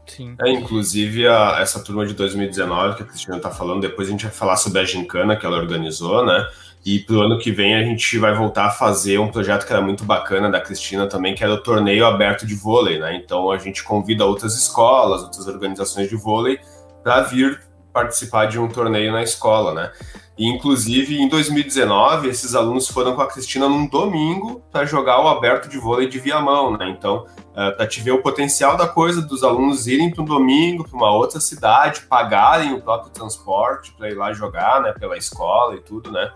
Sim. 0.08 0.36
É, 0.40 0.52
inclusive, 0.52 1.28
a, 1.28 1.58
essa 1.60 1.84
turma 1.84 2.06
de 2.06 2.14
2019 2.14 2.96
que 2.96 3.04
a 3.04 3.06
Cristina 3.06 3.38
está 3.38 3.52
falando, 3.52 3.82
depois 3.82 4.08
a 4.08 4.12
gente 4.12 4.24
vai 4.24 4.34
falar 4.34 4.56
sobre 4.56 4.80
a 4.80 4.86
gincana 4.86 5.36
que 5.36 5.46
ela 5.46 5.58
organizou, 5.58 6.26
né? 6.26 6.48
E 6.86 7.00
pro 7.00 7.22
ano 7.22 7.40
que 7.40 7.52
vem 7.52 7.74
a 7.74 7.84
gente 7.84 8.18
vai 8.20 8.34
voltar 8.36 8.68
a 8.68 8.70
fazer 8.70 9.18
um 9.18 9.32
projeto 9.32 9.66
que 9.66 9.74
era 9.74 9.82
muito 9.82 10.04
bacana 10.04 10.52
da 10.52 10.62
Cristina 10.62 11.08
também, 11.08 11.34
que 11.34 11.44
era 11.44 11.54
o 11.54 11.58
torneio 11.58 12.06
aberto 12.06 12.46
de 12.46 12.54
vôlei, 12.54 13.00
né? 13.00 13.16
Então 13.16 13.50
a 13.50 13.58
gente 13.58 13.84
convida 13.84 14.24
outras 14.24 14.56
escolas, 14.56 15.24
outras 15.24 15.48
organizações 15.48 16.08
de 16.08 16.16
vôlei 16.16 16.60
para 17.04 17.22
vir 17.22 17.60
participar 17.96 18.48
de 18.48 18.60
um 18.60 18.68
torneio 18.68 19.14
na 19.14 19.24
escola, 19.24 19.74
né? 19.74 19.92
E, 20.38 20.50
inclusive, 20.50 21.18
em 21.18 21.30
2019, 21.30 22.28
esses 22.28 22.54
alunos 22.54 22.90
foram 22.90 23.16
com 23.16 23.22
a 23.22 23.28
Cristina 23.28 23.70
num 23.70 23.88
domingo 23.88 24.62
para 24.70 24.84
jogar 24.84 25.22
o 25.22 25.30
aberto 25.30 25.70
de 25.70 25.78
vôlei 25.78 26.10
de 26.10 26.20
Viamão, 26.20 26.78
né? 26.78 26.90
Então, 26.90 27.26
uh, 27.52 27.74
para 27.78 27.88
te 27.88 28.02
ver 28.02 28.12
o 28.12 28.22
potencial 28.22 28.76
da 28.76 28.86
coisa 28.86 29.22
dos 29.22 29.46
alunos 29.46 29.88
irem 29.88 30.12
para 30.12 30.22
um 30.22 30.26
domingo, 30.26 30.84
para 30.84 30.98
uma 30.98 31.10
outra 31.10 31.40
cidade, 31.40 32.02
pagarem 32.02 32.74
o 32.74 32.82
próprio 32.82 33.14
transporte 33.14 33.94
para 33.94 34.10
ir 34.10 34.16
lá 34.16 34.34
jogar, 34.34 34.82
né? 34.82 34.92
Pela 34.92 35.18
escola 35.18 35.76
e 35.76 35.80
tudo, 35.80 36.12
né? 36.12 36.30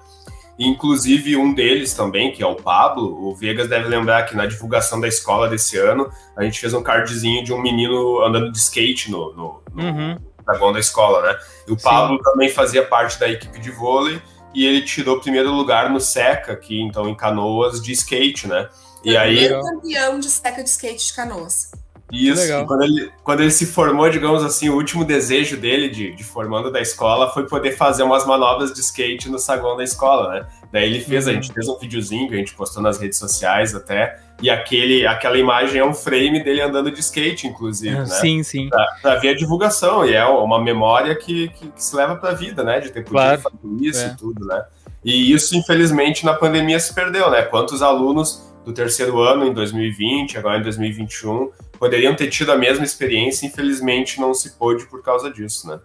Inclusive, 0.57 1.35
um 1.35 1.53
deles 1.53 1.93
também, 1.93 2.31
que 2.31 2.41
é 2.41 2.47
o 2.47 2.55
Pablo, 2.55 3.27
o 3.27 3.35
Vegas 3.35 3.67
deve 3.67 3.89
lembrar 3.89 4.23
que 4.23 4.35
na 4.35 4.45
divulgação 4.45 4.99
da 4.99 5.09
escola 5.09 5.49
desse 5.49 5.77
ano, 5.77 6.09
a 6.37 6.43
gente 6.43 6.59
fez 6.59 6.73
um 6.73 6.83
cardzinho 6.83 7.43
de 7.43 7.51
um 7.51 7.61
menino 7.61 8.21
andando 8.23 8.49
de 8.49 8.57
skate 8.57 9.11
no, 9.11 9.33
no, 9.33 9.63
no 9.73 9.83
uhum. 9.83 10.28
Dragão 10.49 10.73
da 10.73 10.79
escola, 10.79 11.21
né? 11.21 11.39
E 11.67 11.71
o 11.71 11.77
Pablo 11.77 12.17
Sim. 12.17 12.23
também 12.23 12.49
fazia 12.49 12.85
parte 12.85 13.19
da 13.19 13.29
equipe 13.29 13.59
de 13.59 13.71
vôlei 13.71 14.21
e 14.53 14.65
ele 14.65 14.81
tirou 14.81 15.17
o 15.17 15.21
primeiro 15.21 15.51
lugar 15.51 15.89
no 15.89 15.99
SECA, 15.99 16.53
aqui 16.53 16.81
então 16.81 17.07
em 17.07 17.15
Canoas, 17.15 17.81
de 17.81 17.91
skate, 17.91 18.47
né? 18.47 18.67
E 19.03 19.15
aí. 19.15 19.49
campeão 19.49 20.19
de 20.19 20.29
SECA 20.29 20.63
de 20.63 20.69
skate 20.69 21.07
de 21.07 21.13
Canoas. 21.13 21.71
Isso, 22.11 22.65
quando 22.65 22.83
ele, 22.83 23.11
quando 23.23 23.41
ele 23.41 23.51
se 23.51 23.67
formou, 23.67 24.09
digamos 24.09 24.43
assim, 24.43 24.67
o 24.67 24.75
último 24.75 25.05
desejo 25.05 25.55
dele 25.55 25.89
de, 25.89 26.15
de 26.15 26.23
formando 26.23 26.71
da 26.71 26.81
escola 26.81 27.31
foi 27.31 27.45
poder 27.45 27.73
fazer 27.73 28.01
umas 28.01 28.25
manobras 28.25 28.73
de 28.73 28.79
skate 28.79 29.29
no 29.29 29.37
saguão 29.37 29.77
da 29.77 29.83
escola, 29.83 30.33
né? 30.33 30.47
Daí 30.71 30.85
ele 30.85 31.01
fez, 31.01 31.25
uhum. 31.25 31.31
a 31.31 31.35
gente 31.35 31.53
fez 31.53 31.67
um 31.67 31.77
videozinho 31.77 32.27
que 32.27 32.33
a 32.33 32.37
gente 32.37 32.55
postou 32.55 32.81
nas 32.81 32.97
redes 32.97 33.19
sociais 33.19 33.75
até, 33.75 34.19
e 34.41 34.49
aquele, 34.49 35.05
aquela 35.05 35.37
imagem 35.37 35.79
é 35.79 35.85
um 35.85 35.93
frame 35.93 36.43
dele 36.43 36.61
andando 36.61 36.91
de 36.91 36.99
skate, 36.99 37.47
inclusive, 37.47 37.95
né? 37.95 38.05
Sim, 38.05 38.43
sim. 38.43 38.69
Pra, 38.69 38.85
pra 39.01 39.15
ver 39.15 39.29
a 39.29 39.35
divulgação, 39.35 40.05
e 40.05 40.13
é 40.13 40.25
uma 40.25 40.61
memória 40.61 41.15
que, 41.15 41.49
que, 41.49 41.67
que 41.69 41.83
se 41.83 41.95
leva 41.95 42.15
pra 42.15 42.31
vida, 42.31 42.63
né? 42.63 42.79
De 42.79 42.89
ter 42.89 43.01
podido 43.01 43.11
claro. 43.11 43.41
fazer 43.41 43.57
isso 43.81 43.99
é. 43.99 44.07
e 44.07 44.17
tudo, 44.17 44.45
né? 44.45 44.63
E 45.03 45.31
isso, 45.31 45.55
infelizmente, 45.55 46.25
na 46.25 46.33
pandemia 46.33 46.79
se 46.79 46.93
perdeu, 46.93 47.29
né? 47.29 47.43
Quantos 47.43 47.81
alunos 47.81 48.49
do 48.65 48.73
terceiro 48.73 49.19
ano 49.21 49.45
em 49.45 49.53
2020, 49.53 50.37
agora 50.37 50.59
em 50.59 50.63
2021, 50.63 51.51
poderiam 51.79 52.13
ter 52.15 52.27
tido 52.27 52.51
a 52.51 52.57
mesma 52.57 52.83
experiência, 52.83 53.45
infelizmente 53.45 54.19
não 54.19 54.33
se 54.33 54.51
pôde 54.51 54.85
por 54.85 55.01
causa 55.01 55.31
disso, 55.31 55.67
né? 55.67 55.79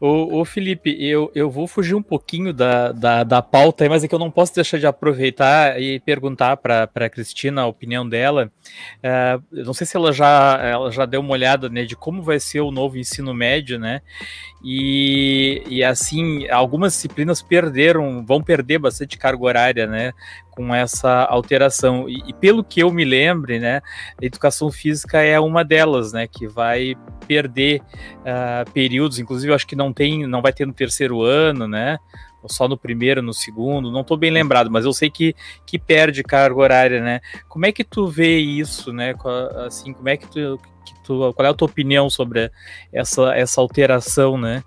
Ô, 0.00 0.40
ô, 0.40 0.44
Felipe, 0.44 0.90
eu, 1.00 1.30
eu 1.34 1.48
vou 1.48 1.66
fugir 1.66 1.94
um 1.94 2.02
pouquinho 2.02 2.52
da, 2.52 2.90
da, 2.90 3.22
da 3.22 3.40
pauta, 3.40 3.88
mas 3.88 4.02
é 4.02 4.08
que 4.08 4.14
eu 4.14 4.18
não 4.18 4.30
posso 4.30 4.54
deixar 4.54 4.78
de 4.78 4.86
aproveitar 4.86 5.80
e 5.80 6.00
perguntar 6.00 6.56
para 6.56 6.90
a 6.92 7.08
Cristina 7.08 7.62
a 7.62 7.66
opinião 7.66 8.06
dela. 8.06 8.50
Uh, 8.98 9.42
não 9.64 9.72
sei 9.72 9.86
se 9.86 9.96
ela 9.96 10.12
já, 10.12 10.58
ela 10.60 10.90
já 10.90 11.06
deu 11.06 11.20
uma 11.20 11.32
olhada 11.32 11.68
né, 11.68 11.84
de 11.84 11.94
como 11.94 12.22
vai 12.22 12.40
ser 12.40 12.60
o 12.60 12.72
novo 12.72 12.98
ensino 12.98 13.32
médio, 13.32 13.78
né? 13.78 14.02
E, 14.66 15.62
e 15.68 15.84
assim, 15.84 16.48
algumas 16.48 16.94
disciplinas 16.94 17.42
perderam, 17.42 18.24
vão 18.24 18.42
perder 18.42 18.78
bastante 18.78 19.18
carga 19.18 19.44
horária, 19.44 19.86
né? 19.86 20.12
Com 20.50 20.74
essa 20.74 21.24
alteração. 21.24 22.08
E, 22.08 22.22
e 22.26 22.32
pelo 22.32 22.64
que 22.64 22.80
eu 22.80 22.90
me 22.90 23.04
lembre, 23.04 23.58
né? 23.58 23.82
A 24.20 24.24
educação 24.24 24.72
física 24.72 25.20
é 25.20 25.38
uma 25.38 25.62
delas, 25.62 26.14
né? 26.14 26.26
Que 26.26 26.46
vai 26.46 26.96
perder 27.26 27.80
uh, 28.20 28.70
períodos, 28.72 29.18
inclusive 29.18 29.50
eu 29.50 29.54
acho 29.54 29.66
que 29.66 29.76
não 29.76 29.92
tem, 29.92 30.26
não 30.26 30.42
vai 30.42 30.52
ter 30.52 30.66
no 30.66 30.72
terceiro 30.72 31.22
ano, 31.22 31.66
né? 31.66 31.98
Ou 32.42 32.48
só 32.48 32.68
no 32.68 32.76
primeiro, 32.76 33.22
no 33.22 33.32
segundo, 33.32 33.90
não 33.90 34.02
estou 34.02 34.16
bem 34.16 34.30
lembrado, 34.30 34.70
mas 34.70 34.84
eu 34.84 34.92
sei 34.92 35.08
que, 35.10 35.34
que 35.66 35.78
perde 35.78 36.22
carga 36.22 36.60
horária, 36.60 37.00
né? 37.00 37.20
Como 37.48 37.64
é 37.64 37.72
que 37.72 37.82
tu 37.82 38.06
vê 38.06 38.38
isso, 38.38 38.92
né? 38.92 39.14
Assim, 39.66 39.92
como 39.92 40.08
é 40.08 40.16
que 40.16 40.26
tu, 40.26 40.60
que 40.84 40.94
tu, 41.02 41.32
qual 41.32 41.46
é 41.46 41.50
a 41.50 41.54
tua 41.54 41.68
opinião 41.68 42.10
sobre 42.10 42.50
essa, 42.92 43.34
essa 43.34 43.60
alteração, 43.60 44.36
né? 44.36 44.62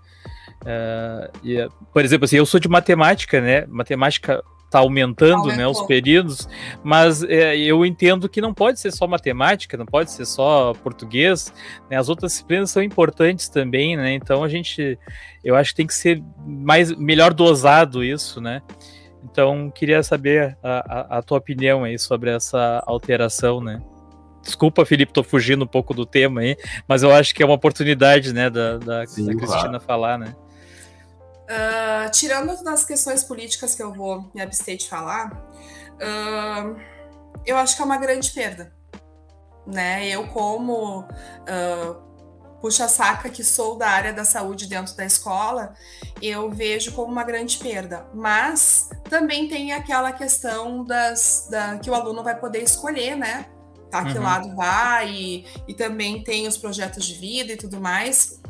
Uh, 0.64 1.32
e, 1.44 1.70
por 1.94 2.04
exemplo, 2.04 2.26
assim, 2.26 2.38
eu 2.38 2.46
sou 2.46 2.60
de 2.60 2.68
matemática, 2.68 3.40
né? 3.40 3.66
Matemática 3.68 4.44
está 4.68 4.80
aumentando 4.80 5.48
né, 5.48 5.66
os 5.66 5.82
períodos, 5.84 6.48
mas 6.84 7.24
é, 7.24 7.58
eu 7.58 7.86
entendo 7.86 8.28
que 8.28 8.42
não 8.42 8.54
pode 8.54 8.80
ser 8.80 8.92
só 8.92 9.08
matemática, 9.08 9.78
não 9.78 9.86
pode 9.86 10.12
ser 10.12 10.26
só 10.26 10.74
português, 10.84 11.54
né, 11.90 11.98
as 11.98 12.10
outras 12.10 12.34
disciplinas 12.34 12.70
são 12.70 12.84
importantes 12.84 13.48
também, 13.48 13.96
né, 13.96 14.14
então 14.14 14.44
a 14.44 14.50
gente, 14.50 15.00
eu 15.44 15.56
acho 15.56 15.72
que 15.72 15.78
tem 15.78 15.88
que 15.88 15.94
ser 15.94 16.22
mais, 16.46 16.92
melhor 16.98 17.34
dosado 17.34 18.04
isso, 18.04 18.42
né, 18.42 18.62
então 19.24 19.72
queria 19.72 20.04
saber 20.04 20.58
a, 20.62 21.16
a, 21.16 21.18
a 21.18 21.22
tua 21.22 21.38
opinião 21.38 21.86
aí 21.86 21.98
sobre 21.98 22.30
essa 22.30 22.84
alteração, 22.86 23.62
né. 23.62 23.82
Desculpa, 24.42 24.86
Felipe, 24.86 25.12
tô 25.12 25.24
fugindo 25.24 25.66
um 25.66 25.68
pouco 25.68 25.94
do 25.94 26.06
tema 26.06 26.40
aí, 26.42 26.56
mas 26.88 27.04
eu 27.04 27.14
acho 27.14 27.34
que 27.34 27.42
é 27.42 27.46
uma 27.46 27.56
oportunidade, 27.56 28.34
né, 28.34 28.50
da, 28.50 28.78
da, 28.78 29.06
Sim, 29.06 29.26
da 29.26 29.36
Cristina 29.36 29.70
claro. 29.70 29.80
falar, 29.82 30.18
né. 30.18 30.36
Uh, 31.48 32.12
tirando 32.12 32.62
das 32.62 32.84
questões 32.84 33.24
políticas 33.24 33.74
que 33.74 33.82
eu 33.82 33.94
vou 33.94 34.30
me 34.36 34.42
abster 34.42 34.76
de 34.76 34.90
falar, 34.90 35.32
uh, 35.32 36.78
eu 37.46 37.56
acho 37.56 37.76
que 37.76 37.82
é 37.82 37.86
uma 37.86 37.98
grande 37.98 38.32
perda. 38.32 38.74
Né? 39.66 40.10
Eu, 40.10 40.28
como 40.28 41.02
uh, 41.02 42.08
puxa-saca 42.62 43.30
que 43.30 43.44
sou 43.44 43.78
da 43.78 43.88
área 43.88 44.12
da 44.12 44.26
saúde 44.26 44.68
dentro 44.68 44.96
da 44.96 45.06
escola, 45.06 45.74
eu 46.22 46.50
vejo 46.52 46.92
como 46.92 47.12
uma 47.12 47.24
grande 47.24 47.58
perda. 47.58 48.06
Mas 48.14 48.90
também 49.10 49.48
tem 49.48 49.72
aquela 49.72 50.12
questão 50.12 50.84
das, 50.84 51.48
da, 51.50 51.78
que 51.78 51.90
o 51.90 51.96
aluno 51.96 52.24
vai 52.24 52.38
poder 52.38 52.62
escolher, 52.62 53.16
né? 53.16 53.46
Tá, 53.90 54.04
que 54.04 54.18
uhum. 54.18 54.24
lado 54.24 54.54
vai, 54.54 55.10
e, 55.10 55.46
e, 55.66 55.74
também 55.74 56.22
tem 56.22 56.46
os 56.46 56.58
projetos 56.58 57.06
de 57.06 57.14
vida 57.14 57.54
e 57.54 57.56
tudo 57.56 57.80
mais. 57.80 58.42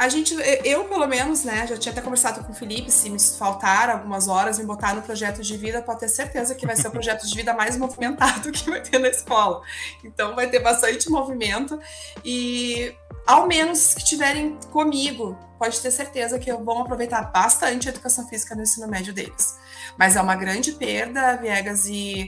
A 0.00 0.08
gente, 0.08 0.34
eu 0.64 0.84
pelo 0.84 1.06
menos, 1.06 1.44
né, 1.44 1.66
já 1.66 1.76
tinha 1.76 1.92
até 1.92 2.00
conversado 2.00 2.42
com 2.42 2.52
o 2.52 2.54
Felipe, 2.54 2.90
se 2.90 3.10
me 3.10 3.20
faltar 3.20 3.90
algumas 3.90 4.28
horas, 4.28 4.58
me 4.58 4.64
botar 4.64 4.94
no 4.94 5.02
projeto 5.02 5.42
de 5.42 5.54
vida, 5.58 5.82
pode 5.82 6.00
ter 6.00 6.08
certeza 6.08 6.54
que 6.54 6.66
vai 6.66 6.74
ser 6.74 6.88
o 6.88 6.90
projeto 6.90 7.26
de 7.26 7.36
vida 7.36 7.52
mais 7.52 7.76
movimentado 7.76 8.48
que 8.50 8.70
vai 8.70 8.80
ter 8.80 8.98
na 8.98 9.08
escola. 9.08 9.60
Então 10.02 10.34
vai 10.34 10.48
ter 10.48 10.60
bastante 10.60 11.10
movimento 11.10 11.78
e 12.24 12.96
ao 13.26 13.46
menos 13.46 13.92
que 13.92 14.02
tiverem 14.02 14.56
comigo, 14.70 15.36
pode 15.58 15.78
ter 15.78 15.90
certeza 15.90 16.38
que 16.38 16.50
vão 16.50 16.80
aproveitar 16.80 17.30
bastante 17.30 17.86
a 17.86 17.92
educação 17.92 18.26
física 18.26 18.54
no 18.54 18.62
ensino 18.62 18.88
médio 18.88 19.12
deles. 19.12 19.58
Mas 19.98 20.16
é 20.16 20.22
uma 20.22 20.34
grande 20.34 20.72
perda, 20.72 21.36
Viegas, 21.36 21.86
e 21.86 22.26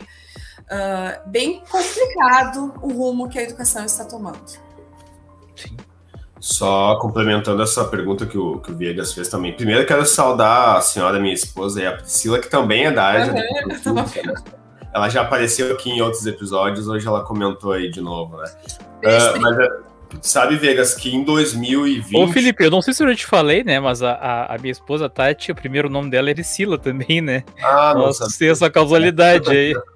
uh, 0.60 1.30
bem 1.30 1.64
complicado 1.70 2.74
o 2.82 2.92
rumo 2.92 3.30
que 3.30 3.38
a 3.38 3.42
educação 3.42 3.86
está 3.86 4.04
tomando. 4.04 4.46
Sim. 5.56 5.74
Só 6.42 6.96
complementando 6.96 7.62
essa 7.62 7.84
pergunta 7.84 8.26
que 8.26 8.36
o, 8.36 8.58
que 8.58 8.72
o 8.72 8.76
Viegas 8.76 9.12
fez 9.12 9.28
também. 9.28 9.52
Primeiro, 9.52 9.86
quero 9.86 10.04
saudar 10.04 10.76
a 10.76 10.80
senhora, 10.80 11.20
minha 11.20 11.32
esposa, 11.32 11.80
e 11.80 11.86
a 11.86 11.92
Priscila, 11.92 12.40
que 12.40 12.50
também 12.50 12.86
é 12.86 12.90
da 12.90 13.04
área 13.04 13.26
uhum, 13.28 13.94
né? 13.94 14.34
Ela 14.92 15.08
já 15.08 15.22
apareceu 15.22 15.72
aqui 15.72 15.88
em 15.88 16.00
outros 16.00 16.26
episódios, 16.26 16.88
hoje 16.88 17.06
ela 17.06 17.22
comentou 17.22 17.70
aí 17.70 17.88
de 17.88 18.00
novo, 18.00 18.38
né? 18.38 18.50
Uh, 19.04 19.40
mas 19.40 19.56
é, 19.56 19.68
sabe, 20.20 20.56
Vegas, 20.56 20.94
que 20.94 21.14
em 21.14 21.22
2020. 21.22 22.16
Ô, 22.16 22.26
Felipe, 22.32 22.64
eu 22.64 22.72
não 22.72 22.82
sei 22.82 22.92
se 22.92 23.04
eu 23.04 23.08
já 23.10 23.14
te 23.14 23.26
falei, 23.26 23.62
né? 23.62 23.78
Mas 23.78 24.02
a, 24.02 24.10
a, 24.10 24.56
a 24.56 24.58
minha 24.58 24.72
esposa 24.72 25.08
Tati, 25.08 25.52
o 25.52 25.54
primeiro 25.54 25.88
nome 25.88 26.10
dela 26.10 26.28
é 26.28 26.32
Ericila 26.32 26.76
também, 26.76 27.20
né? 27.20 27.44
Ah, 27.62 27.94
Nossa, 27.94 28.26
tem 28.36 28.48
essa 28.48 28.68
causalidade 28.68 29.48
aí. 29.48 29.76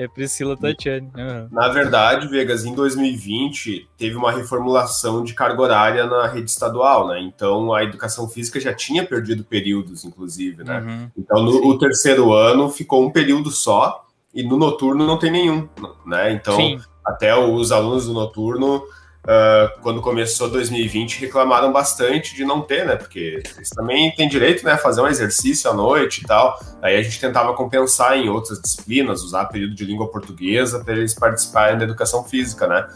É 0.00 0.08
Priscila 0.08 0.56
Tatiane. 0.56 1.10
Uhum. 1.14 1.48
Na 1.52 1.68
verdade, 1.68 2.26
Vegas, 2.26 2.64
em 2.64 2.74
2020 2.74 3.86
teve 3.98 4.16
uma 4.16 4.32
reformulação 4.32 5.22
de 5.22 5.34
carga 5.34 5.60
horária 5.60 6.06
na 6.06 6.26
rede 6.26 6.50
estadual, 6.50 7.08
né? 7.08 7.20
Então 7.20 7.74
a 7.74 7.84
educação 7.84 8.26
física 8.26 8.58
já 8.58 8.72
tinha 8.72 9.04
perdido 9.04 9.44
períodos, 9.44 10.02
inclusive, 10.02 10.64
né? 10.64 10.80
Uhum. 10.80 11.10
Então 11.18 11.42
no 11.42 11.66
o 11.66 11.78
terceiro 11.78 12.32
ano 12.32 12.70
ficou 12.70 13.04
um 13.04 13.10
período 13.10 13.50
só 13.50 14.06
e 14.32 14.42
no 14.42 14.56
noturno 14.56 15.06
não 15.06 15.18
tem 15.18 15.30
nenhum, 15.30 15.68
né? 16.06 16.32
Então 16.32 16.56
Sim. 16.56 16.80
até 17.04 17.36
os 17.36 17.70
alunos 17.70 18.06
do 18.06 18.14
noturno 18.14 18.82
Uh, 19.30 19.80
quando 19.80 20.00
começou 20.00 20.50
2020, 20.50 21.20
reclamaram 21.20 21.72
bastante 21.72 22.34
de 22.34 22.44
não 22.44 22.62
ter, 22.62 22.84
né? 22.84 22.96
Porque 22.96 23.40
eles 23.56 23.70
também 23.70 24.12
têm 24.12 24.28
direito 24.28 24.64
né, 24.64 24.72
a 24.72 24.76
fazer 24.76 25.00
um 25.02 25.06
exercício 25.06 25.70
à 25.70 25.74
noite 25.74 26.22
e 26.22 26.26
tal. 26.26 26.58
Aí 26.82 26.96
a 26.96 27.02
gente 27.02 27.20
tentava 27.20 27.54
compensar 27.54 28.18
em 28.18 28.28
outras 28.28 28.60
disciplinas, 28.60 29.22
usar 29.22 29.44
período 29.44 29.76
de 29.76 29.84
língua 29.84 30.08
portuguesa 30.08 30.82
para 30.82 30.94
eles 30.94 31.14
participarem 31.14 31.78
da 31.78 31.84
educação 31.84 32.24
física, 32.24 32.66
né? 32.66 32.88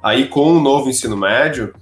Aí 0.00 0.28
com 0.28 0.52
o 0.52 0.60
novo 0.60 0.88
ensino 0.88 1.16
médio, 1.16 1.74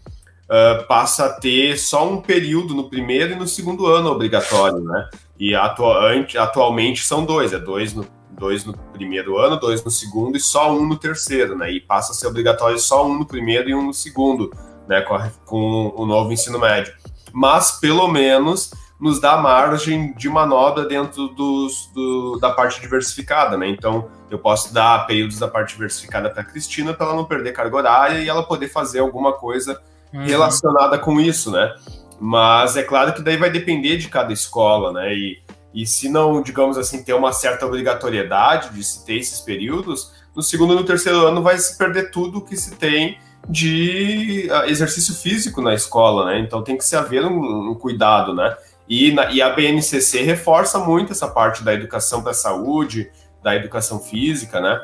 uh, 0.45 0.87
passa 0.87 1.27
a 1.27 1.33
ter 1.35 1.77
só 1.77 2.11
um 2.11 2.23
período 2.23 2.73
no 2.73 2.89
primeiro 2.89 3.35
e 3.35 3.37
no 3.37 3.47
segundo 3.47 3.85
ano 3.85 4.09
obrigatório, 4.09 4.81
né? 4.81 5.11
E 5.39 5.55
atualmente 5.55 7.05
são 7.05 7.27
dois, 7.27 7.53
é 7.53 7.59
dois 7.59 7.93
no 7.93 8.07
dois 8.39 8.65
no 8.65 8.73
primeiro 8.93 9.39
ano, 9.39 9.59
dois 9.59 9.83
no 9.85 9.91
segundo 9.91 10.37
e 10.37 10.41
só 10.41 10.73
um 10.73 10.87
no 10.87 10.97
terceiro, 10.97 11.57
né? 11.57 11.71
E 11.71 11.81
passa 11.81 12.13
a 12.13 12.15
ser 12.15 12.27
obrigatório 12.27 12.79
só 12.79 13.07
um 13.07 13.19
no 13.19 13.27
primeiro 13.27 13.69
e 13.69 13.75
um 13.75 13.87
no 13.87 13.95
segundo, 13.95 14.53
né? 14.87 15.01
Com, 15.03 15.15
a, 15.15 15.31
com 15.45 15.93
o 15.97 16.07
novo 16.07 16.33
ensino 16.33 16.59
médio. 16.59 16.93
Mas, 17.33 17.73
pelo 17.81 18.09
menos, 18.09 18.73
nos 19.01 19.21
dá 19.21 19.37
margem 19.37 20.13
de 20.15 20.29
manobra 20.29 20.85
dentro 20.85 21.29
dos, 21.29 21.91
do, 21.95 22.39
da 22.41 22.51
parte 22.51 22.81
diversificada, 22.81 23.57
né? 23.57 23.69
Então, 23.69 24.09
eu 24.31 24.39
posso 24.39 24.75
dar 24.75 25.07
períodos 25.07 25.39
da 25.39 25.49
parte 25.49 25.75
diversificada 25.75 26.31
para 26.31 26.43
a 26.43 26.45
Cristina 26.45 26.93
para 26.93 27.07
ela 27.07 27.17
não 27.17 27.25
perder 27.25 27.53
carga 27.53 27.77
horária 27.77 28.19
e 28.19 28.29
ela 28.29 28.43
poder 28.43 28.69
fazer 28.69 28.99
alguma 28.99 29.33
coisa 29.33 29.81
uhum. 30.13 30.25
relacionada 30.25 30.99
com 30.99 31.21
isso, 31.21 31.51
né? 31.51 31.75
Mas 32.21 32.77
é 32.77 32.83
claro 32.83 33.13
que 33.13 33.23
daí 33.23 33.37
vai 33.37 33.51
depender 33.51 33.97
de 33.97 34.09
cada 34.09 34.33
escola, 34.33 34.93
né? 34.93 35.15
E, 35.15 35.39
e 35.73 35.87
se 35.87 36.09
não, 36.09 36.43
digamos 36.43 36.79
assim, 36.79 37.03
ter 37.03 37.13
uma 37.13 37.33
certa 37.33 37.67
obrigatoriedade 37.67 38.75
de 38.75 38.83
se 38.83 39.05
ter 39.05 39.17
esses 39.17 39.41
períodos, 39.41 40.13
no 40.35 40.43
segundo 40.43 40.73
e 40.73 40.77
no 40.77 40.85
terceiro 40.85 41.27
ano 41.27 41.43
vai 41.43 41.59
se 41.59 41.77
perder 41.77 42.11
tudo 42.11 42.41
que 42.41 42.57
se 42.57 42.77
tem 42.77 43.19
de 43.49 44.49
ah, 44.51 44.69
exercício 44.69 45.15
físico 45.15 45.61
na 45.61 45.75
escola, 45.75 46.27
né? 46.27 46.41
Então 46.41 46.63
tem 46.63 46.77
que 46.77 46.85
se 46.85 46.97
haver 46.97 47.25
um, 47.25 47.71
um 47.71 47.75
cuidado, 47.75 48.35
né? 48.35 48.57
E, 48.89 49.13
na, 49.13 49.31
e, 49.31 49.43
a 49.43 49.51
BNCC 49.51 50.23
reforça 50.23 50.79
muito 50.79 51.13
essa 51.13 51.29
parte 51.29 51.63
da 51.63 51.75
educação 51.75 52.23
para 52.23 52.31
a 52.31 52.35
saúde, 52.35 53.11
da 53.43 53.55
educação 53.55 53.99
física, 53.99 54.61
né? 54.61 54.81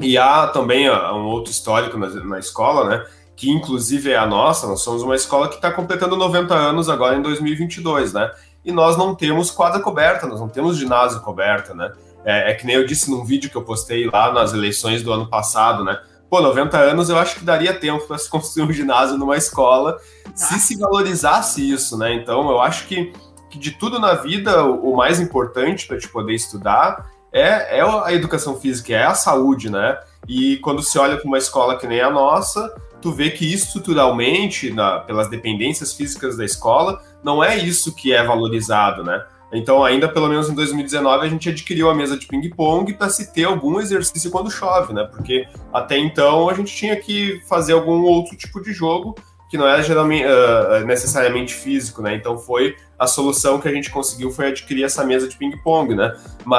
E 0.00 0.18
há 0.18 0.46
também 0.48 0.86
ah, 0.88 1.14
um 1.14 1.24
outro 1.24 1.50
histórico 1.50 1.96
na, 1.98 2.08
na 2.08 2.38
escola, 2.38 2.88
né? 2.88 3.04
Que 3.34 3.50
inclusive 3.50 4.10
é 4.10 4.16
a 4.16 4.26
nossa, 4.26 4.66
nós 4.66 4.82
somos 4.82 5.02
uma 5.02 5.16
escola 5.16 5.48
que 5.48 5.56
está 5.56 5.70
completando 5.70 6.16
90 6.16 6.54
anos 6.54 6.88
agora 6.88 7.16
em 7.16 7.22
2022, 7.22 8.12
né? 8.12 8.30
E 8.66 8.72
nós 8.72 8.96
não 8.96 9.14
temos 9.14 9.48
quadra 9.48 9.80
coberta, 9.80 10.26
nós 10.26 10.40
não 10.40 10.48
temos 10.48 10.76
ginásio 10.76 11.20
coberta, 11.20 11.72
né? 11.72 11.92
É, 12.24 12.50
é 12.50 12.54
que 12.54 12.66
nem 12.66 12.74
eu 12.74 12.84
disse 12.84 13.08
num 13.08 13.24
vídeo 13.24 13.48
que 13.48 13.56
eu 13.56 13.62
postei 13.62 14.10
lá 14.10 14.32
nas 14.32 14.52
eleições 14.52 15.04
do 15.04 15.12
ano 15.12 15.30
passado, 15.30 15.84
né? 15.84 15.96
Pô, 16.28 16.40
90 16.40 16.76
anos 16.76 17.08
eu 17.08 17.16
acho 17.16 17.36
que 17.36 17.44
daria 17.44 17.72
tempo 17.72 18.04
para 18.08 18.18
se 18.18 18.28
construir 18.28 18.64
um 18.64 18.72
ginásio 18.72 19.16
numa 19.16 19.36
escola 19.36 19.98
se 20.34 20.58
se 20.58 20.76
valorizasse 20.76 21.70
isso, 21.70 21.96
né? 21.96 22.12
Então 22.12 22.50
eu 22.50 22.60
acho 22.60 22.88
que, 22.88 23.12
que 23.48 23.56
de 23.56 23.70
tudo 23.70 24.00
na 24.00 24.14
vida 24.14 24.64
o, 24.64 24.92
o 24.92 24.96
mais 24.96 25.20
importante 25.20 25.86
para 25.86 25.96
te 25.96 26.08
poder 26.08 26.34
estudar 26.34 27.06
é, 27.32 27.78
é 27.78 27.82
a 27.82 28.12
educação 28.12 28.58
física, 28.58 28.92
é 28.94 29.04
a 29.04 29.14
saúde, 29.14 29.70
né? 29.70 29.96
E 30.26 30.56
quando 30.56 30.82
se 30.82 30.98
olha 30.98 31.16
para 31.16 31.28
uma 31.28 31.38
escola 31.38 31.78
que 31.78 31.86
nem 31.86 32.00
a 32.00 32.10
nossa, 32.10 32.74
tu 33.06 33.12
vê 33.12 33.30
que 33.30 33.54
estruturalmente, 33.54 34.72
na, 34.72 34.98
pelas 34.98 35.30
dependências 35.30 35.92
físicas 35.92 36.36
da 36.36 36.44
escola, 36.44 37.00
não 37.22 37.42
é 37.42 37.56
isso 37.56 37.94
que 37.94 38.12
é 38.12 38.20
valorizado, 38.20 39.04
né? 39.04 39.24
Então, 39.52 39.84
ainda 39.84 40.08
pelo 40.08 40.28
menos 40.28 40.50
em 40.50 40.54
2019, 40.56 41.24
a 41.24 41.28
gente 41.28 41.48
adquiriu 41.48 41.88
a 41.88 41.94
mesa 41.94 42.16
de 42.16 42.26
ping-pong 42.26 42.92
para 42.94 43.08
se 43.08 43.32
ter 43.32 43.44
algum 43.44 43.78
exercício 43.78 44.28
quando 44.28 44.50
chove, 44.50 44.92
né? 44.92 45.04
Porque 45.04 45.46
até 45.72 45.96
então 45.96 46.48
a 46.48 46.54
gente 46.54 46.74
tinha 46.74 46.96
que 46.96 47.40
fazer 47.48 47.74
algum 47.74 48.02
outro 48.02 48.36
tipo 48.36 48.60
de 48.60 48.72
jogo 48.72 49.14
que 49.48 49.56
não 49.56 49.68
era 49.68 49.80
geralmente, 49.84 50.24
uh, 50.24 50.84
necessariamente 50.84 51.54
físico, 51.54 52.02
né? 52.02 52.16
Então 52.16 52.36
foi 52.36 52.74
a 52.98 53.06
solução 53.06 53.60
que 53.60 53.68
a 53.68 53.72
gente 53.72 53.88
conseguiu 53.88 54.32
foi 54.32 54.48
adquirir 54.48 54.82
essa 54.82 55.04
mesa 55.04 55.28
de 55.28 55.36
ping-pong, 55.36 55.94
né? 55.94 56.12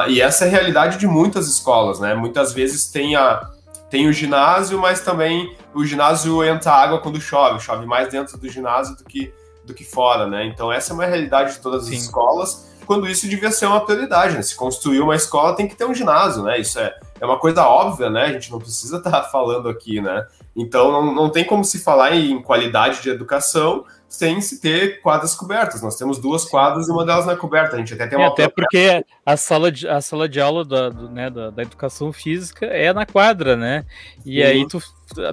E 0.08 0.22
essa 0.22 0.46
é 0.46 0.48
a 0.48 0.52
realidade 0.52 0.98
de 0.98 1.08
muitas 1.08 1.46
escolas, 1.50 2.00
né? 2.00 2.16
Muitas 2.16 2.54
vezes 2.54 2.90
tem 2.90 3.18
a 3.18 3.57
tem 3.90 4.08
o 4.08 4.14
ginásio, 4.14 4.80
mas 4.80 5.02
também 5.02 5.56
o 5.74 5.86
ginásio 5.86 6.44
entra 6.44 6.72
água 6.72 7.00
quando 7.00 7.22
chove, 7.22 7.60
chove 7.60 7.86
mais 7.86 8.10
dentro 8.10 8.38
do 8.38 8.50
ginásio 8.50 8.96
do 8.98 9.04
que 9.04 9.34
do 9.64 9.74
que 9.74 9.84
fora, 9.84 10.26
né? 10.26 10.46
Então 10.46 10.72
essa 10.72 10.92
é 10.92 10.96
uma 10.96 11.06
realidade 11.06 11.56
de 11.56 11.60
todas 11.60 11.84
as 11.84 11.90
Sim. 11.90 11.96
escolas 11.98 12.68
quando 12.86 13.08
isso 13.08 13.28
devia 13.28 13.52
ser 13.52 13.66
uma 13.66 13.86
prioridade, 13.86 14.36
né? 14.36 14.42
Se 14.42 14.56
construir 14.56 15.02
uma 15.02 15.14
escola 15.14 15.56
tem 15.56 15.68
que 15.68 15.76
ter 15.76 15.84
um 15.84 15.94
ginásio, 15.94 16.42
né? 16.42 16.58
Isso 16.58 16.80
é, 16.80 16.96
é 17.20 17.26
uma 17.26 17.38
coisa 17.38 17.68
óbvia, 17.68 18.10
né? 18.10 18.24
A 18.24 18.32
gente 18.32 18.50
não 18.50 18.60
precisa 18.60 18.98
estar 18.98 19.12
tá 19.24 19.24
falando 19.24 19.68
aqui, 19.68 20.00
né? 20.00 20.26
Então 20.56 20.90
não, 20.90 21.14
não 21.14 21.30
tem 21.30 21.44
como 21.44 21.66
se 21.66 21.80
falar 21.80 22.16
em 22.16 22.42
qualidade 22.42 23.02
de 23.02 23.10
educação 23.10 23.84
sem 24.08 24.40
se 24.40 24.62
ter 24.62 25.02
quadras 25.02 25.36
cobertas. 25.36 25.82
Nós 25.82 25.96
temos 25.96 26.18
duas 26.18 26.46
quadras 26.46 26.88
e 26.88 26.92
uma 26.92 27.06
delas 27.06 27.26
não 27.26 27.34
é 27.34 27.36
coberta. 27.36 27.76
A 27.76 27.80
gente 27.80 27.94
até 27.94 28.08
tem 28.08 28.18
uma. 28.18 28.28
É, 28.28 28.30
até 28.30 28.48
porque 28.48 29.06
a 29.26 29.38
sala 29.38 29.72
de, 29.72 29.88
a 29.88 30.00
sala 30.00 30.30
de 30.30 30.40
aula 30.40 30.64
da, 30.64 30.90
do, 30.90 31.10
né, 31.10 31.30
da, 31.30 31.50
da, 31.50 31.62
educação 31.62 32.14
física 32.14 32.66
é 32.66 32.94
na 32.94 33.06
quadra, 33.06 33.56
né? 33.56 33.86
E 34.26 34.42
uhum. 34.42 34.48
aí 34.48 34.68
tu, 34.68 34.82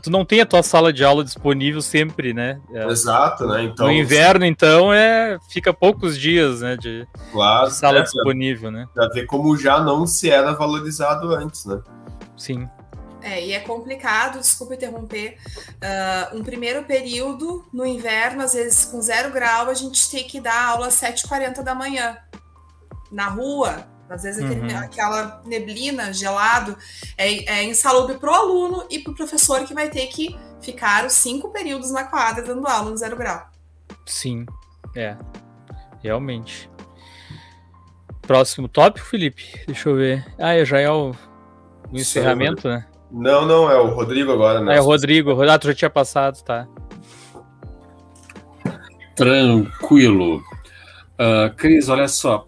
tu 0.02 0.10
não 0.10 0.24
tem 0.24 0.40
a 0.40 0.46
tua 0.46 0.62
sala 0.62 0.92
de 0.92 1.04
aula 1.04 1.22
disponível 1.22 1.80
sempre, 1.80 2.34
né? 2.34 2.60
É, 2.72 2.86
Exato, 2.86 3.46
né? 3.46 3.62
Então, 3.62 3.86
no 3.86 3.92
inverno, 3.92 4.44
então, 4.44 4.92
é 4.92 5.38
fica 5.48 5.72
poucos 5.72 6.18
dias, 6.18 6.60
né? 6.60 6.76
De, 6.76 7.06
claro, 7.30 7.68
de 7.68 7.74
sala 7.74 7.98
é, 7.98 8.02
disponível, 8.02 8.70
né? 8.70 8.86
Pra 8.92 9.08
ver 9.08 9.26
como 9.26 9.56
já 9.56 9.80
não 9.80 10.06
se 10.06 10.28
era 10.30 10.52
valorizado 10.52 11.32
antes, 11.32 11.64
né? 11.64 11.80
Sim. 12.36 12.68
É, 13.24 13.42
e 13.42 13.52
é 13.52 13.60
complicado, 13.60 14.38
desculpa 14.38 14.74
interromper, 14.74 15.38
uh, 15.56 16.36
um 16.36 16.44
primeiro 16.44 16.84
período 16.84 17.64
no 17.72 17.86
inverno, 17.86 18.42
às 18.42 18.52
vezes 18.52 18.84
com 18.84 19.00
zero 19.00 19.32
grau, 19.32 19.70
a 19.70 19.74
gente 19.74 20.10
tem 20.10 20.24
que 20.24 20.38
dar 20.38 20.66
aula 20.66 20.88
às 20.88 21.00
7h40 21.00 21.62
da 21.62 21.74
manhã, 21.74 22.18
na 23.10 23.28
rua, 23.28 23.88
às 24.10 24.24
vezes 24.24 24.44
aquele, 24.44 24.60
uhum. 24.60 24.78
aquela 24.78 25.42
neblina, 25.46 26.12
gelado, 26.12 26.76
é, 27.16 27.60
é 27.60 27.64
insalubre 27.64 28.18
para 28.18 28.30
o 28.30 28.34
aluno 28.34 28.86
e 28.90 28.98
para 28.98 29.12
o 29.12 29.16
professor 29.16 29.64
que 29.64 29.72
vai 29.72 29.88
ter 29.88 30.06
que 30.08 30.38
ficar 30.60 31.06
os 31.06 31.14
cinco 31.14 31.48
períodos 31.48 31.90
na 31.90 32.04
quadra 32.04 32.44
dando 32.44 32.66
aula 32.66 32.90
no 32.90 32.96
zero 32.98 33.16
grau. 33.16 33.48
Sim, 34.04 34.44
é, 34.94 35.16
realmente. 36.02 36.70
Próximo 38.20 38.68
tópico, 38.68 39.06
Felipe? 39.06 39.64
Deixa 39.66 39.88
eu 39.88 39.96
ver. 39.96 40.26
Ah, 40.38 40.62
já 40.62 40.78
é 40.78 40.90
o, 40.90 41.14
o 41.90 41.96
encerramento, 41.96 42.68
né? 42.68 42.86
Não, 43.14 43.46
não, 43.46 43.70
é 43.70 43.78
o 43.78 43.94
Rodrigo 43.94 44.32
agora, 44.32 44.60
né? 44.60 44.76
É 44.76 44.80
o 44.80 44.84
Rodrigo, 44.84 45.30
o 45.30 45.38
Renato 45.38 45.68
já 45.68 45.74
tinha 45.74 45.90
passado, 45.90 46.42
tá. 46.42 46.66
Tranquilo. 49.14 50.38
Uh, 50.38 51.54
Cris, 51.56 51.88
olha 51.88 52.08
só. 52.08 52.44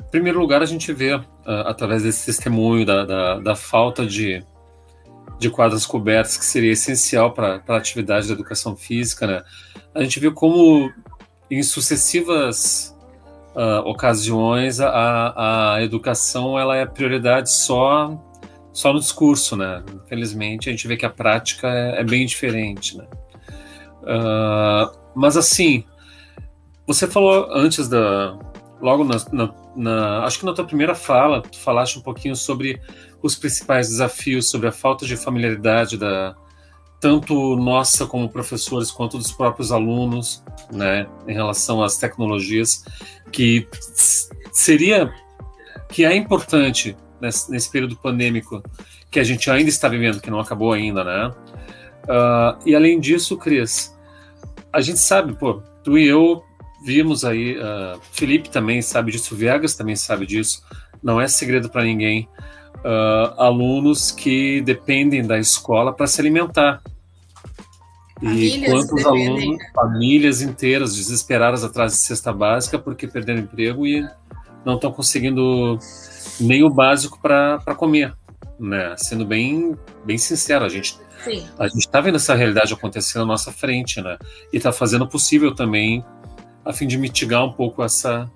Em 0.00 0.10
primeiro 0.10 0.40
lugar, 0.40 0.62
a 0.62 0.66
gente 0.66 0.94
vê, 0.94 1.14
uh, 1.14 1.24
através 1.66 2.04
desse 2.04 2.24
testemunho 2.24 2.86
da, 2.86 3.04
da, 3.04 3.38
da, 3.38 3.54
falta 3.54 4.06
de, 4.06 4.42
de 5.38 5.50
quadras 5.50 5.84
cobertas, 5.84 6.38
que 6.38 6.44
seria 6.46 6.72
essencial 6.72 7.32
para 7.32 7.62
a 7.68 7.76
atividade 7.76 8.28
da 8.28 8.32
educação 8.32 8.74
física, 8.74 9.26
né? 9.26 9.42
A 9.94 10.02
gente 10.02 10.18
viu 10.18 10.32
como, 10.32 10.90
em 11.50 11.62
sucessivas 11.62 12.96
uh, 13.54 13.86
ocasiões, 13.86 14.80
a, 14.80 15.74
a 15.74 15.82
educação 15.82 16.58
ela 16.58 16.76
é 16.76 16.86
prioridade 16.86 17.52
só 17.52 18.18
só 18.72 18.92
no 18.92 19.00
discurso, 19.00 19.56
né? 19.56 19.82
Infelizmente, 19.94 20.68
a 20.68 20.72
gente 20.72 20.86
vê 20.86 20.96
que 20.96 21.06
a 21.06 21.10
prática 21.10 21.68
é, 21.68 22.00
é 22.00 22.04
bem 22.04 22.26
diferente, 22.26 22.96
né? 22.96 23.06
Uh, 24.02 24.98
mas 25.14 25.36
assim, 25.36 25.84
você 26.86 27.06
falou 27.06 27.48
antes 27.52 27.88
da. 27.88 28.38
Logo 28.80 29.04
na, 29.04 29.16
na, 29.32 29.54
na, 29.76 30.24
Acho 30.24 30.38
que 30.38 30.46
na 30.46 30.54
tua 30.54 30.64
primeira 30.64 30.94
fala, 30.94 31.42
tu 31.42 31.58
falaste 31.58 31.98
um 31.98 32.02
pouquinho 32.02 32.36
sobre 32.36 32.80
os 33.22 33.34
principais 33.34 33.88
desafios, 33.88 34.48
sobre 34.48 34.68
a 34.68 34.72
falta 34.72 35.04
de 35.04 35.16
familiaridade 35.16 35.98
da. 35.98 36.34
Tanto 37.00 37.56
nossa 37.56 38.06
como 38.06 38.28
professores, 38.28 38.90
quanto 38.90 39.18
dos 39.18 39.30
próprios 39.30 39.70
alunos, 39.70 40.42
né, 40.72 41.06
em 41.28 41.32
relação 41.32 41.80
às 41.80 41.96
tecnologias, 41.96 42.84
que 43.30 43.68
seria, 44.50 45.12
que 45.88 46.04
é 46.04 46.16
importante 46.16 46.96
nesse, 47.20 47.50
nesse 47.50 47.70
período 47.70 47.96
pandêmico 47.96 48.62
que 49.10 49.18
a 49.18 49.24
gente 49.24 49.50
ainda 49.50 49.68
está 49.68 49.88
vivendo, 49.88 50.20
que 50.20 50.30
não 50.30 50.40
acabou 50.40 50.72
ainda, 50.72 51.04
né? 51.04 51.30
Uh, 52.04 52.58
e 52.64 52.74
além 52.74 53.00
disso, 53.00 53.36
Cris, 53.36 53.96
a 54.72 54.80
gente 54.80 54.98
sabe, 54.98 55.34
pô, 55.34 55.62
tu 55.82 55.98
e 55.98 56.06
eu 56.06 56.42
vimos 56.84 57.24
aí, 57.24 57.56
uh, 57.56 58.00
Felipe 58.12 58.50
também 58.50 58.80
sabe 58.80 59.12
disso, 59.12 59.34
Viegas 59.34 59.74
também 59.74 59.96
sabe 59.96 60.26
disso, 60.26 60.62
não 61.02 61.20
é 61.20 61.28
segredo 61.28 61.68
para 61.68 61.84
ninguém, 61.84 62.28
uh, 62.78 63.40
alunos 63.40 64.10
que 64.10 64.60
dependem 64.62 65.26
da 65.26 65.38
escola 65.38 65.92
para 65.92 66.06
se 66.06 66.20
alimentar. 66.20 66.80
E 68.20 68.64
quantos 68.66 69.06
alunos, 69.06 69.58
famílias 69.72 70.42
inteiras 70.42 70.96
desesperadas 70.96 71.62
atrás 71.62 71.92
de 71.92 71.98
cesta 71.98 72.32
básica 72.32 72.76
porque 72.76 73.06
perderam 73.06 73.40
emprego 73.40 73.86
e 73.86 74.04
não 74.64 74.74
estão 74.74 74.90
conseguindo 74.90 75.78
nem 76.40 76.62
o 76.62 76.70
básico 76.70 77.20
para 77.20 77.58
comer, 77.76 78.14
né? 78.58 78.94
Sendo 78.96 79.24
bem, 79.24 79.76
bem 80.04 80.18
sincero, 80.18 80.64
a 80.64 80.68
gente 80.68 80.96
Sim. 81.24 81.46
a 81.58 81.66
gente 81.66 81.80
está 81.80 82.00
vendo 82.00 82.16
essa 82.16 82.34
realidade 82.34 82.72
acontecendo 82.72 83.22
na 83.22 83.32
nossa 83.32 83.52
frente, 83.52 84.00
né? 84.00 84.18
E 84.52 84.56
está 84.56 84.72
fazendo 84.72 85.02
o 85.02 85.08
possível 85.08 85.54
também 85.54 86.04
a 86.64 86.72
fim 86.72 86.86
de 86.86 86.98
mitigar 86.98 87.44
um 87.44 87.52
pouco 87.52 87.82
essa 87.82 88.30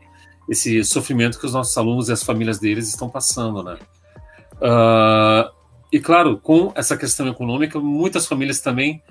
esse 0.48 0.82
sofrimento 0.84 1.38
que 1.38 1.46
os 1.46 1.52
nossos 1.52 1.76
alunos 1.76 2.08
e 2.08 2.12
as 2.12 2.22
famílias 2.22 2.58
deles 2.58 2.88
estão 2.88 3.08
passando, 3.08 3.62
né? 3.62 3.78
Uh, 4.56 5.50
e 5.92 6.00
claro, 6.00 6.38
com 6.38 6.72
essa 6.74 6.96
questão 6.96 7.28
econômica, 7.28 7.78
muitas 7.78 8.26
famílias 8.26 8.60
também 8.60 9.02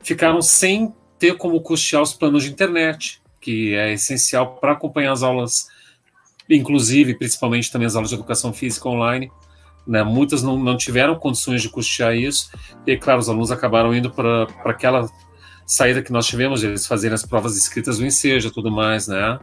ficaram 0.00 0.42
sem 0.42 0.94
ter 1.18 1.36
como 1.36 1.60
custear 1.60 2.02
os 2.02 2.12
planos 2.12 2.44
de 2.44 2.50
internet, 2.50 3.22
que 3.40 3.74
é 3.74 3.92
essencial 3.92 4.56
para 4.56 4.72
acompanhar 4.72 5.12
as 5.12 5.22
aulas 5.22 5.68
inclusive, 6.48 7.14
principalmente 7.14 7.70
também 7.70 7.86
as 7.86 7.94
aulas 7.94 8.10
de 8.10 8.16
educação 8.16 8.52
física 8.52 8.88
online. 8.88 9.30
Né, 9.86 10.02
muitas 10.02 10.42
não, 10.42 10.58
não 10.58 10.78
tiveram 10.78 11.14
condições 11.14 11.60
de 11.60 11.68
custear 11.68 12.16
isso, 12.16 12.50
e 12.86 12.96
claro, 12.96 13.20
os 13.20 13.28
alunos 13.28 13.52
acabaram 13.52 13.94
indo 13.94 14.10
para 14.10 14.46
aquela 14.64 15.06
saída 15.66 16.02
que 16.02 16.10
nós 16.10 16.26
tivemos, 16.26 16.62
eles 16.62 16.86
fazerem 16.86 17.14
as 17.14 17.24
provas 17.24 17.54
escritas 17.56 17.98
do 17.98 18.06
Enseja 18.06 18.50
tudo 18.50 18.70
mais, 18.70 19.08
né? 19.08 19.38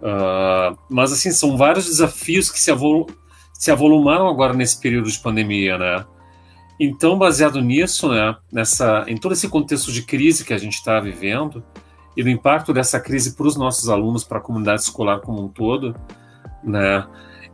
Uh, 0.00 0.78
mas, 0.88 1.12
assim, 1.12 1.30
são 1.30 1.56
vários 1.56 1.86
desafios 1.86 2.50
que 2.50 2.60
se, 2.60 2.70
avol 2.70 3.06
se 3.52 3.70
avolumaram 3.70 4.28
agora 4.28 4.52
nesse 4.52 4.80
período 4.80 5.10
de 5.10 5.18
pandemia, 5.18 5.78
né? 5.78 6.04
Então, 6.78 7.16
baseado 7.16 7.60
nisso, 7.60 8.10
né, 8.10 8.36
nessa, 8.52 9.04
em 9.08 9.16
todo 9.16 9.32
esse 9.32 9.48
contexto 9.48 9.90
de 9.90 10.02
crise 10.02 10.44
que 10.44 10.52
a 10.52 10.58
gente 10.58 10.74
está 10.74 11.00
vivendo 11.00 11.64
e 12.14 12.22
do 12.22 12.28
impacto 12.28 12.72
dessa 12.72 13.00
crise 13.00 13.34
para 13.34 13.46
os 13.46 13.56
nossos 13.56 13.88
alunos, 13.88 14.24
para 14.24 14.38
a 14.38 14.42
comunidade 14.42 14.82
escolar 14.82 15.20
como 15.20 15.42
um 15.42 15.48
todo, 15.48 15.96
né, 16.62 17.06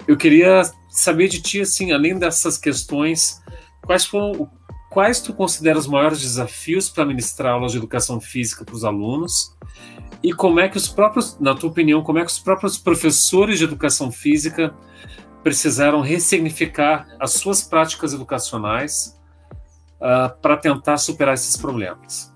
eu 0.07 0.17
queria 0.17 0.63
saber 0.89 1.29
de 1.29 1.41
ti, 1.41 1.61
assim, 1.61 1.93
além 1.93 2.19
dessas 2.19 2.59
questões, 2.59 3.41
quais 3.85 4.05
foram, 4.05 4.51
quais 4.91 5.21
tu 5.21 5.33
considera 5.33 5.79
os 5.79 5.87
maiores 5.87 6.21
desafios 6.21 6.91
para 6.91 7.05
ministrar 7.05 7.55
aulas 7.55 7.73
de 7.73 7.79
educação 7.79 8.21
física 8.21 8.65
para 8.65 8.75
os 8.75 8.85
alunos 8.85 9.57
e 10.23 10.33
como 10.33 10.61
é 10.61 10.69
que 10.69 10.77
os 10.77 10.89
próprios, 10.89 11.39
na 11.41 11.55
tua 11.55 11.71
opinião, 11.71 12.03
como 12.03 12.19
é 12.19 12.25
que 12.25 12.31
os 12.31 12.39
próprios 12.39 12.79
professores 12.79 13.59
de 13.59 13.65
educação 13.65 14.13
física 14.13 14.73
precisaram 15.43 16.01
ressignificar 16.01 17.09
as 17.19 17.33
suas 17.33 17.63
práticas 17.63 18.15
educacionais 18.15 19.19
uh, 19.97 20.33
para 20.41 20.57
tentar 20.57 20.99
superar 20.99 21.35
esses 21.35 21.57
problemas? 21.57 22.33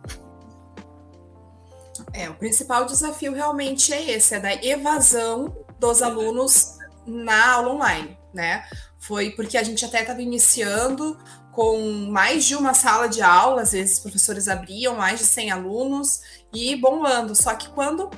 É, 2.12 2.28
o 2.28 2.34
principal 2.34 2.86
desafio 2.86 3.32
realmente 3.32 3.92
é 3.92 4.12
esse, 4.12 4.34
é 4.34 4.40
da 4.40 4.54
evasão 4.54 5.54
dos 5.78 6.02
alunos 6.02 6.76
na 7.06 7.52
aula 7.52 7.72
online, 7.72 8.18
né? 8.32 8.64
Foi 8.98 9.30
porque 9.30 9.56
a 9.56 9.62
gente 9.62 9.84
até 9.84 10.00
estava 10.00 10.20
iniciando 10.20 11.16
com 11.52 12.08
mais 12.10 12.44
de 12.44 12.54
uma 12.54 12.74
sala 12.74 13.08
de 13.08 13.22
aula, 13.22 13.62
às 13.62 13.72
vezes 13.72 13.96
os 13.96 14.02
professores 14.02 14.46
abriam 14.46 14.96
mais 14.96 15.18
de 15.18 15.26
100 15.26 15.52
alunos 15.52 16.20
e 16.52 16.76
bombando. 16.76 17.34
Só 17.34 17.54
que 17.54 17.68
quando 17.70 18.10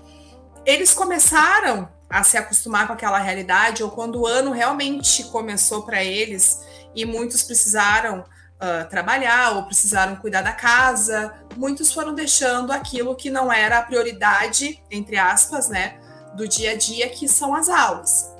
eles 0.67 0.93
começaram 0.93 1.89
a 2.11 2.25
se 2.25 2.37
acostumar 2.37 2.87
com 2.87 2.95
aquela 2.95 3.19
realidade, 3.19 3.83
ou 3.83 3.91
quando 3.91 4.21
o 4.21 4.27
ano 4.27 4.51
realmente 4.51 5.25
começou 5.25 5.83
para 5.83 6.03
eles 6.03 6.61
e 6.95 7.05
muitos 7.05 7.43
precisaram 7.43 8.21
uh, 8.21 8.89
trabalhar 8.89 9.57
ou 9.57 9.65
precisaram 9.65 10.17
cuidar 10.17 10.43
da 10.43 10.53
casa, 10.53 11.33
muitos 11.57 11.93
foram 11.93 12.15
deixando 12.15 12.73
aquilo 12.73 13.15
que 13.15 13.31
não 13.31 13.53
era 13.53 13.79
a 13.79 13.83
prioridade, 13.83 14.83
entre 14.91 15.17
aspas, 15.17 15.69
né, 15.69 16.01
do 16.39 16.49
dia 16.49 16.73
a 16.73 16.77
dia, 16.77 17.09
que 17.09 17.29
são 17.29 17.55
as 17.55 17.69
aulas. 17.69 18.33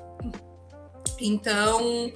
Então, 1.21 2.13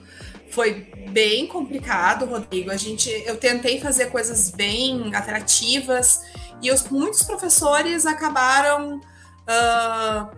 foi 0.51 0.87
bem 1.11 1.47
complicado, 1.47 2.25
Rodrigo. 2.25 2.71
A 2.71 2.77
gente, 2.77 3.11
eu 3.27 3.37
tentei 3.37 3.81
fazer 3.81 4.07
coisas 4.07 4.51
bem 4.51 5.15
atrativas 5.15 6.23
e 6.63 6.71
os, 6.71 6.89
muitos 6.89 7.23
professores 7.23 8.07
acabaram 8.07 8.99
uh, 8.99 10.37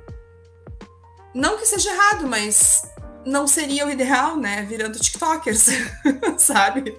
não 1.34 1.58
que 1.58 1.66
seja 1.66 1.92
errado, 1.92 2.26
mas 2.26 2.82
não 3.26 3.46
seria 3.46 3.86
o 3.86 3.90
ideal, 3.90 4.36
né? 4.36 4.62
Virando 4.62 4.98
TikTokers, 4.98 5.66
sabe? 6.38 6.96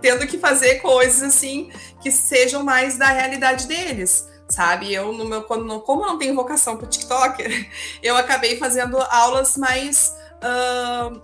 Tendo 0.00 0.26
que 0.26 0.38
fazer 0.38 0.76
coisas 0.76 1.22
assim 1.22 1.70
que 2.02 2.10
sejam 2.10 2.64
mais 2.64 2.96
da 2.96 3.08
realidade 3.08 3.66
deles, 3.66 4.29
sabe? 4.50 4.92
Eu, 4.92 5.12
no 5.12 5.24
meu, 5.24 5.44
quando, 5.44 5.80
como 5.80 6.04
não 6.04 6.18
tenho 6.18 6.34
vocação 6.34 6.76
para 6.76 6.88
TikToker, 6.88 7.70
eu 8.02 8.16
acabei 8.16 8.58
fazendo 8.58 9.00
aulas 9.00 9.56
mais. 9.56 10.14
Uh, 10.42 11.20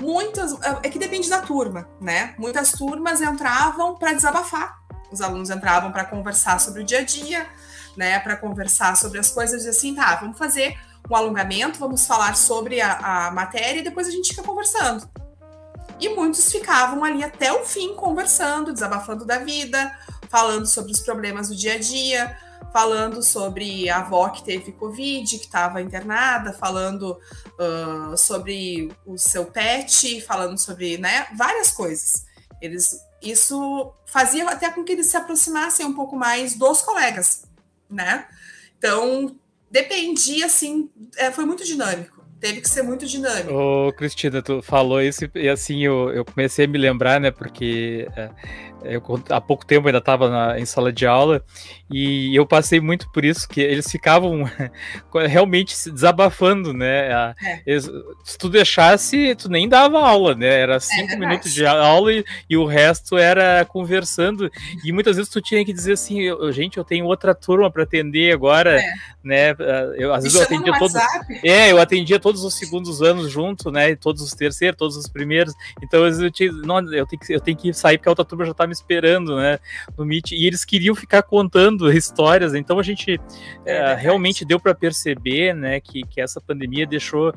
muitas. 0.00 0.56
É 0.82 0.88
que 0.88 0.98
depende 0.98 1.28
da 1.28 1.42
turma, 1.42 1.88
né? 2.00 2.34
Muitas 2.38 2.72
turmas 2.72 3.20
entravam 3.20 3.96
para 3.96 4.12
desabafar. 4.12 4.80
Os 5.10 5.20
alunos 5.20 5.50
entravam 5.50 5.92
para 5.92 6.04
conversar 6.04 6.58
sobre 6.58 6.82
o 6.82 6.84
dia 6.84 7.00
a 7.00 7.04
dia, 7.04 7.46
né? 7.96 8.18
Para 8.20 8.36
conversar 8.36 8.96
sobre 8.96 9.18
as 9.18 9.30
coisas 9.30 9.66
e 9.66 9.68
assim, 9.68 9.94
tá, 9.94 10.16
vamos 10.16 10.38
fazer 10.38 10.78
um 11.10 11.16
alongamento, 11.16 11.78
vamos 11.78 12.06
falar 12.06 12.36
sobre 12.36 12.80
a, 12.80 13.26
a 13.26 13.30
matéria 13.32 13.80
e 13.80 13.84
depois 13.84 14.06
a 14.06 14.10
gente 14.10 14.30
fica 14.30 14.42
conversando. 14.42 15.08
E 16.00 16.08
muitos 16.08 16.50
ficavam 16.50 17.04
ali 17.04 17.22
até 17.22 17.52
o 17.52 17.64
fim 17.64 17.94
conversando, 17.94 18.72
desabafando 18.72 19.24
da 19.24 19.38
vida, 19.38 19.92
falando 20.28 20.66
sobre 20.66 20.90
os 20.90 21.00
problemas 21.00 21.48
do 21.48 21.54
dia 21.54 21.74
a 21.74 21.78
dia, 21.78 22.36
falando 22.72 23.22
sobre 23.22 23.88
a 23.90 23.98
avó 23.98 24.28
que 24.30 24.42
teve 24.42 24.72
Covid, 24.72 25.38
que 25.38 25.44
estava 25.44 25.82
internada, 25.82 26.52
falando 26.52 27.20
uh, 27.58 28.16
sobre 28.16 28.90
o 29.04 29.18
seu 29.18 29.44
pet, 29.44 30.20
falando 30.22 30.58
sobre 30.58 30.96
né, 30.98 31.26
várias 31.36 31.70
coisas. 31.70 32.24
Eles, 32.60 32.98
isso 33.20 33.92
fazia 34.06 34.48
até 34.48 34.70
com 34.70 34.84
que 34.84 34.92
eles 34.92 35.06
se 35.06 35.16
aproximassem 35.16 35.84
um 35.84 35.94
pouco 35.94 36.16
mais 36.16 36.54
dos 36.54 36.80
colegas, 36.80 37.44
né? 37.90 38.26
Então, 38.78 39.36
dependia, 39.70 40.46
assim, 40.46 40.90
é, 41.16 41.30
foi 41.30 41.44
muito 41.44 41.64
dinâmico. 41.64 42.21
Teve 42.42 42.60
que 42.60 42.68
ser 42.68 42.82
muito 42.82 43.06
dinâmico. 43.06 43.54
Ô, 43.54 43.92
Cristina, 43.92 44.42
tu 44.42 44.60
falou 44.62 45.00
isso 45.00 45.30
e 45.32 45.48
assim 45.48 45.84
eu, 45.84 46.10
eu 46.10 46.24
comecei 46.24 46.64
a 46.64 46.68
me 46.68 46.76
lembrar, 46.76 47.20
né? 47.20 47.30
Porque 47.30 48.08
é, 48.16 48.30
eu, 48.84 49.02
há 49.30 49.40
pouco 49.40 49.64
tempo 49.64 49.86
ainda 49.86 49.98
estava 49.98 50.58
em 50.58 50.66
sala 50.66 50.92
de 50.92 51.06
aula 51.06 51.42
e 51.90 52.34
eu 52.34 52.46
passei 52.46 52.80
muito 52.80 53.10
por 53.12 53.24
isso, 53.24 53.48
que 53.48 53.60
eles 53.60 53.90
ficavam 53.90 54.50
realmente 55.28 55.76
se 55.76 55.90
desabafando, 55.90 56.72
né? 56.72 57.34
É. 57.42 57.62
Eles, 57.66 57.88
se 58.24 58.38
tu 58.38 58.48
deixasse, 58.48 59.34
tu 59.36 59.48
nem 59.48 59.68
dava 59.68 60.00
aula, 60.00 60.34
né? 60.34 60.60
Era 60.60 60.76
é 60.76 60.80
cinco 60.80 61.12
é 61.12 61.16
minutos 61.16 61.52
de 61.52 61.66
aula 61.66 62.12
e, 62.12 62.24
e, 62.48 62.56
o 62.56 62.64
resto 62.64 63.18
era 63.18 63.64
conversando. 63.64 64.50
E 64.84 64.90
muitas 64.90 65.16
vezes 65.16 65.30
tu 65.30 65.40
tinha 65.40 65.64
que 65.64 65.72
dizer 65.72 65.92
assim, 65.92 66.20
gente, 66.50 66.78
eu 66.78 66.84
tenho 66.84 67.04
outra 67.04 67.34
turma 67.34 67.70
para 67.70 67.82
atender 67.82 68.32
agora, 68.32 68.80
é. 68.80 68.92
né? 69.22 69.54
Eu, 69.96 70.14
às 70.14 70.24
vezes 70.24 70.38
eu 70.38 70.44
atendia 70.44 70.78
todos. 70.78 70.94
É, 71.44 71.72
eu 71.72 71.78
atendia 71.78 72.18
todos 72.18 72.31
os 72.40 72.54
segundos 72.54 73.02
anos 73.02 73.30
junto, 73.30 73.70
né? 73.70 73.94
Todos 73.94 74.22
os 74.22 74.32
terceiros, 74.32 74.78
todos 74.78 74.96
os 74.96 75.08
primeiros. 75.08 75.54
Então 75.82 76.06
eu 76.06 76.30
tinha, 76.30 76.50
não, 76.52 76.78
eu 76.92 77.06
tenho 77.06 77.20
que, 77.20 77.34
eu 77.34 77.40
tenho 77.40 77.56
que 77.56 77.72
sair 77.72 77.98
porque 77.98 78.08
a 78.08 78.12
outra 78.12 78.24
turma 78.24 78.44
já 78.46 78.54
tá 78.54 78.66
me 78.66 78.72
esperando, 78.72 79.36
né? 79.36 79.58
No 79.96 80.04
Meet. 80.04 80.32
E 80.32 80.46
eles 80.46 80.64
queriam 80.64 80.94
ficar 80.94 81.22
contando 81.22 81.90
histórias. 81.92 82.54
Então 82.54 82.78
a 82.78 82.82
gente 82.82 83.20
é, 83.66 83.76
é 83.76 83.94
realmente 83.94 84.44
deu 84.44 84.58
para 84.58 84.74
perceber, 84.74 85.54
né, 85.54 85.80
que, 85.80 86.02
que 86.02 86.20
essa 86.20 86.40
pandemia 86.40 86.86
deixou 86.86 87.32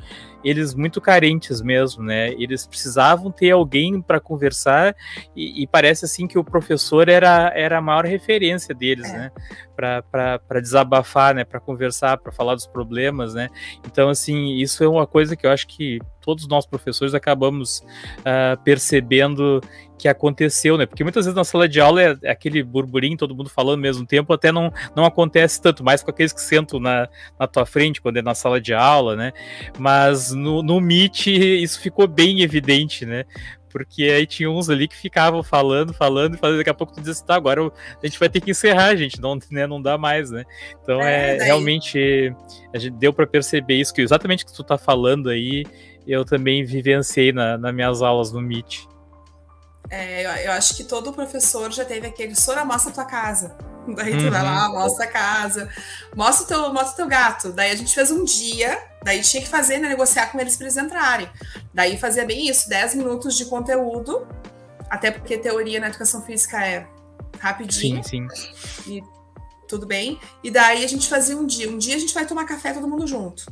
eles 0.46 0.76
muito 0.76 1.02
carentes 1.02 1.60
mesmo, 1.60 2.04
né? 2.04 2.32
Eles 2.34 2.68
precisavam 2.68 3.32
ter 3.32 3.50
alguém 3.50 4.00
para 4.00 4.20
conversar 4.20 4.96
e, 5.36 5.64
e, 5.64 5.68
parece 5.68 6.06
assim 6.06 6.28
que 6.28 6.38
o 6.38 6.44
professor 6.44 7.10
era, 7.10 7.52
era 7.56 7.80
a 7.80 7.82
maior 7.82 8.06
referência 8.06 8.74
deles, 8.76 9.10
é. 9.10 9.18
né? 9.18 9.32
Para 9.76 10.62
desabafar, 10.62 11.34
né? 11.34 11.44
Para 11.44 11.60
conversar, 11.60 12.18
para 12.18 12.32
falar 12.32 12.54
dos 12.54 12.68
problemas, 12.68 13.34
né? 13.34 13.50
Então, 13.88 14.08
assim, 14.08 14.54
isso 14.58 14.84
é 14.86 14.90
uma 14.90 15.08
coisa 15.08 15.36
que 15.36 15.46
eu 15.46 15.52
acho 15.52 15.68
que 15.68 16.00
todos 16.22 16.48
nós 16.48 16.66
professores 16.66 17.14
acabamos 17.14 17.80
uh, 18.20 18.62
percebendo 18.64 19.62
que 19.98 20.08
aconteceu, 20.08 20.78
né? 20.78 20.86
Porque 20.86 21.04
muitas 21.04 21.26
vezes 21.26 21.36
na 21.36 21.44
sala 21.44 21.70
de 21.70 21.80
aula 21.80 22.02
é, 22.02 22.18
é, 22.24 22.32
aquele 22.32 22.62
burburinho, 22.64 23.18
todo 23.18 23.36
mundo 23.36 23.50
falando 23.50 23.76
ao 23.76 23.82
mesmo 23.82 24.06
tempo, 24.06 24.34
até 24.34 24.52
não, 24.52 24.72
não 24.96 25.06
acontece 25.06 25.62
tanto, 25.62 25.84
mais 25.84 26.04
com 26.04 26.12
aqueles 26.12 26.34
que 26.34 26.42
sentam 26.42 26.80
na, 26.80 27.08
na 27.40 27.48
tua 27.48 27.66
frente 27.66 28.02
quando 28.02 28.18
é 28.18 28.22
na 28.22 28.36
sala 28.36 28.60
de 28.60 28.74
aula, 28.74 29.16
né? 29.16 29.32
Mas 29.78 30.32
no, 30.32 30.62
no 30.62 30.82
Meet 30.82 31.28
isso 31.28 31.80
ficou 31.80 32.08
bem 32.08 32.42
evidente, 32.42 33.06
né? 33.06 33.26
Porque 33.76 34.04
aí 34.04 34.26
tinha 34.26 34.50
uns 34.50 34.70
ali 34.70 34.88
que 34.88 34.96
ficavam 34.96 35.44
falando, 35.44 35.94
falando, 35.94 36.38
falando, 36.38 36.60
daqui 36.60 36.70
a 36.70 36.74
pouco 36.74 36.94
tu 36.94 37.02
diz 37.02 37.10
assim, 37.10 37.26
tá, 37.26 37.36
agora 37.36 37.62
a 37.62 38.06
gente 38.06 38.18
vai 38.18 38.30
ter 38.30 38.40
que 38.40 38.50
encerrar, 38.50 38.96
gente, 38.96 39.20
não, 39.20 39.38
né, 39.52 39.68
não 39.68 39.82
dá 39.82 39.98
mais, 39.98 40.32
né? 40.32 40.46
Então 40.82 41.02
é, 41.02 41.36
é 41.36 41.44
realmente 41.44 42.34
a 42.74 42.78
gente 42.78 42.94
deu 42.94 43.12
para 43.12 43.28
perceber 43.28 43.76
isso, 43.76 43.94
que 43.94 44.02
exatamente 44.02 44.46
o 44.46 44.48
que 44.48 44.54
tu 44.54 44.64
tá 44.64 44.78
falando 44.78 45.30
aí, 45.30 45.66
eu 46.08 46.24
também 46.24 46.64
vivenciei 46.64 47.34
na, 47.34 47.58
nas 47.58 47.76
minhas 47.76 48.02
aulas 48.02 48.32
no 48.32 48.40
Meet. 48.40 48.86
É, 49.90 50.26
eu, 50.26 50.46
eu, 50.46 50.52
acho 50.54 50.74
que 50.78 50.86
todo 50.86 51.12
professor 51.12 51.70
já 51.74 51.84
teve 51.84 52.08
aquele 52.08 52.34
Sora, 52.34 52.64
mostra 52.64 52.94
tua 52.94 53.04
casa. 53.04 53.58
Daí 53.94 54.18
tu 54.18 54.24
uhum. 54.24 54.32
vai 54.32 54.42
lá, 54.42 54.70
uhum. 54.70 54.76
mostra 54.76 55.04
a 55.04 55.10
casa, 55.10 55.70
mostra 56.16 56.46
o 56.46 56.48
teu, 56.48 56.74
mostra 56.74 56.96
teu 56.96 57.08
gato. 57.08 57.52
Daí 57.52 57.72
a 57.72 57.76
gente 57.76 57.94
fez 57.94 58.10
um 58.10 58.24
dia, 58.24 58.82
daí 59.06 59.22
tinha 59.22 59.44
que 59.44 59.48
fazer, 59.48 59.78
né, 59.78 59.88
negociar 59.88 60.32
com 60.32 60.40
eles 60.40 60.58
para 60.58 60.66
eles 60.66 60.78
entrarem. 60.78 61.30
Daí 61.72 61.96
fazia 61.96 62.26
bem 62.26 62.50
isso, 62.50 62.68
10 62.68 62.96
minutos 62.96 63.38
de 63.38 63.46
conteúdo, 63.46 64.28
até 64.90 65.12
porque 65.12 65.38
teoria 65.38 65.80
na 65.80 65.88
educação 65.88 66.24
física 66.24 66.66
é 66.66 66.88
rapidinho. 67.40 68.04
Sim, 68.04 68.28
sim. 68.32 68.92
E 68.92 69.04
tudo 69.68 69.86
bem. 69.86 70.20
E 70.44 70.50
daí 70.50 70.84
a 70.84 70.88
gente 70.88 71.08
fazia 71.08 71.38
um 71.38 71.46
dia. 71.46 71.70
Um 71.70 71.78
dia 71.78 71.96
a 71.96 72.00
gente 72.00 72.16
vai 72.16 72.26
tomar 72.26 72.46
café 72.46 72.74
todo 72.74 72.88
mundo 72.88 73.06
junto. 73.06 73.46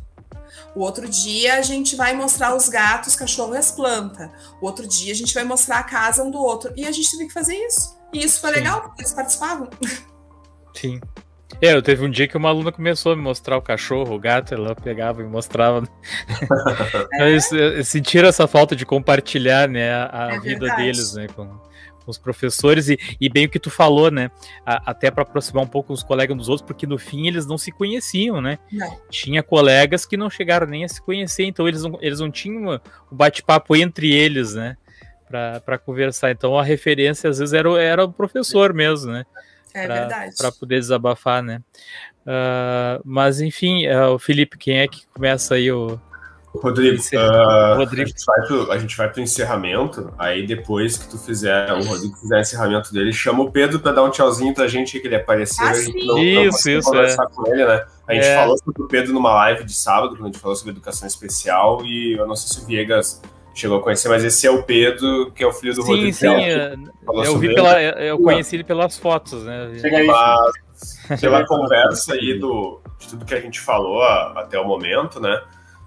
O 0.76 0.80
outro 0.80 1.08
dia 1.08 1.56
a 1.56 1.62
gente 1.62 1.96
vai 1.96 2.16
mostrar 2.16 2.56
os 2.56 2.68
gatos, 2.68 3.16
cachorro 3.16 3.54
e 3.54 3.58
as 3.58 3.70
plantas. 3.70 4.32
O 4.60 4.66
outro 4.66 4.88
dia 4.88 5.14
a 5.14 5.16
gente 5.16 5.36
vai 5.36 5.44
mostrar 5.44 5.80
a 5.80 5.84
casa 5.84 6.24
um 6.24 6.32
do 6.32 6.40
outro. 6.40 6.74
E 6.76 6.88
a 6.88 6.92
gente 6.92 7.12
teve 7.12 7.28
que 7.28 7.34
fazer 7.34 7.56
isso. 7.56 7.96
E 8.12 8.24
isso 8.24 8.42
foi 8.42 8.50
Sim. 8.50 8.56
legal, 8.58 8.82
porque 8.82 9.04
eles 9.04 9.14
participavam. 9.14 9.70
Sim. 10.76 11.00
É, 11.62 11.74
eu 11.74 11.82
teve 11.82 12.06
um 12.06 12.10
dia 12.10 12.28
que 12.28 12.38
uma 12.38 12.50
aluna 12.50 12.72
começou 12.72 13.14
a 13.14 13.16
me 13.16 13.22
mostrar 13.22 13.58
o 13.58 13.62
cachorro, 13.62 14.16
o 14.16 14.20
gato, 14.20 14.54
ela 14.54 14.76
pegava 14.76 15.22
e 15.22 15.26
mostrava. 15.26 15.84
É. 17.20 17.84
sentiram 17.84 18.28
essa 18.28 18.48
falta 18.48 18.76
de 18.76 18.86
compartilhar, 18.86 19.68
né, 19.70 19.94
a, 19.94 20.30
é 20.34 20.40
vida 20.40 20.60
verdade. 20.60 20.82
deles, 20.82 21.14
né, 21.14 21.28
com, 21.28 21.50
os 22.06 22.18
professores 22.18 22.90
e, 22.90 22.98
e, 23.20 23.30
bem 23.30 23.46
o 23.46 23.50
que 23.50 23.60
tu 23.60 23.70
falou, 23.70 24.12
né? 24.12 24.30
A, 24.66 24.92
até 24.92 25.10
para 25.10 25.24
aproximar 25.24 25.64
um 25.64 25.68
pouco 25.68 25.94
os 25.94 26.04
colegas 26.04 26.36
dos 26.36 26.50
outros, 26.50 26.66
porque 26.66 26.86
no 26.86 26.98
fim 26.98 27.28
eles 27.28 27.46
não 27.46 27.58
se 27.58 27.72
conheciam, 27.72 28.42
né? 28.42 28.60
Não. 28.72 28.98
Tinha 29.10 29.42
colegas 29.42 30.06
que 30.06 30.18
não 30.18 30.30
chegaram 30.30 30.68
nem 30.68 30.84
a 30.84 30.90
se 30.90 31.02
conhecer, 31.02 31.46
então 31.46 31.68
eles 31.68 31.84
não, 31.84 31.98
eles 32.02 32.20
não 32.20 32.30
tinham 32.30 32.82
o 33.10 33.16
bate-papo 33.16 33.76
entre 33.76 34.12
eles, 34.12 34.54
né? 34.54 34.78
para 35.66 35.80
conversar. 35.80 36.32
Então 36.32 36.58
a 36.58 36.64
referência 36.64 37.28
às 37.30 37.40
vezes 37.40 37.54
era, 37.54 37.70
era 37.82 38.06
o 38.06 38.14
professor 38.14 38.72
mesmo, 38.72 39.12
né? 39.12 39.26
É 39.74 39.86
pra, 39.86 39.96
verdade. 39.96 40.36
Para 40.38 40.52
poder 40.52 40.80
desabafar, 40.80 41.42
né? 41.42 41.62
Uh, 42.26 43.02
mas 43.04 43.42
enfim, 43.42 43.88
uh, 43.88 44.12
o 44.12 44.20
Felipe, 44.20 44.58
quem 44.58 44.80
é 44.80 44.88
que 44.88 45.06
começa 45.08 45.56
aí 45.56 45.72
o. 45.72 46.00
Rodrigo, 46.56 47.02
uh, 47.02 47.78
Rodrigo. 47.78 48.12
A, 48.70 48.78
gente 48.78 48.96
vai 48.96 49.10
para 49.10 49.20
o 49.20 49.24
encerramento. 49.24 50.14
Aí 50.20 50.46
depois 50.46 50.96
que 50.98 51.10
tu 51.10 51.18
fizer, 51.18 51.74
o 51.74 51.84
Rodrigo 51.84 52.16
fizer 52.16 52.38
o 52.38 52.40
encerramento 52.40 52.94
dele, 52.94 53.12
chama 53.12 53.42
o 53.44 53.52
Pedro 53.52 53.80
para 53.80 53.92
dar 53.92 54.04
um 54.04 54.12
tchauzinho 54.12 54.54
pra 54.54 54.68
gente 54.68 55.00
que 55.00 55.08
ele 55.08 55.16
apareceu. 55.16 55.66
Ah. 55.66 55.72
Não, 55.72 56.20
isso, 56.20 56.70
não 56.70 56.78
isso. 56.78 56.90
Conversar 56.90 57.24
é. 57.24 57.28
com 57.34 57.48
ele, 57.52 57.66
né? 57.66 57.86
A 58.08 58.14
gente 58.14 58.26
é. 58.26 58.36
falou 58.36 58.58
sobre 58.58 58.84
o 58.84 58.88
Pedro 58.88 59.14
numa 59.14 59.34
live 59.34 59.64
de 59.64 59.74
sábado, 59.74 60.16
quando 60.16 60.26
a 60.26 60.28
gente 60.28 60.40
falou 60.40 60.56
sobre 60.56 60.74
educação 60.74 61.08
especial, 61.08 61.84
e 61.84 62.14
eu 62.14 62.28
não 62.28 62.36
sei 62.36 62.56
se 62.56 62.64
o 62.64 62.68
Viegas 62.68 63.20
chegou 63.54 63.78
a 63.78 63.82
conhecer, 63.82 64.10
mas 64.10 64.24
esse 64.24 64.48
é 64.48 64.52
o 64.52 64.64
Pedro, 64.64 65.32
que 65.32 65.44
é 65.44 65.48
o 65.48 65.54
filho 65.54 65.74
do 65.74 65.84
sim, 65.84 65.92
Rodrigo. 65.92 66.14
Sim, 66.14 66.28
sim. 66.28 66.92
Eu, 67.24 67.38
vi 67.38 67.54
pela, 67.54 67.82
eu 67.82 68.20
conheci 68.20 68.56
ele 68.56 68.64
pelas 68.64 68.98
fotos, 68.98 69.44
né? 69.44 69.72
Chega 69.80 69.98
aí. 69.98 70.08
Mas, 70.08 71.20
pela 71.22 71.46
conversa 71.46 72.14
aí 72.14 72.40
do, 72.40 72.82
de 73.00 73.08
tudo 73.10 73.26
que 73.26 73.34
a 73.34 73.40
gente 73.40 73.60
falou 73.60 74.02
a, 74.02 74.42
até 74.42 74.60
o 74.60 74.66
momento, 74.66 75.20
né? 75.20 75.42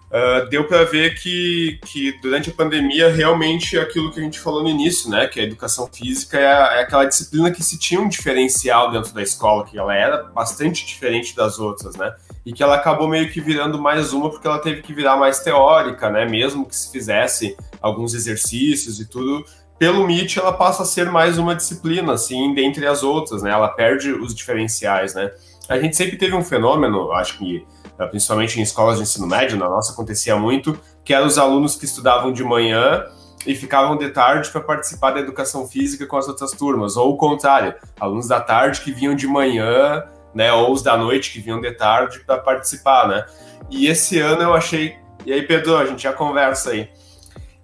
Uh, 0.09 0.49
deu 0.49 0.63
para 0.69 0.85
ver 0.85 1.21
que, 1.21 1.81
que 1.85 2.13
durante 2.23 2.49
a 2.49 2.53
pandemia 2.53 3.11
realmente 3.11 3.77
aquilo 3.77 4.13
que 4.13 4.21
a 4.21 4.23
gente 4.23 4.39
falou 4.39 4.63
no 4.63 4.69
início, 4.69 5.11
né, 5.11 5.27
que 5.27 5.41
a 5.41 5.43
educação 5.43 5.89
física 5.93 6.39
é, 6.39 6.45
é, 6.45 6.81
aquela 6.83 7.05
disciplina 7.05 7.51
que 7.51 7.61
se 7.61 7.77
tinha 7.77 8.01
um 8.01 8.09
diferencial 8.09 8.93
dentro 8.93 9.13
da 9.13 9.21
escola, 9.21 9.65
que 9.65 9.77
ela 9.77 9.93
era 9.93 10.23
bastante 10.23 10.87
diferente 10.87 11.35
das 11.35 11.59
outras, 11.59 11.97
né, 11.97 12.15
e 12.45 12.53
que 12.53 12.63
ela 12.63 12.77
acabou 12.77 13.09
meio 13.09 13.29
que 13.33 13.41
virando 13.41 13.81
mais 13.81 14.13
uma 14.13 14.31
porque 14.31 14.47
ela 14.47 14.61
teve 14.61 14.81
que 14.81 14.95
virar 14.95 15.17
mais 15.17 15.41
teórica, 15.41 16.09
né, 16.09 16.25
mesmo 16.25 16.65
que 16.65 16.77
se 16.77 16.93
fizesse 16.93 17.57
alguns 17.83 18.15
exercícios 18.15 19.01
e 19.01 19.07
tudo, 19.07 19.45
pelo 19.77 20.05
MIT 20.05 20.39
ela 20.39 20.53
passa 20.53 20.85
a 20.85 20.87
ser 20.87 21.11
mais 21.11 21.37
uma 21.37 21.53
disciplina, 21.53 22.13
assim, 22.13 22.55
dentre 22.55 22.87
as 22.87 23.03
outras, 23.03 23.43
né, 23.43 23.51
ela 23.51 23.69
perde 23.69 24.13
os 24.13 24.33
diferenciais, 24.33 25.15
né. 25.15 25.33
A 25.69 25.81
gente 25.81 25.97
sempre 25.97 26.17
teve 26.17 26.33
um 26.37 26.45
fenômeno, 26.45 27.11
acho 27.11 27.39
que 27.39 27.67
principalmente 28.05 28.61
em 28.61 28.63
escolas 28.63 28.97
de 28.97 29.05
ensino 29.05 29.27
médio, 29.27 29.57
na 29.57 29.69
nossa 29.69 29.93
acontecia 29.93 30.37
muito, 30.37 30.79
que 31.05 31.15
eram 31.15 31.27
os 31.27 31.39
alunos 31.39 31.77
que 31.77 31.85
estudavam 31.85 32.33
de 32.33 32.45
manhã 32.45 33.05
e 33.47 33.55
ficavam 33.55 33.97
de 33.97 34.11
tarde 34.11 34.51
para 34.51 34.61
participar 34.61 35.13
da 35.13 35.21
educação 35.21 35.67
física 35.67 36.07
com 36.07 36.17
as 36.17 36.29
outras 36.29 36.51
turmas, 36.51 36.97
ou 36.97 37.13
o 37.13 37.17
contrário, 37.17 37.75
alunos 37.99 38.27
da 38.27 38.41
tarde 38.41 38.81
que 38.81 38.93
vinham 38.93 39.15
de 39.15 39.27
manhã, 39.27 40.05
né, 40.35 40.53
ou 40.53 40.73
os 40.73 40.83
da 40.83 40.97
noite 40.97 41.33
que 41.33 41.41
vinham 41.41 41.61
de 41.61 41.71
tarde 41.73 42.21
para 42.21 42.39
participar, 42.39 43.09
né? 43.09 43.25
E 43.71 43.87
esse 43.87 44.19
ano 44.19 44.43
eu 44.43 44.53
achei, 44.53 44.97
e 45.25 45.33
aí 45.33 45.43
Pedro, 45.43 45.77
a 45.77 45.87
gente 45.87 46.03
já 46.03 46.13
conversa 46.13 46.71
aí. 46.71 46.91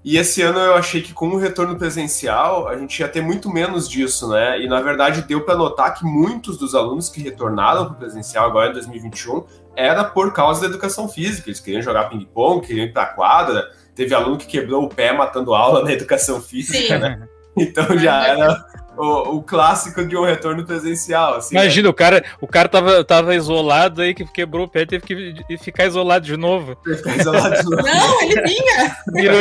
E 0.04 0.16
esse 0.16 0.42
ano 0.42 0.58
eu 0.58 0.74
achei 0.74 1.00
que 1.00 1.12
com 1.12 1.28
o 1.28 1.36
retorno 1.36 1.76
presencial 1.76 2.66
a 2.66 2.76
gente 2.76 2.98
ia 2.98 3.08
ter 3.08 3.20
muito 3.20 3.48
menos 3.48 3.88
disso, 3.88 4.28
né? 4.28 4.60
E 4.60 4.66
na 4.66 4.80
verdade 4.80 5.22
deu 5.22 5.44
para 5.44 5.54
notar 5.54 5.94
que 5.94 6.04
muitos 6.04 6.58
dos 6.58 6.74
alunos 6.74 7.08
que 7.08 7.20
retornaram 7.20 7.84
para 7.84 7.94
o 7.94 7.96
presencial 7.96 8.46
agora 8.46 8.70
em 8.70 8.72
2021 8.72 9.44
era 9.76 10.04
por 10.04 10.32
causa 10.32 10.62
da 10.62 10.66
educação 10.66 11.08
física. 11.08 11.48
Eles 11.48 11.60
queriam 11.60 11.82
jogar 11.82 12.08
ping-pong, 12.08 12.66
queriam 12.66 12.86
ir 12.86 12.92
para 12.92 13.02
a 13.04 13.06
quadra. 13.06 13.70
Teve 13.94 14.14
aluno 14.14 14.38
que 14.38 14.46
quebrou 14.46 14.84
o 14.84 14.88
pé 14.88 15.12
matando 15.12 15.54
aula 15.54 15.84
na 15.84 15.92
educação 15.92 16.40
física, 16.40 16.94
Sim. 16.94 16.98
né? 16.98 17.28
Então 17.54 17.98
já 17.98 18.26
era 18.26 18.64
o, 18.96 19.36
o, 19.36 19.42
clássico 19.42 20.04
de 20.04 20.16
um 20.16 20.24
retorno 20.24 20.64
presencial. 20.64 21.36
Assim, 21.36 21.54
Imagina, 21.54 21.84
né? 21.84 21.90
o 21.90 21.94
cara, 21.94 22.24
o 22.40 22.46
cara 22.46 22.68
tava, 22.68 23.04
tava 23.04 23.34
isolado 23.34 24.02
aí, 24.02 24.14
que 24.14 24.24
quebrou 24.24 24.66
o 24.66 24.68
pé, 24.68 24.84
teve 24.84 25.04
que 25.04 25.58
ficar 25.58 25.86
isolado 25.86 26.24
de 26.24 26.36
novo. 26.36 26.76
Ficar 26.84 27.16
isolado 27.16 27.56
de 27.56 27.64
novo. 27.64 27.82
Não, 27.82 28.22
ele 28.22 28.42
vinha! 28.42 28.96
Virou... 29.12 29.40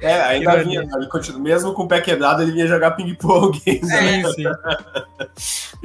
É, 0.00 0.22
ainda 0.24 0.62
vinha, 0.62 0.80
ele 0.80 1.08
continua, 1.08 1.40
mesmo 1.40 1.74
com 1.74 1.84
o 1.84 1.88
pé 1.88 2.00
quebrado, 2.00 2.42
ele 2.42 2.52
vinha 2.52 2.66
jogar 2.66 2.92
ping-pong. 2.92 3.60
Né? 3.82 4.22
Sim, 4.22 4.32
sim. 4.32 4.44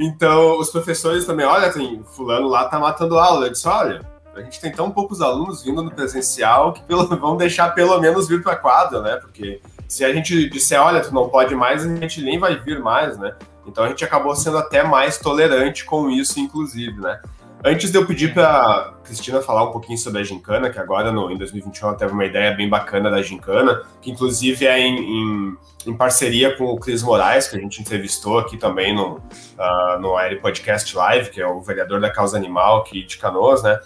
então, 0.00 0.58
os 0.58 0.70
professores 0.70 1.24
também, 1.24 1.46
olha, 1.46 1.72
tem 1.72 2.02
fulano 2.04 2.48
lá 2.48 2.64
tá 2.64 2.78
matando 2.78 3.18
aula. 3.18 3.46
Eu 3.46 3.52
disse, 3.52 3.68
olha, 3.68 4.00
a 4.34 4.40
gente 4.40 4.60
tem 4.60 4.72
tão 4.72 4.90
poucos 4.90 5.20
alunos 5.20 5.62
vindo 5.62 5.82
no 5.82 5.90
presencial 5.90 6.72
que 6.72 6.82
pelo, 6.82 7.06
vão 7.18 7.36
deixar 7.36 7.74
pelo 7.74 7.98
menos 8.00 8.28
vir 8.28 8.42
para 8.42 8.52
a 8.52 8.56
quadra, 8.56 9.00
né? 9.02 9.16
Porque 9.16 9.60
se 9.92 10.06
a 10.06 10.12
gente 10.12 10.48
disser, 10.48 10.80
olha, 10.80 11.02
tu 11.02 11.12
não 11.12 11.28
pode 11.28 11.54
mais, 11.54 11.84
a 11.84 11.96
gente 11.96 12.22
nem 12.22 12.38
vai 12.38 12.58
vir 12.58 12.80
mais, 12.80 13.18
né? 13.18 13.34
Então 13.66 13.84
a 13.84 13.88
gente 13.88 14.02
acabou 14.02 14.34
sendo 14.34 14.56
até 14.56 14.82
mais 14.82 15.18
tolerante 15.18 15.84
com 15.84 16.08
isso, 16.08 16.40
inclusive, 16.40 16.98
né? 16.98 17.20
Antes 17.62 17.92
de 17.92 17.98
eu 17.98 18.06
pedir 18.06 18.32
para 18.32 18.94
Cristina 19.04 19.42
falar 19.42 19.64
um 19.64 19.70
pouquinho 19.70 19.98
sobre 19.98 20.22
a 20.22 20.24
gincana, 20.24 20.70
que 20.70 20.78
agora 20.78 21.12
no, 21.12 21.30
em 21.30 21.36
2021 21.36 21.88
ela 21.88 21.96
teve 21.96 22.10
uma 22.10 22.24
ideia 22.24 22.56
bem 22.56 22.70
bacana 22.70 23.10
da 23.10 23.20
gincana, 23.20 23.82
que 24.00 24.10
inclusive 24.10 24.66
é 24.66 24.80
em, 24.80 24.96
em, 24.98 25.56
em 25.86 25.94
parceria 25.94 26.56
com 26.56 26.64
o 26.64 26.80
Cris 26.80 27.02
Moraes, 27.02 27.46
que 27.46 27.56
a 27.58 27.60
gente 27.60 27.82
entrevistou 27.82 28.38
aqui 28.38 28.56
também 28.56 28.96
no, 28.96 29.16
uh, 29.18 30.00
no 30.00 30.16
Air 30.16 30.40
Podcast 30.40 30.96
Live, 30.96 31.28
que 31.28 31.40
é 31.42 31.46
o 31.46 31.60
vereador 31.60 32.00
da 32.00 32.10
causa 32.10 32.38
animal 32.38 32.78
aqui 32.78 33.04
de 33.04 33.18
Canoas, 33.18 33.62
né? 33.62 33.78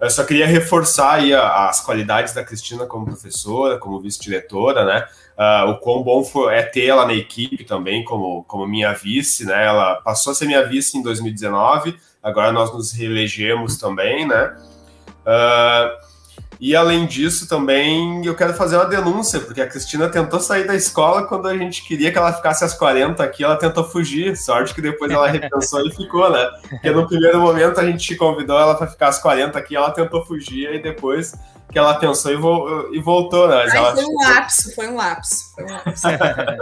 Eu 0.00 0.10
só 0.10 0.24
queria 0.24 0.46
reforçar 0.46 1.14
aí 1.14 1.32
as 1.32 1.80
qualidades 1.80 2.32
da 2.32 2.44
Cristina 2.44 2.86
como 2.86 3.06
professora, 3.06 3.78
como 3.78 4.00
vice-diretora, 4.00 4.84
né? 4.84 5.06
Uh, 5.38 5.70
o 5.70 5.78
quão 5.78 6.02
bom 6.02 6.22
foi, 6.22 6.54
é 6.54 6.62
ter 6.62 6.86
ela 6.86 7.06
na 7.06 7.14
equipe 7.14 7.64
também 7.64 8.04
como, 8.04 8.44
como 8.44 8.66
minha 8.66 8.92
vice, 8.92 9.46
né? 9.46 9.66
Ela 9.66 9.96
passou 9.96 10.32
a 10.32 10.34
ser 10.34 10.46
minha 10.46 10.66
vice 10.66 10.98
em 10.98 11.02
2019, 11.02 11.96
agora 12.22 12.52
nós 12.52 12.72
nos 12.72 12.92
reelegemos 12.92 13.78
também, 13.78 14.26
né? 14.28 14.56
Uh, 15.26 16.12
e 16.62 16.76
além 16.76 17.06
disso, 17.06 17.48
também 17.48 18.24
eu 18.24 18.36
quero 18.36 18.54
fazer 18.54 18.76
uma 18.76 18.84
denúncia, 18.84 19.40
porque 19.40 19.60
a 19.60 19.66
Cristina 19.66 20.08
tentou 20.08 20.38
sair 20.38 20.64
da 20.64 20.76
escola 20.76 21.26
quando 21.26 21.48
a 21.48 21.58
gente 21.58 21.84
queria 21.84 22.12
que 22.12 22.16
ela 22.16 22.32
ficasse 22.32 22.64
às 22.64 22.72
40 22.72 23.20
aqui, 23.20 23.42
ela 23.42 23.56
tentou 23.56 23.82
fugir. 23.82 24.36
Sorte 24.36 24.72
que 24.72 24.80
depois 24.80 25.10
ela 25.10 25.26
repensou 25.28 25.84
e 25.84 25.90
ficou, 25.90 26.30
né? 26.30 26.48
Porque 26.70 26.90
no 26.92 27.08
primeiro 27.08 27.40
momento 27.40 27.80
a 27.80 27.84
gente 27.84 28.14
convidou 28.14 28.56
ela 28.56 28.76
para 28.76 28.86
ficar 28.86 29.08
às 29.08 29.18
40 29.18 29.58
aqui, 29.58 29.74
ela 29.74 29.90
tentou 29.90 30.24
fugir 30.24 30.72
e 30.72 30.78
depois 30.80 31.34
que 31.72 31.78
ela 31.78 31.94
pensou 31.94 32.30
e, 32.30 32.36
vo 32.36 32.90
e 32.92 33.00
voltou, 33.00 33.48
né? 33.48 33.64
Mas 33.64 33.74
Ai, 33.74 33.94
foi, 33.94 34.04
um 34.04 34.16
lapso, 34.18 34.74
foi 34.74 34.88
um 34.88 34.94
lapso, 34.94 35.54
foi 35.54 35.64
um 35.64 35.70
lapso. 35.72 36.06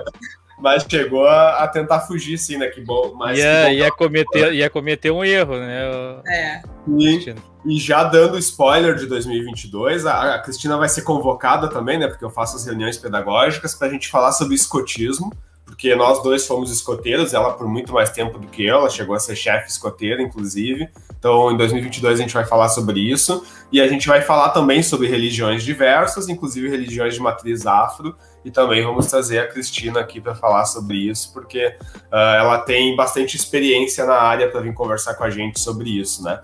mas 0.61 0.87
chegou 0.89 1.27
a, 1.27 1.65
a, 1.65 1.69
tentar 1.69 2.01
fugir, 2.01 2.39
sim, 2.39 2.57
né? 2.57 2.69
Que 2.69 2.81
bom. 2.81 3.15
Mas 3.17 3.37
ia, 3.37 3.45
que 3.45 3.65
bom, 3.65 3.73
ia, 3.73 3.91
cometer, 3.91 4.55
ia 4.55 4.71
cometer 4.71 5.11
um 5.11 5.25
erro, 5.25 5.57
né? 5.59 6.23
É. 6.29 6.63
E, 6.97 7.35
e 7.67 7.79
já 7.79 8.05
dando 8.05 8.39
spoiler 8.39 8.95
de 8.95 9.07
2022, 9.07 10.07
a, 10.07 10.37
a, 10.37 10.39
Cristina 10.39 10.77
vai 10.77 10.89
ser 10.89 11.03
convocada 11.03 11.69
também, 11.69 11.99
né? 11.99 12.07
Porque 12.07 12.25
eu 12.25 12.31
faço 12.31 12.57
as 12.57 12.65
reuniões 12.65 12.97
pedagógicas 12.97 13.75
para 13.75 13.89
a 13.89 13.91
gente 13.91 14.09
falar 14.09 14.31
sobre 14.33 14.55
escotismo, 14.55 15.33
porque 15.81 15.95
nós 15.95 16.23
dois 16.23 16.47
fomos 16.47 16.71
escoteiros, 16.71 17.33
ela 17.33 17.55
por 17.55 17.67
muito 17.67 17.91
mais 17.91 18.11
tempo 18.11 18.39
do 18.39 18.47
que 18.47 18.67
eu, 18.67 18.77
ela 18.77 18.91
chegou 18.91 19.15
a 19.15 19.19
ser 19.19 19.35
chefe 19.35 19.71
escoteira, 19.71 20.21
inclusive. 20.21 20.91
Então, 21.19 21.51
em 21.51 21.57
2022 21.57 22.19
a 22.19 22.23
gente 22.23 22.35
vai 22.35 22.45
falar 22.45 22.69
sobre 22.69 23.01
isso 23.01 23.43
e 23.73 23.81
a 23.81 23.89
gente 23.89 24.07
vai 24.07 24.21
falar 24.21 24.51
também 24.51 24.83
sobre 24.83 25.09
religiões 25.09 25.63
diversas, 25.63 26.29
inclusive 26.29 26.69
religiões 26.69 27.15
de 27.15 27.21
matriz 27.21 27.67
afro, 27.67 28.15
e 28.45 28.51
também 28.51 28.85
vamos 28.85 29.07
trazer 29.07 29.39
a 29.39 29.49
Cristina 29.49 30.01
aqui 30.01 30.21
para 30.21 30.35
falar 30.35 30.67
sobre 30.67 30.99
isso, 30.99 31.33
porque 31.33 31.69
uh, 31.69 32.15
ela 32.15 32.59
tem 32.59 32.95
bastante 32.95 33.35
experiência 33.35 34.05
na 34.05 34.17
área 34.17 34.51
para 34.51 34.61
vir 34.61 34.75
conversar 34.75 35.15
com 35.15 35.25
a 35.25 35.31
gente 35.31 35.61
sobre 35.61 35.99
isso, 35.99 36.23
né? 36.23 36.41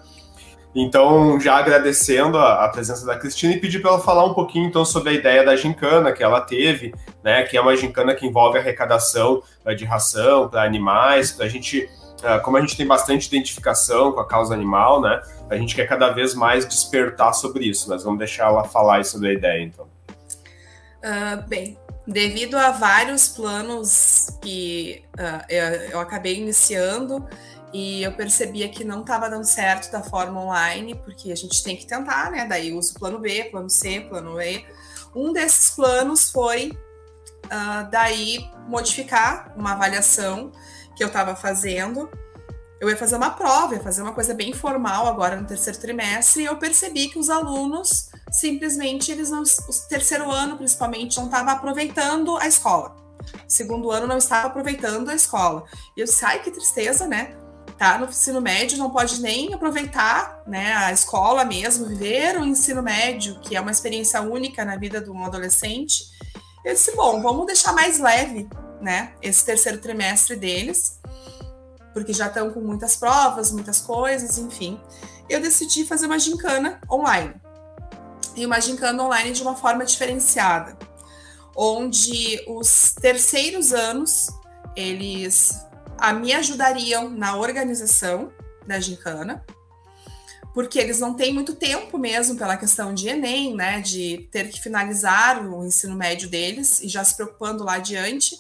Então, 0.79 1.41
já 1.41 1.57
agradecendo 1.57 2.37
a, 2.37 2.67
a, 2.67 2.69
presença 2.69 3.07
da 3.07 3.17
Cristina 3.17 3.55
e 3.55 3.59
pedir 3.59 3.81
para 3.81 3.93
ela 3.93 4.01
falar 4.01 4.27
um 4.27 4.35
pouquinho 4.35 4.67
então 4.67 4.85
sobre 4.85 5.09
a 5.09 5.13
ideia 5.15 5.43
da 5.43 5.57
gincana 5.57 6.13
que 6.13 6.23
ela 6.23 6.39
teve, 6.39 6.95
né? 7.25 7.45
Que 7.45 7.57
é 7.57 7.61
uma 7.63 7.75
gincana 7.75 8.15
que 8.15 8.27
envolve 8.27 8.59
arrecadação 8.59 9.43
uh, 9.65 9.75
de 9.75 9.87
ração 9.87 10.51
para 10.51 10.65
animais, 10.65 11.33
para 11.33 11.47
a 11.47 11.49
gente, 11.49 11.89
uh, 12.19 12.43
como 12.43 12.59
a 12.59 12.61
gente 12.61 12.77
tem 12.77 12.87
bastante 12.87 13.27
identificação 13.27 14.13
com 14.13 14.21
a 14.21 14.29
causa 14.29 14.53
animal, 14.53 15.01
né? 15.01 15.23
A 15.49 15.57
gente 15.57 15.75
quer 15.75 15.87
cada 15.87 16.11
vez 16.11 16.35
mais 16.35 16.67
despertar 16.67 17.33
sobre 17.33 17.65
isso. 17.65 17.89
Nós 17.89 18.05
vamos 18.05 18.19
deixar 18.19 18.49
ela 18.49 18.63
falar 18.65 19.03
sobre 19.03 19.31
a 19.31 19.33
ideia, 19.33 19.63
então. 19.63 19.87
Uh, 20.99 21.49
bem, 21.49 21.79
devido 22.07 22.55
a 22.55 22.71
vários 22.71 23.29
planos 23.29 24.27
que 24.43 25.03
eu, 25.49 25.65
eu 25.93 26.01
acabei 26.01 26.37
iniciando 26.37 27.27
e 27.79 28.03
eu 28.03 28.13
percebia 28.13 28.71
que 28.71 28.83
não 28.83 29.03
estava 29.03 29.29
dando 29.29 29.45
certo 29.45 29.93
da 29.93 30.03
forma 30.03 30.41
online, 30.41 30.95
porque 30.95 31.31
a 31.31 31.35
gente 31.35 31.63
tem 31.63 31.77
que 31.77 31.87
tentar, 31.87 32.31
né? 32.31 32.47
Daí 32.47 32.73
uso 32.73 32.95
plano 32.95 33.19
B, 33.19 33.45
plano 33.51 33.69
C, 33.69 34.01
plano 34.01 34.41
E. 34.41 34.65
Um 35.15 35.31
desses 35.31 35.73
planos 35.73 36.31
foi 36.31 36.71
uh, 37.45 37.91
daí 37.91 38.51
modificar 38.67 39.53
uma 39.55 39.73
avaliação 39.73 40.51
que 40.97 41.05
eu 41.05 41.09
estava 41.09 41.37
fazendo. 41.37 42.11
Eu 42.81 42.89
ia 42.89 42.97
fazer 42.97 43.17
uma 43.17 43.29
prova, 43.29 43.75
ia 43.75 43.83
fazer 43.83 44.01
uma 44.01 44.15
coisa 44.15 44.33
bem 44.33 44.55
formal 44.55 45.07
agora 45.07 45.37
no 45.37 45.47
terceiro 45.47 45.79
trimestre, 45.79 46.45
e 46.45 46.47
eu 46.47 46.57
percebi 46.57 47.09
que 47.09 47.19
os 47.19 47.29
alunos 47.29 48.09
simplesmente 48.31 49.13
eles 49.13 49.29
não, 49.29 49.43
o 49.43 49.89
terceiro 49.89 50.31
ano 50.31 50.57
principalmente 50.57 51.19
não 51.19 51.27
estava 51.27 51.53
aproveitando 51.53 52.39
a 52.39 52.47
escola. 52.47 52.97
O 53.47 53.51
segundo 53.51 53.91
ano 53.91 54.07
não 54.07 54.17
estava 54.17 54.47
aproveitando 54.47 55.11
a 55.11 55.15
escola. 55.15 55.65
E 55.95 56.01
eu 56.01 56.07
sai 56.07 56.43
que 56.43 56.51
tristeza, 56.51 57.07
né? 57.07 57.37
Tá 57.79 57.99
no 57.99 58.07
ensino 58.07 58.41
médio 58.41 58.79
não 58.79 58.91
pode 58.91 59.21
nem 59.21 59.53
aproveitar 59.53 60.43
né, 60.47 60.73
a 60.75 60.93
escola 60.93 61.45
mesmo, 61.45 61.87
viver 61.87 62.39
o 62.39 62.45
ensino 62.45 62.83
médio, 62.83 63.39
que 63.41 63.55
é 63.55 63.61
uma 63.61 63.71
experiência 63.71 64.21
única 64.23 64.65
na 64.65 64.77
vida 64.77 65.01
de 65.01 65.11
um 65.11 65.25
adolescente. 65.25 66.05
Eu 66.65 66.75
disse, 66.75 66.95
bom, 66.97 67.21
vamos 67.21 67.47
deixar 67.47 67.73
mais 67.73 67.99
leve, 67.99 68.49
né, 68.81 69.13
esse 69.21 69.45
terceiro 69.45 69.79
trimestre 69.79 70.37
deles, 70.37 71.01
porque 71.93 72.13
já 72.13 72.27
estão 72.27 72.51
com 72.51 72.61
muitas 72.61 72.97
provas, 72.97 73.53
muitas 73.53 73.81
coisas, 73.81 74.39
enfim. 74.39 74.81
Eu 75.29 75.41
decidi 75.41 75.85
fazer 75.85 76.07
uma 76.07 76.19
gincana 76.19 76.81
online. 76.91 77.35
E 78.35 78.45
uma 78.45 78.61
gincana 78.61 79.03
online 79.03 79.33
de 79.33 79.43
uma 79.43 79.57
forma 79.57 79.85
diferenciada, 79.85 80.77
onde 81.57 82.43
os 82.47 82.95
terceiros 83.01 83.73
anos, 83.73 84.27
eles 84.75 85.67
a, 85.99 86.13
me 86.13 86.33
ajudariam 86.33 87.09
na 87.09 87.37
organização 87.37 88.33
da 88.67 88.81
gincana, 88.81 89.45
porque 90.55 90.79
eles 90.79 91.01
não 91.01 91.15
têm 91.15 91.35
muito 91.35 91.55
tempo 91.55 91.99
mesmo 91.99 92.37
pela 92.37 92.57
questão 92.57 92.95
de 92.95 93.09
Enem, 93.09 93.55
né, 93.55 93.81
de 93.81 94.29
ter 94.31 94.49
que 94.49 94.61
finalizar 94.61 95.47
o 95.47 95.65
ensino 95.65 95.95
médio 95.95 96.29
deles 96.29 96.81
e 96.81 96.89
já 96.89 97.05
se 97.05 97.15
preocupando 97.15 97.63
lá 97.63 97.75
adiante. 97.75 98.35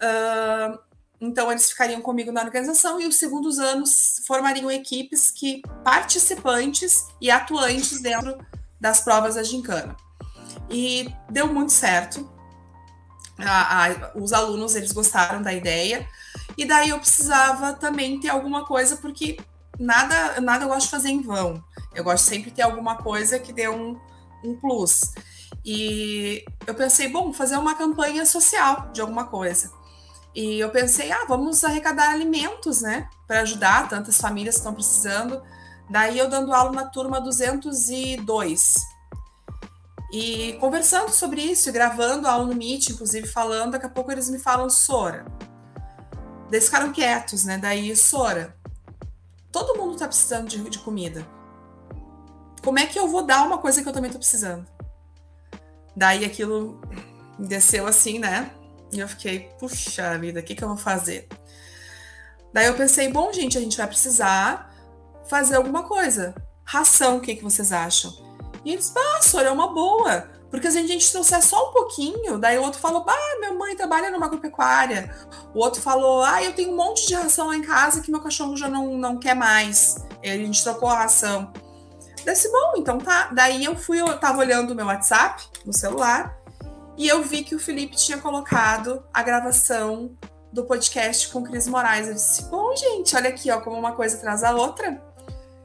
Uh, 0.00 0.78
então, 1.20 1.52
eles 1.52 1.70
ficariam 1.70 2.00
comigo 2.00 2.32
na 2.32 2.42
organização 2.42 3.00
e 3.00 3.06
os 3.06 3.16
segundos 3.16 3.58
anos 3.58 4.22
formariam 4.26 4.70
equipes 4.70 5.30
que 5.30 5.62
participantes 5.84 7.06
e 7.20 7.30
atuantes 7.30 8.00
dentro 8.00 8.36
das 8.80 9.00
provas 9.02 9.36
da 9.36 9.42
gincana. 9.44 9.96
E 10.68 11.14
deu 11.30 11.46
muito 11.46 11.70
certo. 11.70 12.28
A, 13.38 13.86
a, 13.86 14.12
os 14.16 14.32
alunos 14.32 14.74
eles 14.74 14.90
gostaram 14.90 15.42
da 15.42 15.52
ideia 15.52 16.08
e 16.56 16.64
daí 16.64 16.90
eu 16.90 16.98
precisava 16.98 17.72
também 17.72 18.20
ter 18.20 18.28
alguma 18.28 18.64
coisa 18.66 18.96
porque 18.96 19.38
nada, 19.78 20.40
nada 20.40 20.64
eu 20.64 20.68
gosto 20.68 20.86
de 20.86 20.90
fazer 20.90 21.10
em 21.10 21.22
vão. 21.22 21.62
Eu 21.94 22.04
gosto 22.04 22.24
sempre 22.24 22.50
de 22.50 22.56
ter 22.56 22.62
alguma 22.62 22.96
coisa 22.96 23.38
que 23.38 23.52
dê 23.52 23.68
um, 23.68 23.98
um 24.44 24.56
plus. 24.56 25.00
E 25.64 26.44
eu 26.66 26.74
pensei, 26.74 27.08
bom, 27.08 27.32
fazer 27.32 27.56
uma 27.56 27.74
campanha 27.74 28.24
social 28.26 28.90
de 28.92 29.00
alguma 29.00 29.26
coisa. 29.26 29.70
E 30.34 30.58
eu 30.58 30.70
pensei, 30.70 31.12
ah, 31.12 31.24
vamos 31.28 31.62
arrecadar 31.62 32.10
alimentos, 32.10 32.80
né, 32.80 33.08
para 33.26 33.40
ajudar 33.40 33.88
tantas 33.88 34.18
famílias 34.18 34.54
que 34.54 34.60
estão 34.60 34.74
precisando. 34.74 35.42
Daí 35.90 36.18
eu 36.18 36.28
dando 36.28 36.54
aula 36.54 36.72
na 36.72 36.86
turma 36.86 37.20
202. 37.20 38.74
E 40.10 40.54
conversando 40.54 41.10
sobre 41.10 41.42
isso, 41.42 41.70
gravando 41.72 42.28
aula 42.28 42.46
no 42.46 42.54
Meet, 42.54 42.90
inclusive 42.90 43.26
falando, 43.26 43.72
daqui 43.72 43.86
a 43.86 43.90
pouco 43.90 44.10
eles 44.10 44.28
me 44.30 44.38
falam, 44.38 44.68
Sora. 44.68 45.24
Eles 46.52 46.66
ficaram 46.66 46.92
quietos, 46.92 47.44
né? 47.44 47.58
Daí, 47.58 47.96
Sora, 47.96 48.54
Todo 49.52 49.76
mundo 49.76 49.98
tá 49.98 50.08
precisando 50.08 50.48
de, 50.48 50.58
de 50.70 50.78
comida. 50.78 51.28
Como 52.64 52.78
é 52.78 52.86
que 52.86 52.98
eu 52.98 53.06
vou 53.06 53.22
dar 53.22 53.42
uma 53.42 53.58
coisa 53.58 53.82
que 53.82 53.88
eu 53.88 53.92
também 53.92 54.10
tô 54.10 54.18
precisando? 54.18 54.66
Daí 55.94 56.24
aquilo 56.24 56.80
desceu 57.38 57.86
assim, 57.86 58.18
né? 58.18 58.50
E 58.90 58.98
eu 58.98 59.06
fiquei, 59.06 59.50
puxa 59.58 60.18
vida, 60.18 60.40
o 60.40 60.42
que, 60.42 60.54
que 60.54 60.64
eu 60.64 60.68
vou 60.68 60.76
fazer? 60.76 61.28
Daí 62.52 62.66
eu 62.66 62.74
pensei, 62.74 63.12
bom, 63.12 63.30
gente, 63.32 63.58
a 63.58 63.60
gente 63.60 63.76
vai 63.76 63.86
precisar 63.86 64.74
fazer 65.28 65.56
alguma 65.56 65.82
coisa. 65.82 66.34
Ração, 66.64 67.18
o 67.18 67.20
que, 67.20 67.34
que 67.34 67.44
vocês 67.44 67.72
acham? 67.72 68.10
E 68.64 68.72
eles, 68.72 68.92
ah, 68.96 69.22
Sora, 69.22 69.48
é 69.48 69.52
uma 69.52 69.74
boa. 69.74 70.30
Porque 70.52 70.70
se 70.70 70.76
a 70.76 70.86
gente 70.86 71.10
trouxer 71.10 71.42
só 71.42 71.70
um 71.70 71.72
pouquinho, 71.72 72.36
daí 72.36 72.58
o 72.58 72.62
outro 72.62 72.78
falou, 72.78 73.02
ah, 73.08 73.36
minha 73.38 73.54
mãe 73.54 73.74
trabalha 73.74 74.10
numa 74.10 74.26
agropecuária. 74.26 75.10
O 75.54 75.60
outro 75.60 75.80
falou, 75.80 76.22
ah, 76.22 76.42
eu 76.42 76.52
tenho 76.52 76.74
um 76.74 76.76
monte 76.76 77.06
de 77.06 77.14
ração 77.14 77.46
lá 77.46 77.56
em 77.56 77.62
casa 77.62 78.02
que 78.02 78.10
meu 78.10 78.20
cachorro 78.20 78.54
já 78.54 78.68
não, 78.68 78.98
não 78.98 79.18
quer 79.18 79.34
mais. 79.34 79.96
E 80.22 80.28
a 80.28 80.36
gente 80.36 80.62
trocou 80.62 80.90
a 80.90 80.98
ração. 80.98 81.50
Desse 82.22 82.52
bom, 82.52 82.74
então 82.76 82.98
tá. 82.98 83.30
Daí 83.32 83.64
eu 83.64 83.74
fui, 83.74 83.98
eu 83.98 84.18
tava 84.18 84.40
olhando 84.40 84.72
o 84.72 84.74
meu 84.74 84.84
WhatsApp 84.84 85.42
no 85.64 85.72
celular 85.72 86.38
e 86.98 87.08
eu 87.08 87.22
vi 87.22 87.44
que 87.44 87.54
o 87.54 87.58
Felipe 87.58 87.96
tinha 87.96 88.18
colocado 88.18 89.02
a 89.10 89.22
gravação 89.22 90.14
do 90.52 90.66
podcast 90.66 91.30
com 91.30 91.42
Cris 91.42 91.66
Moraes. 91.66 92.08
Eu 92.08 92.14
disse, 92.14 92.42
bom, 92.50 92.76
gente, 92.76 93.16
olha 93.16 93.30
aqui, 93.30 93.50
ó, 93.50 93.58
como 93.62 93.78
uma 93.78 93.92
coisa 93.92 94.18
traz 94.18 94.44
a 94.44 94.54
outra. 94.54 95.02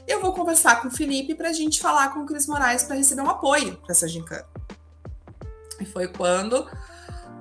Eu 0.07 0.21
vou 0.21 0.31
conversar 0.31 0.81
com 0.81 0.87
o 0.87 0.91
Felipe 0.91 1.35
para 1.35 1.49
a 1.49 1.53
gente 1.53 1.81
falar 1.81 2.13
com 2.13 2.21
o 2.21 2.25
Cris 2.25 2.47
Moraes 2.47 2.83
para 2.83 2.95
receber 2.95 3.21
um 3.21 3.29
apoio 3.29 3.75
para 3.79 3.91
essa 3.91 4.07
gincana. 4.07 4.45
E 5.79 5.85
foi 5.85 6.07
quando 6.07 6.67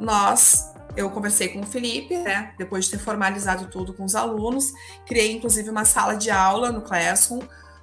nós 0.01 0.72
eu 0.97 1.11
conversei 1.11 1.49
com 1.49 1.61
o 1.61 1.66
Felipe, 1.66 2.16
né, 2.16 2.55
depois 2.57 2.87
de 2.87 2.93
ter 2.93 2.99
formalizado 2.99 3.66
tudo 3.66 3.93
com 3.93 4.03
os 4.05 4.14
alunos, 4.14 4.72
criei 5.07 5.32
inclusive 5.32 5.68
uma 5.68 5.84
sala 5.84 6.14
de 6.14 6.30
aula 6.30 6.72
no 6.72 6.80
Classroom 6.80 7.41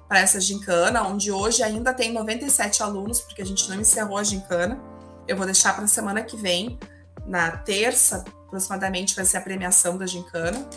para 0.08 0.18
essa 0.18 0.40
gincana, 0.40 1.02
onde 1.02 1.30
hoje 1.30 1.62
ainda 1.62 1.94
tem 1.94 2.12
97 2.12 2.82
alunos, 2.82 3.20
porque 3.20 3.40
a 3.40 3.46
gente 3.46 3.68
não 3.68 3.80
encerrou 3.80 4.18
a 4.18 4.22
gincana. 4.22 4.80
Eu 5.26 5.36
vou 5.36 5.46
deixar 5.46 5.74
para 5.74 5.84
a 5.84 5.88
semana 5.88 6.22
que 6.22 6.36
vem, 6.36 6.78
na 7.26 7.52
terça, 7.52 8.24
aproximadamente, 8.46 9.16
vai 9.16 9.24
ser 9.24 9.38
a 9.38 9.40
premiação 9.40 9.96
da 9.96 10.06
gincana. 10.06 10.68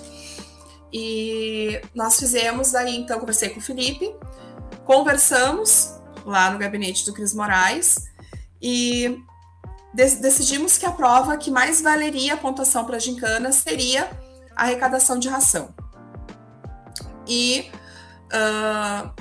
E 0.94 1.82
nós 1.94 2.18
fizemos 2.18 2.74
aí, 2.74 2.96
então, 2.96 3.20
conversei 3.20 3.50
com 3.50 3.60
o 3.60 3.64
Felipe, 3.64 4.16
conversamos 4.86 6.00
lá 6.26 6.50
no 6.50 6.58
gabinete 6.58 7.06
do 7.06 7.14
Cris 7.14 7.34
Moraes 7.34 7.96
e 8.62 9.20
decidimos 9.98 10.78
que 10.78 10.86
a 10.86 10.92
prova 10.92 11.38
que 11.38 11.50
mais 11.50 11.82
valeria 11.82 12.36
a 12.36 12.38
pontuação 12.38 12.86
para 12.86 12.98
a 12.98 13.00
gincana 13.00 13.52
seria 13.52 14.10
a 14.56 14.64
arrecadação 14.64 15.18
de 15.18 15.28
ração. 15.28 15.74
E 17.28 17.72
uh, 18.28 19.12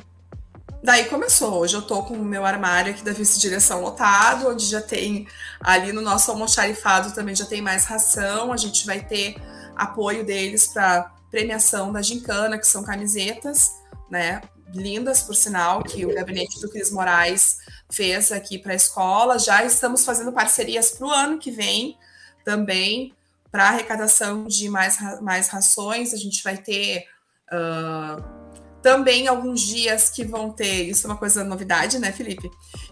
daí 0.82 1.06
começou. 1.06 1.60
Hoje 1.60 1.74
eu 1.74 1.80
estou 1.80 2.04
com 2.04 2.14
o 2.14 2.24
meu 2.24 2.44
armário 2.44 2.92
aqui 2.92 3.02
da 3.02 3.12
vice-direção 3.12 3.80
lotado, 3.80 4.48
onde 4.48 4.66
já 4.66 4.82
tem 4.82 5.26
ali 5.60 5.92
no 5.92 6.02
nosso 6.02 6.30
almoxarifado 6.30 7.14
também 7.14 7.34
já 7.34 7.46
tem 7.46 7.62
mais 7.62 7.86
ração. 7.86 8.52
A 8.52 8.56
gente 8.58 8.84
vai 8.84 9.00
ter 9.00 9.36
apoio 9.74 10.26
deles 10.26 10.66
para 10.66 11.10
premiação 11.30 11.90
da 11.90 12.02
gincana, 12.02 12.58
que 12.58 12.66
são 12.66 12.84
camisetas, 12.84 13.72
né? 14.10 14.42
Lindas, 14.74 15.22
por 15.22 15.34
sinal, 15.34 15.82
que 15.82 16.04
o 16.04 16.14
gabinete 16.14 16.60
do 16.60 16.68
Cris 16.68 16.90
Moraes 16.90 17.58
fez 17.90 18.32
aqui 18.32 18.58
para 18.58 18.72
a 18.72 18.76
escola. 18.76 19.38
Já 19.38 19.64
estamos 19.64 20.04
fazendo 20.04 20.32
parcerias 20.32 20.90
para 20.90 21.06
o 21.06 21.10
ano 21.10 21.38
que 21.38 21.50
vem 21.50 21.96
também, 22.44 23.12
para 23.50 23.68
arrecadação 23.68 24.44
de 24.44 24.68
mais, 24.68 24.98
mais 25.20 25.48
rações. 25.48 26.12
A 26.12 26.16
gente 26.16 26.42
vai 26.42 26.56
ter 26.56 27.06
uh, 27.52 28.22
também 28.82 29.26
alguns 29.28 29.60
dias 29.60 30.08
que 30.08 30.24
vão 30.24 30.50
ter, 30.50 30.84
isso 30.84 31.06
é 31.06 31.10
uma 31.10 31.16
coisa 31.16 31.42
novidade, 31.42 31.98
né, 31.98 32.12
Felipe? 32.12 32.50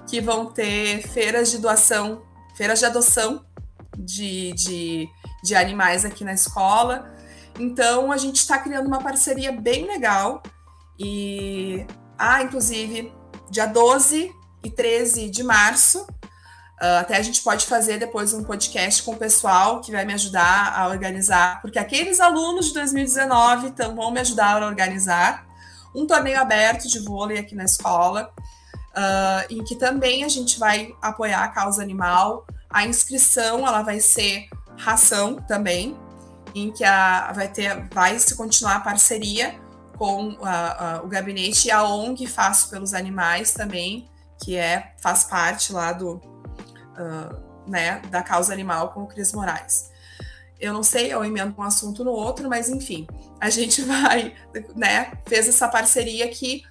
Que 0.08 0.20
vão 0.20 0.46
ter 0.46 1.02
feiras 1.08 1.50
de 1.50 1.58
doação, 1.58 2.22
feiras 2.56 2.78
de 2.78 2.84
adoção 2.84 3.44
de, 3.96 4.52
de, 4.54 5.08
de 5.42 5.54
animais 5.54 6.04
aqui 6.04 6.24
na 6.24 6.32
escola. 6.32 7.14
Então 7.58 8.10
a 8.10 8.16
gente 8.16 8.36
está 8.36 8.58
criando 8.58 8.86
uma 8.86 9.00
parceria 9.00 9.52
bem 9.52 9.86
legal. 9.86 10.42
E 10.98 11.86
ah, 12.18 12.42
inclusive, 12.42 13.12
dia 13.50 13.66
12 13.66 14.32
e 14.64 14.70
13 14.70 15.30
de 15.30 15.42
março. 15.42 16.06
Uh, 16.80 16.98
até 17.00 17.16
a 17.16 17.22
gente 17.22 17.42
pode 17.42 17.66
fazer 17.66 17.98
depois 17.98 18.32
um 18.32 18.42
podcast 18.42 19.02
com 19.04 19.12
o 19.12 19.16
pessoal 19.16 19.80
que 19.80 19.92
vai 19.92 20.04
me 20.04 20.12
ajudar 20.12 20.74
a 20.76 20.88
organizar, 20.88 21.62
porque 21.62 21.78
aqueles 21.78 22.18
alunos 22.18 22.66
de 22.66 22.74
2019 22.74 23.68
então, 23.68 23.94
vão 23.94 24.10
me 24.10 24.20
ajudar 24.20 24.60
a 24.60 24.66
organizar 24.66 25.46
um 25.94 26.06
torneio 26.06 26.40
aberto 26.40 26.88
de 26.88 26.98
vôlei 26.98 27.38
aqui 27.38 27.54
na 27.54 27.64
escola, 27.64 28.32
uh, 28.90 29.54
em 29.54 29.62
que 29.62 29.76
também 29.76 30.24
a 30.24 30.28
gente 30.28 30.58
vai 30.58 30.92
apoiar 31.00 31.44
a 31.44 31.48
causa 31.48 31.80
animal. 31.80 32.44
A 32.68 32.84
inscrição 32.84 33.66
ela 33.66 33.82
vai 33.82 34.00
ser 34.00 34.48
ração 34.76 35.36
também, 35.36 35.96
em 36.54 36.72
que 36.72 36.84
a, 36.84 37.32
vai 37.32 37.46
ter, 37.48 37.88
vai 37.92 38.18
se 38.18 38.34
continuar 38.34 38.76
a 38.76 38.80
parceria 38.80 39.54
com 39.96 40.36
a, 40.42 40.96
a, 40.96 41.02
o 41.02 41.08
gabinete 41.08 41.68
e 41.68 41.70
a 41.70 41.84
ONG 41.84 42.26
Faço 42.26 42.68
pelos 42.70 42.94
Animais 42.94 43.52
também, 43.52 44.08
que 44.44 44.56
é 44.58 44.92
faz 44.98 45.24
parte 45.24 45.72
lá 45.72 45.90
do 45.90 46.16
uh, 46.16 47.66
né, 47.66 48.02
da 48.10 48.22
causa 48.22 48.52
animal 48.52 48.92
com 48.92 49.04
o 49.04 49.06
Cris 49.06 49.32
Moraes. 49.32 49.90
Eu 50.60 50.74
não 50.74 50.82
sei, 50.82 51.12
eu 51.12 51.24
emendo 51.24 51.54
um 51.56 51.62
assunto 51.62 52.04
no 52.04 52.10
outro, 52.10 52.46
mas 52.48 52.68
enfim, 52.68 53.06
a 53.40 53.48
gente 53.48 53.80
vai, 53.82 54.34
né, 54.76 55.12
fez 55.26 55.48
essa 55.48 55.66
parceria 55.66 56.28
que 56.28 56.62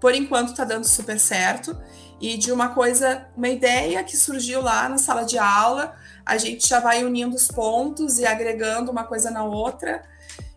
por 0.00 0.14
enquanto 0.14 0.50
está 0.50 0.64
dando 0.64 0.84
super 0.84 1.20
certo. 1.20 1.78
E 2.18 2.38
de 2.38 2.50
uma 2.50 2.70
coisa, 2.70 3.28
uma 3.36 3.48
ideia 3.48 4.02
que 4.02 4.16
surgiu 4.16 4.62
lá 4.62 4.88
na 4.88 4.96
sala 4.96 5.24
de 5.24 5.38
aula, 5.38 5.94
a 6.24 6.38
gente 6.38 6.66
já 6.66 6.80
vai 6.80 7.04
unindo 7.04 7.36
os 7.36 7.48
pontos 7.48 8.18
e 8.18 8.26
agregando 8.26 8.90
uma 8.90 9.04
coisa 9.04 9.30
na 9.30 9.44
outra. 9.44 10.02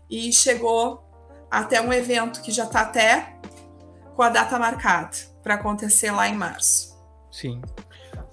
E 0.09 0.31
chegou 0.31 1.03
até 1.51 1.81
um 1.81 1.91
evento 1.91 2.41
que 2.41 2.51
já 2.51 2.63
está 2.63 2.81
até 2.81 3.35
com 4.15 4.23
a 4.23 4.29
data 4.29 4.57
marcada 4.57 5.30
para 5.41 5.55
acontecer 5.55 6.11
lá 6.11 6.27
em 6.27 6.35
março. 6.35 6.91
Sim. 7.31 7.61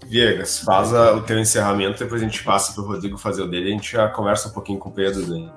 Viegas, 0.06 0.60
faz 0.60 0.94
a, 0.94 1.14
o 1.14 1.22
teu 1.22 1.38
encerramento, 1.38 1.98
depois 1.98 2.22
a 2.22 2.24
gente 2.24 2.42
passa 2.42 2.72
para 2.72 2.82
o 2.82 2.86
Rodrigo 2.86 3.18
fazer 3.18 3.42
o 3.42 3.48
dele, 3.48 3.68
a 3.68 3.72
gente 3.72 3.92
já 3.92 4.08
conversa 4.08 4.48
um 4.48 4.52
pouquinho 4.52 4.78
com 4.78 4.88
o 4.88 4.92
Pedro. 4.92 5.26
Né? 5.26 5.50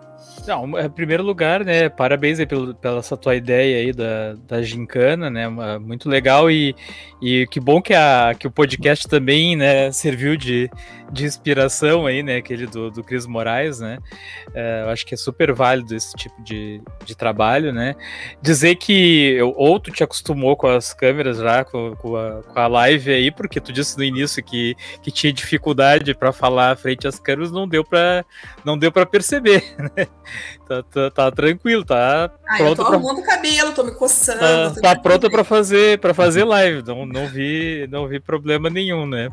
Não, 0.48 0.80
em 0.80 0.90
primeiro 0.90 1.24
lugar, 1.24 1.64
né, 1.64 1.88
parabéns 1.88 2.40
aí 2.40 2.46
pelo, 2.48 2.74
pela 2.74 3.00
essa 3.00 3.16
tua 3.16 3.36
ideia 3.36 3.78
aí 3.78 3.94
da, 3.94 4.34
da 4.48 4.62
gincana, 4.62 5.30
né, 5.30 5.48
muito 5.80 6.10
legal 6.10 6.50
e, 6.50 6.76
e 7.22 7.46
que 7.48 7.60
bom 7.60 7.82
que, 7.82 7.94
a, 7.94 8.34
que 8.38 8.48
o 8.48 8.52
podcast 8.52 9.08
também, 9.08 9.56
né, 9.56 9.92
serviu 9.92 10.36
de, 10.36 10.70
de 11.12 11.26
inspiração 11.26 12.08
aí, 12.08 12.24
né, 12.24 12.38
aquele 12.38 12.66
do, 12.66 12.90
do 12.90 13.04
Cris 13.04 13.28
Moraes, 13.28 13.80
né, 13.80 14.00
é, 14.54 14.84
eu 14.84 14.90
acho 14.90 15.06
que 15.06 15.14
é 15.14 15.18
super 15.18 15.54
válido 15.54 15.96
esse 15.96 16.16
tipo 16.16 16.42
de, 16.42 16.82
de 17.06 17.16
trabalho, 17.16 17.72
né, 17.72 17.96
dizer 18.42 18.76
que 18.76 19.34
eu, 19.34 19.54
ou 19.56 19.80
tu 19.80 19.92
te 19.92 20.04
acostumou 20.04 20.56
com 20.56 20.68
as 20.68 20.92
câmeras 20.92 21.38
já, 21.38 21.64
com, 21.64 21.96
com, 21.98 22.16
a, 22.16 22.42
com 22.42 22.60
a 22.60 22.68
live 22.68 23.12
aí, 23.12 23.32
porque 23.32 23.62
tu 23.62 23.72
disse 23.72 23.96
no 23.96 24.04
início 24.04 24.44
que, 24.44 24.76
que 25.04 25.12
tinha 25.12 25.32
dificuldade 25.32 26.16
para 26.16 26.32
falar 26.32 26.76
frente 26.78 27.08
às 27.08 27.20
câmeras, 27.20 27.52
não 27.52 27.68
deu 27.68 27.84
para 27.84 28.26
não 28.66 28.78
deu 28.78 28.92
para 28.92 29.06
perceber, 29.06 29.64
né, 29.78 30.08
tá, 30.68 30.84
tá, 30.84 31.12
tá, 31.12 31.32
tranquilo, 31.32 31.84
tá 31.84 32.32
ah, 32.48 32.58
pronto. 32.58 32.82
Eu 32.82 32.86
tô 32.86 32.94
arrumando 32.94 33.20
o 33.20 33.24
cabelo, 33.24 33.72
tô 33.74 33.84
me 33.84 33.92
coçando. 33.92 34.40
Tá, 34.40 34.82
tá 34.82 35.00
pronta 35.00 35.30
para 35.30 35.44
fazer 35.44 36.00
para 36.00 36.14
fazer 36.14 36.44
live, 36.44 36.84
não, 36.86 37.06
não 37.06 37.28
vi 37.28 37.88
não 37.90 38.08
vi 38.08 38.20
problema 38.20 38.70
nenhum, 38.70 39.06
né? 39.06 39.30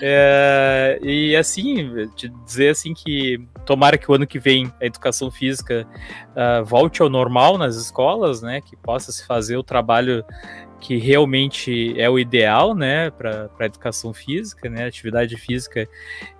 É, 0.00 0.98
e 1.02 1.36
assim, 1.36 2.08
dizer 2.44 2.70
assim 2.70 2.94
que 2.94 3.38
tomara 3.64 3.98
que 3.98 4.10
o 4.10 4.14
ano 4.14 4.26
que 4.26 4.38
vem 4.38 4.72
a 4.80 4.86
educação 4.86 5.30
física 5.30 5.86
uh, 6.30 6.64
volte 6.64 7.02
ao 7.02 7.10
normal 7.10 7.58
nas 7.58 7.76
escolas, 7.76 8.40
né? 8.40 8.60
Que 8.60 8.74
possa 8.76 9.12
se 9.12 9.26
fazer 9.26 9.56
o 9.56 9.62
trabalho 9.62 10.24
que 10.80 10.96
realmente 10.96 11.94
é 12.00 12.08
o 12.08 12.18
ideal, 12.18 12.74
né, 12.74 13.10
para 13.10 13.50
a 13.58 13.64
educação 13.64 14.12
física, 14.14 14.68
né, 14.68 14.86
atividade 14.86 15.36
física 15.36 15.88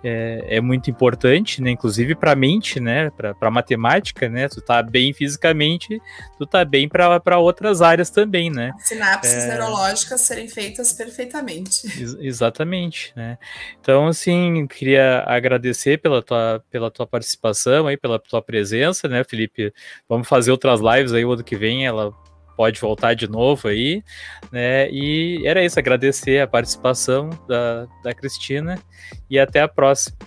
é, 0.03 0.45
é 0.47 0.61
muito 0.61 0.89
importante, 0.89 1.61
né, 1.61 1.71
inclusive 1.71 2.15
para 2.15 2.31
a 2.31 2.35
mente, 2.35 2.79
né, 2.79 3.09
para 3.11 3.35
a 3.39 3.51
matemática, 3.51 4.29
né, 4.29 4.47
tu 4.47 4.61
tá 4.61 4.81
bem 4.81 5.13
fisicamente, 5.13 6.01
tu 6.37 6.45
tá 6.45 6.63
bem 6.63 6.87
para 6.87 7.37
outras 7.37 7.81
áreas 7.81 8.09
também, 8.09 8.49
né. 8.49 8.71
Sinapses 8.79 9.33
é... 9.33 9.47
neurológicas 9.49 10.21
serem 10.21 10.47
feitas 10.47 10.93
perfeitamente. 10.93 11.87
Ex 11.99 12.15
exatamente, 12.19 13.11
né. 13.15 13.37
Então, 13.81 14.07
assim, 14.07 14.65
queria 14.67 15.23
agradecer 15.27 15.97
pela 15.97 16.21
tua, 16.21 16.63
pela 16.71 16.89
tua 16.89 17.05
participação 17.05 17.87
aí, 17.87 17.97
pela 17.97 18.17
tua 18.17 18.41
presença, 18.41 19.07
né, 19.07 19.23
Felipe, 19.23 19.73
vamos 20.07 20.27
fazer 20.27 20.51
outras 20.51 20.79
lives 20.79 21.13
aí 21.13 21.25
o 21.25 21.31
ano 21.33 21.43
que 21.43 21.57
vem, 21.57 21.85
ela 21.85 22.13
pode 22.59 22.81
voltar 22.81 23.13
de 23.13 23.25
novo 23.25 23.69
aí, 23.69 24.03
né? 24.51 24.91
E 24.91 25.47
era 25.47 25.63
isso, 25.63 25.79
agradecer 25.79 26.41
a 26.41 26.47
participação 26.47 27.29
da, 27.47 27.87
da 28.03 28.13
Cristina 28.13 28.77
e 29.29 29.39
até 29.39 29.61
a 29.61 29.67
próxima. 29.69 30.17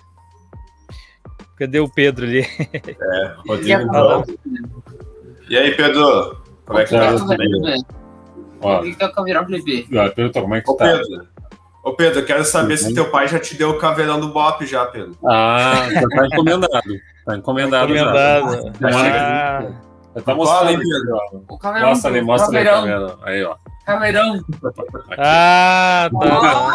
Cadê 1.55 1.79
o 1.79 1.87
Pedro 1.87 2.25
ali? 2.25 2.39
É, 2.41 3.35
Rodrigo 3.47 3.81
então. 3.81 4.23
E 5.47 5.55
aí, 5.55 5.75
Pedro? 5.75 6.41
Como 6.65 6.79
é 6.79 6.85
que 6.85 6.89
tá? 6.89 7.13
Que 8.81 8.95
tá 8.95 9.05
o 9.05 9.13
caveirão 9.13 9.45
como 10.33 10.55
é 10.55 10.61
que 10.61 10.71
Ô, 10.71 10.73
tá? 10.73 10.85
Pedro. 10.85 11.27
Ô, 11.83 11.93
Pedro, 11.93 12.21
eu 12.21 12.25
quero 12.25 12.43
saber 12.45 12.77
se 12.77 12.95
teu 12.95 13.11
pai 13.11 13.27
já 13.27 13.37
te 13.37 13.55
deu 13.55 13.69
o 13.69 13.77
caveirão 13.77 14.19
do 14.19 14.29
Bop 14.29 14.65
já, 14.65 14.87
Pedro. 14.87 15.15
Ah, 15.23 15.87
já 15.93 16.07
tá 16.07 16.25
encomendado. 16.25 16.99
Tá 17.25 17.37
encomendado, 17.37 17.93
encomendado 17.93 18.73
já. 18.81 18.89
já. 18.89 19.59
Ah. 19.59 19.92
Tá 20.21 20.35
mostrando 20.35 20.67
aí, 20.67 20.77
Pedro. 20.77 21.45
O 21.49 21.57
caveirão. 21.57 21.89
Mostra 21.89 22.09
ali, 22.11 22.21
mostra 22.21 22.59
ali, 22.59 22.69
caveirão. 22.69 23.19
Aí, 23.23 23.43
ó. 23.43 23.55
Caveirão. 23.85 24.45
Ah, 25.17 26.09
tá. 26.11 26.73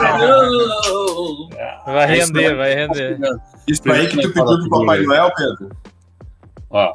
Caveirão. 0.00 1.48
Vai 1.86 2.06
render, 2.06 2.56
vai 2.56 2.74
render. 2.74 3.18
Isso 3.66 3.90
aí 3.90 4.06
que 4.06 4.20
tu 4.20 4.32
pediu 4.32 4.68
pro 4.68 4.70
Papai 4.70 5.02
Noel, 5.02 5.32
Pedro? 5.34 5.70
Ó. 6.70 6.94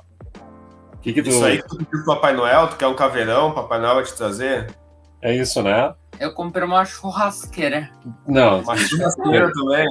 Que 1.02 1.12
que 1.12 1.22
tu... 1.22 1.30
Isso 1.30 1.44
aí 1.44 1.62
que 1.62 1.68
tu 1.68 1.78
pediu 1.78 2.04
pro 2.04 2.16
Papai 2.16 2.34
Noel, 2.34 2.68
tu 2.68 2.78
quer 2.78 2.88
um 2.88 2.96
caveirão, 2.96 3.52
Papai 3.52 3.80
Noel 3.80 3.96
vai 3.96 4.04
te 4.06 4.14
trazer? 4.14 4.74
É 5.22 5.36
isso, 5.36 5.62
né? 5.62 5.94
Eu 6.20 6.34
comprei 6.34 6.66
uma 6.66 6.86
churrasqueira. 6.86 7.90
Não. 8.26 8.62
Uma 8.62 8.78
churrasqueira 8.78 9.52
também. 9.52 9.88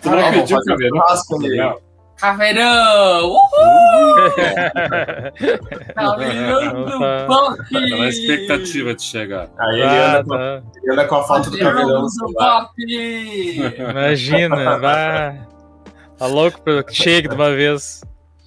Tu 0.00 0.10
não 0.10 0.30
pediu 0.30 0.58
caveirão? 0.64 1.80
Caveirão! 2.22 3.30
Uhul! 3.32 4.14
Caveirão 5.92 6.84
do 6.84 7.26
Pop! 7.26 7.58
Tá 7.72 7.80
na 7.80 8.08
expectativa 8.08 8.94
de 8.94 9.02
chegar. 9.02 9.50
Aí 9.58 9.80
ele, 9.80 9.82
ah, 9.82 10.18
anda, 10.20 10.38
tá. 10.38 10.62
ele 10.76 10.92
anda 10.92 11.04
com 11.08 11.16
a 11.16 11.24
foto 11.24 11.50
do 11.50 11.58
caveirão 11.58 12.02
do 12.02 12.32
Pop! 12.34 12.70
Imagina, 13.76 14.78
vai. 14.78 15.44
Tá 16.16 16.26
louco 16.26 16.62
pra 16.62 16.84
que 16.84 16.94
chegue 16.94 17.26
de 17.26 17.34
uma 17.34 17.50
vez. 17.50 18.02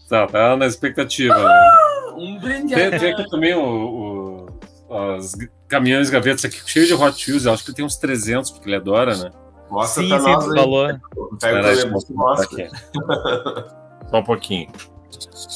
Tá, 0.10 0.26
tá 0.26 0.56
na 0.56 0.68
expectativa. 0.68 1.38
Né? 1.38 1.72
Um 2.16 2.40
brinde 2.40 2.74
Tem, 2.74 2.98
tem 2.98 3.12
aqui 3.12 3.30
também 3.30 3.56
o, 3.56 4.48
o, 4.88 5.16
os 5.18 5.34
caminhões 5.68 6.10
gavetas 6.10 6.46
aqui 6.46 6.62
cheios 6.66 6.88
de 6.88 6.94
Hot 6.94 7.30
Wheels. 7.30 7.46
Eu 7.46 7.52
acho 7.52 7.66
que 7.66 7.74
tem 7.74 7.84
uns 7.84 7.98
300, 7.98 8.52
porque 8.52 8.70
ele 8.70 8.78
adora, 8.78 9.18
né? 9.18 9.32
Mostra 9.70 10.04
sim, 10.04 10.10
pra 10.10 10.20
sim, 10.20 10.32
nós 10.32 10.50
aí. 10.50 10.56
falou. 10.56 11.00
Pega 11.40 11.88
o 11.88 11.92
mostra. 11.92 12.16
mostra. 12.16 12.70
Só 14.10 14.20
um 14.20 14.24
pouquinho. 14.24 14.70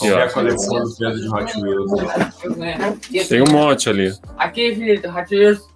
Ver 0.02 0.22
a 0.22 0.32
coleção 0.32 0.84
do 0.84 0.96
Pedro 0.96 1.20
de 1.20 1.30
Hot 1.30 1.62
Wheels. 1.62 3.28
Tem 3.28 3.42
um 3.42 3.52
monte 3.52 3.90
ali. 3.90 4.14
Aqui, 4.38 4.76
filho, 4.76 5.02
do 5.02 5.10
Hot 5.10 5.36
Wheels. 5.36 5.68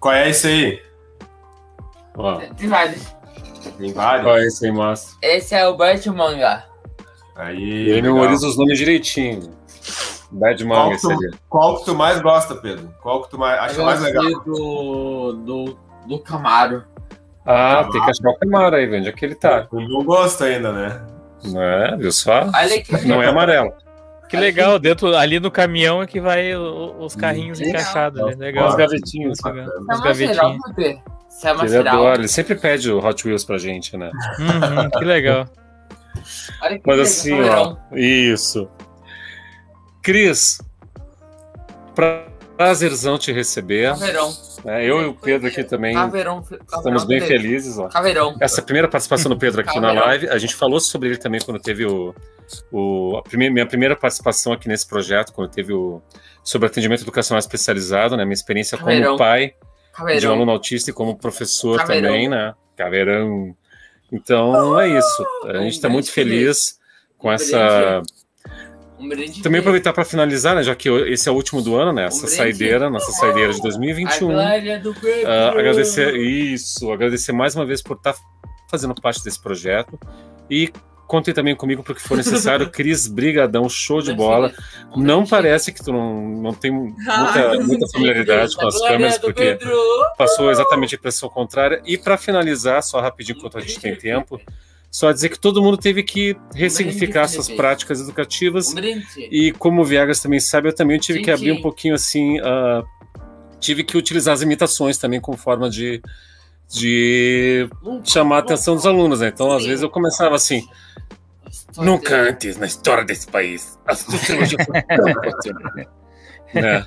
Qual 0.00 0.14
é 0.14 0.30
esse 0.30 0.46
aí? 0.46 0.82
Ó. 2.16 2.36
Tem 2.56 2.68
vários. 2.68 3.14
Tem 3.78 3.92
vários? 3.92 4.24
Qual 4.24 4.38
é 4.38 4.46
esse 4.46 4.66
aí? 4.66 4.72
Esse 5.22 5.54
é 5.54 5.66
o 5.66 5.76
Bad 5.76 6.08
Manga. 6.10 6.64
Aí, 7.36 7.90
ele 7.90 8.02
memoriza 8.02 8.46
os 8.46 8.56
nomes 8.56 8.78
direitinho. 8.78 9.52
Bad 10.30 10.64
Manga, 10.64 10.80
qual 10.80 10.92
esse 10.92 11.12
ali. 11.12 11.30
Qual 11.48 11.78
que 11.78 11.84
tu 11.84 11.94
mais 11.94 12.20
gosta, 12.20 12.54
Pedro? 12.56 12.94
Qual 13.02 13.22
que 13.22 13.30
tu 13.30 13.38
mais, 13.38 13.58
acha 13.58 13.82
mais 13.82 14.00
legal? 14.00 14.24
Do, 14.44 15.32
do, 15.32 15.78
do 16.06 16.18
Camaro. 16.20 16.84
Ah, 17.46 17.76
Camaro. 17.76 17.92
tem 17.92 18.04
que 18.04 18.10
achar 18.10 18.28
o 18.28 18.38
Camaro 18.38 18.76
aí, 18.76 18.98
onde 18.98 19.08
é 19.08 19.12
que 19.12 19.24
ele 19.24 19.34
tá? 19.34 19.66
Bom 19.70 20.04
gosto 20.04 20.44
ainda, 20.44 20.72
né? 20.72 21.00
Não 21.44 21.62
é, 21.62 21.96
viu 21.96 22.10
só? 22.10 22.50
Que... 22.84 23.06
Não 23.06 23.22
é 23.22 23.28
amarelo. 23.28 23.72
Que 24.28 24.36
legal, 24.36 24.78
dentro 24.78 25.14
ali 25.14 25.38
no 25.38 25.50
caminhão 25.50 26.02
é 26.02 26.06
que 26.06 26.20
vai 26.20 26.56
os 26.56 27.14
carrinhos 27.14 27.58
legal. 27.58 27.80
encaixados, 27.80 28.24
né? 28.24 28.34
Legal. 28.36 28.68
Os 28.68 28.74
gavetinhos. 28.74 29.38
Os 29.38 30.00
gavetinhos. 30.00 30.58
Você 31.28 31.48
é 31.48 31.52
uma 31.52 31.64
ele 31.64 31.76
adora, 31.76 32.18
ele 32.20 32.28
sempre 32.28 32.54
pede 32.54 32.90
o 32.90 33.04
Hot 33.04 33.26
Wheels 33.26 33.44
pra 33.44 33.58
gente, 33.58 33.96
né? 33.96 34.10
Uhum, 34.38 34.90
que 34.90 35.04
legal. 35.04 35.46
Que 36.68 36.80
Mas 36.86 37.00
assim, 37.00 37.40
ó. 37.42 37.76
Isso. 37.92 38.68
Cris, 40.02 40.58
prazerzão 42.56 43.18
te 43.18 43.32
receber. 43.32 43.90
Caveirão. 43.90 44.32
É, 44.64 44.84
eu 44.84 45.02
e 45.02 45.04
o 45.06 45.14
Pedro 45.14 45.48
aqui 45.48 45.62
também 45.62 45.94
Caveirão, 45.94 46.42
estamos 46.72 47.04
bem 47.04 47.20
felizes. 47.20 47.78
Ó. 47.78 47.88
Caveirão. 47.88 48.34
Essa 48.40 48.62
primeira 48.62 48.88
participação 48.88 49.30
do 49.30 49.38
Pedro 49.38 49.60
aqui 49.60 49.74
Caveirão. 49.74 49.94
na 49.94 50.06
live, 50.06 50.28
a 50.28 50.38
gente 50.38 50.54
falou 50.54 50.80
sobre 50.80 51.08
ele 51.10 51.18
também 51.18 51.40
quando 51.40 51.60
teve 51.60 51.84
o, 51.84 52.14
o 52.72 53.16
a 53.18 53.22
primeira, 53.22 53.52
minha 53.52 53.66
primeira 53.66 53.94
participação 53.94 54.52
aqui 54.52 54.68
nesse 54.68 54.86
projeto, 54.86 55.32
quando 55.32 55.50
teve 55.50 55.72
o 55.72 56.00
sobre 56.42 56.66
atendimento 56.66 57.02
educacional 57.02 57.38
especializado, 57.38 58.16
né? 58.16 58.24
Minha 58.24 58.34
experiência 58.34 58.78
Caveirão. 58.78 59.04
como 59.04 59.18
pai 59.18 59.54
Caveirão. 59.92 60.20
de 60.20 60.28
um 60.28 60.32
aluno 60.32 60.52
autista 60.52 60.90
e 60.90 60.92
como 60.92 61.16
professor 61.16 61.78
Caveirão. 61.78 62.08
também, 62.10 62.28
né? 62.28 62.54
Caveirão. 62.76 63.54
Então 64.10 64.78
é 64.80 64.98
isso. 64.98 65.26
A 65.46 65.58
gente 65.58 65.74
está 65.74 65.88
muito 65.88 66.10
feliz 66.10 66.78
com 67.18 67.30
essa 67.30 68.02
Também 69.42 69.60
aproveitar 69.60 69.92
para 69.92 70.04
finalizar, 70.04 70.54
né, 70.54 70.62
já 70.62 70.74
que 70.74 70.88
esse 70.88 71.28
é 71.28 71.32
o 71.32 71.34
último 71.34 71.60
do 71.60 71.76
ano, 71.76 71.92
né? 71.92 72.06
Essa 72.06 72.26
saideira, 72.26 72.88
nossa 72.88 73.10
saideira 73.18 73.52
de 73.52 73.60
2021. 73.60 74.28
Uh, 74.28 74.38
ah, 75.26 75.50
agradecer 75.50 76.14
isso, 76.16 76.90
agradecer 76.92 77.32
mais 77.32 77.54
uma 77.54 77.66
vez 77.66 77.82
por 77.82 77.96
estar 77.96 78.12
tá 78.12 78.18
fazendo 78.70 78.94
parte 78.94 79.22
desse 79.22 79.40
projeto 79.40 79.98
e 80.48 80.72
contem 81.06 81.34
também 81.34 81.54
comigo 81.54 81.82
para 81.82 81.92
o 81.92 81.94
que 81.94 82.02
for 82.02 82.16
necessário. 82.16 82.70
Cris, 82.72 83.06
brigadão, 83.06 83.68
show 83.68 84.00
de 84.00 84.12
bola. 84.12 84.52
Não 84.96 85.26
parece 85.26 85.72
que 85.72 85.82
tu 85.82 85.92
não, 85.92 86.28
não 86.42 86.54
tem 86.54 86.70
muita, 86.70 87.60
muita 87.60 87.88
familiaridade 87.88 88.54
com 88.56 88.66
as 88.66 88.80
câmeras, 88.80 89.18
porque 89.18 89.58
passou 90.16 90.50
exatamente 90.50 90.94
a 90.94 90.98
impressão 90.98 91.28
contrária. 91.28 91.82
E 91.84 91.98
para 91.98 92.16
finalizar, 92.16 92.82
só 92.82 93.00
rapidinho, 93.00 93.38
enquanto 93.38 93.58
a 93.58 93.60
gente 93.60 93.80
tem 93.80 93.96
tempo, 93.96 94.40
só 94.94 95.10
dizer 95.10 95.28
que 95.28 95.40
todo 95.40 95.60
mundo 95.60 95.76
teve 95.76 96.04
que 96.04 96.36
ressignificar 96.54 97.26
suas 97.26 97.48
práticas 97.48 98.00
educativas. 98.00 98.72
E 99.16 99.50
como 99.58 99.82
o 99.82 99.84
Viegas 99.84 100.20
também 100.20 100.38
sabe, 100.38 100.68
eu 100.68 100.72
também 100.72 101.00
tive 101.00 101.20
que 101.20 101.32
abrir 101.32 101.50
um 101.50 101.60
pouquinho 101.60 101.96
assim. 101.96 102.38
Uh, 102.38 102.86
tive 103.58 103.82
que 103.82 103.96
utilizar 103.96 104.32
as 104.34 104.42
imitações 104.42 104.96
também 104.96 105.20
como 105.20 105.36
forma 105.36 105.68
de, 105.68 106.00
de 106.68 107.68
chamar 108.04 108.36
a 108.36 108.38
atenção 108.38 108.76
dos 108.76 108.86
alunos. 108.86 109.18
Né? 109.18 109.32
Então, 109.34 109.50
às 109.50 109.64
vezes, 109.64 109.82
eu 109.82 109.90
começava 109.90 110.36
assim. 110.36 110.64
Nunca 111.76 112.14
antes 112.14 112.56
na 112.56 112.66
história 112.66 113.04
desse 113.04 113.26
país 113.26 113.76
a 113.84 113.96
sociologia 113.96 114.58
foi 114.64 114.80
tão 114.82 116.03
né? 116.54 116.84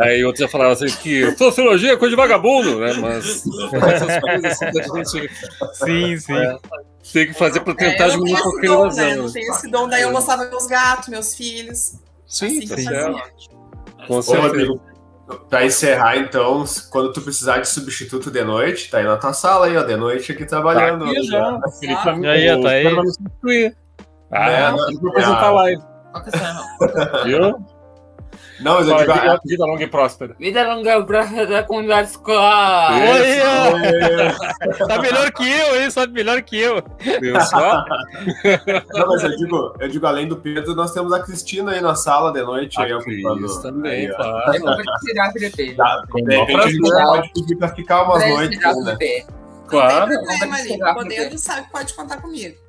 Aí 0.00 0.24
outros 0.24 0.42
já 0.44 0.48
falavam 0.48 0.72
assim 0.72 0.86
que 1.02 1.30
sociologia 1.36 1.92
é 1.92 1.96
coisa 1.96 2.10
de 2.10 2.16
vagabundo, 2.20 2.78
né? 2.80 2.92
Mas 2.94 3.44
essas 3.82 4.20
coisas 4.20 4.44
assim 4.44 4.70
que 4.72 4.80
a 4.80 4.82
gente 4.84 5.30
Sim, 5.74 6.16
sim. 6.18 6.36
É. 6.36 6.56
tem 7.12 7.26
que 7.28 7.34
fazer 7.34 7.60
para 7.60 7.74
tentar 7.74 8.04
É, 8.04 8.08
não 8.08 8.16
diminuir 8.24 8.40
um 8.40 8.42
pouquinho 8.42 8.72
dom, 8.72 8.78
né? 8.78 8.82
Eu 8.82 8.88
evasão. 9.08 9.22
não 9.24 9.32
tenho 9.32 9.52
esse 9.52 9.70
dom, 9.70 9.88
daí 9.88 10.02
eu 10.02 10.12
mostrava 10.12 10.44
meus 10.48 10.66
gatos, 10.66 11.08
meus 11.08 11.34
filhos. 11.34 11.94
Sim, 12.26 12.58
assim 12.58 12.66
tá 12.68 12.76
certo. 12.76 13.22
Com 14.06 14.16
Ô, 14.18 14.22
certeza. 14.22 14.46
Rodrigo, 14.48 14.80
pra 15.48 15.64
encerrar, 15.64 16.16
então, 16.18 16.64
quando 16.90 17.12
tu 17.12 17.20
precisar 17.20 17.58
de 17.58 17.68
substituto 17.68 18.30
de 18.30 18.44
noite, 18.44 18.90
tá 18.90 18.98
aí 18.98 19.04
na 19.04 19.16
tua 19.16 19.32
sala 19.32 19.66
aí, 19.66 19.76
ó, 19.76 19.82
de 19.82 19.96
noite 19.96 20.30
aqui 20.32 20.44
Tá 20.44 20.50
trabalhando. 20.50 21.04
aqui 21.04 21.22
já. 21.24 21.60
Felipe 21.80 22.12
me- 22.16 22.26
E 22.26 22.30
aí, 22.50 22.62
tá 22.62 22.68
aí? 22.70 22.84
vai 22.84 23.02
me 23.04 23.12
substituir. 23.12 23.76
Ah, 24.30 24.50
É, 24.50 24.66
apresentar 24.66 25.44
ah. 25.46 25.50
lá, 25.50 25.70
hein? 25.70 25.78
Qual 26.12 26.24
que 26.24 26.30
é 26.30 26.32
o 26.32 26.38
seu 26.38 26.54
nome? 26.54 27.24
viu? 27.24 27.66
Não, 28.60 28.74
mas 28.74 28.88
eu 28.88 28.96
digo, 28.96 29.12
vida, 29.12 29.40
vida 29.44 29.64
longa 29.66 29.82
e 29.82 29.86
próspera. 29.86 30.34
Vida 30.38 30.66
longa 30.74 31.04
pra 31.04 31.24
da 31.44 31.62
comunidade 31.62 32.08
escolar. 32.10 32.92
Oi, 32.92 34.86
tá 34.88 34.98
melhor 35.00 35.30
que 35.32 35.48
eu, 35.50 35.80
hein? 35.82 35.90
Sabe 35.90 36.12
melhor 36.12 36.40
que 36.42 36.58
eu. 36.58 36.82
Viu 37.20 37.40
só? 37.42 37.84
não, 38.94 39.06
mas 39.08 39.22
eu 39.24 39.36
digo, 39.36 39.74
eu 39.78 39.88
digo, 39.88 40.06
além 40.06 40.26
do 40.28 40.36
Pedro, 40.36 40.74
nós 40.74 40.92
temos 40.92 41.12
a 41.12 41.20
Cristina 41.22 41.72
aí 41.72 41.80
na 41.80 41.94
sala 41.94 42.32
de 42.32 42.42
noite. 42.42 42.80
aí, 42.80 42.92
A 42.92 42.98
Cris 42.98 43.22
também, 43.62 44.06
aí, 44.08 44.14
claro. 44.14 44.54
Eu 44.54 44.60
vou 44.60 44.76
tirar 45.00 45.24
a. 45.26 45.74
Dá- 45.76 46.02
De 46.14 46.36
repente 46.36 46.60
a 46.60 46.68
gente 46.68 46.80
pode 46.80 47.32
pedir 47.32 47.56
pra 47.56 47.68
ficar 47.68 48.02
umas 48.04 48.28
noites, 48.28 48.64
a 48.64 48.72
né? 48.74 48.96
Claro. 49.68 50.06
Não 50.06 50.08
tem 50.08 50.26
problema, 50.26 50.56
ali. 50.56 50.78
Vamos 50.78 51.02
Podendo, 51.02 51.38
sabe 51.38 51.62
que 51.66 51.72
pode 51.72 51.94
contar 51.94 52.22
comigo. 52.22 52.65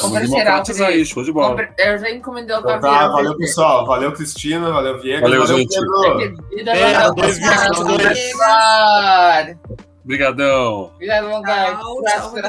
Vamos 0.00 0.20
democratizar 0.20 0.88
aí, 0.88 1.04
show 1.04 1.24
de 1.24 1.32
bola. 1.32 1.48
Compre- 1.50 1.72
Eu 1.78 1.98
já 1.98 2.10
encomendei 2.10 2.54
o 2.54 2.60
Então 2.60 2.80
tá, 2.80 3.08
valeu 3.08 3.36
pessoal, 3.36 3.84
valeu 3.84 4.12
Cristina, 4.12 4.70
valeu 4.70 5.00
Viegas, 5.00 5.22
Valeu, 5.22 5.40
valeu, 5.42 5.58
gente. 5.58 5.74
Pedro. 5.76 6.68
É, 6.68 7.10
dois. 7.12 7.38
escolar. 8.18 9.56
Obrigadão. 10.04 10.90
Tchau, 11.00 12.02
tchau, 12.04 12.28
Rodrigo. 12.30 12.48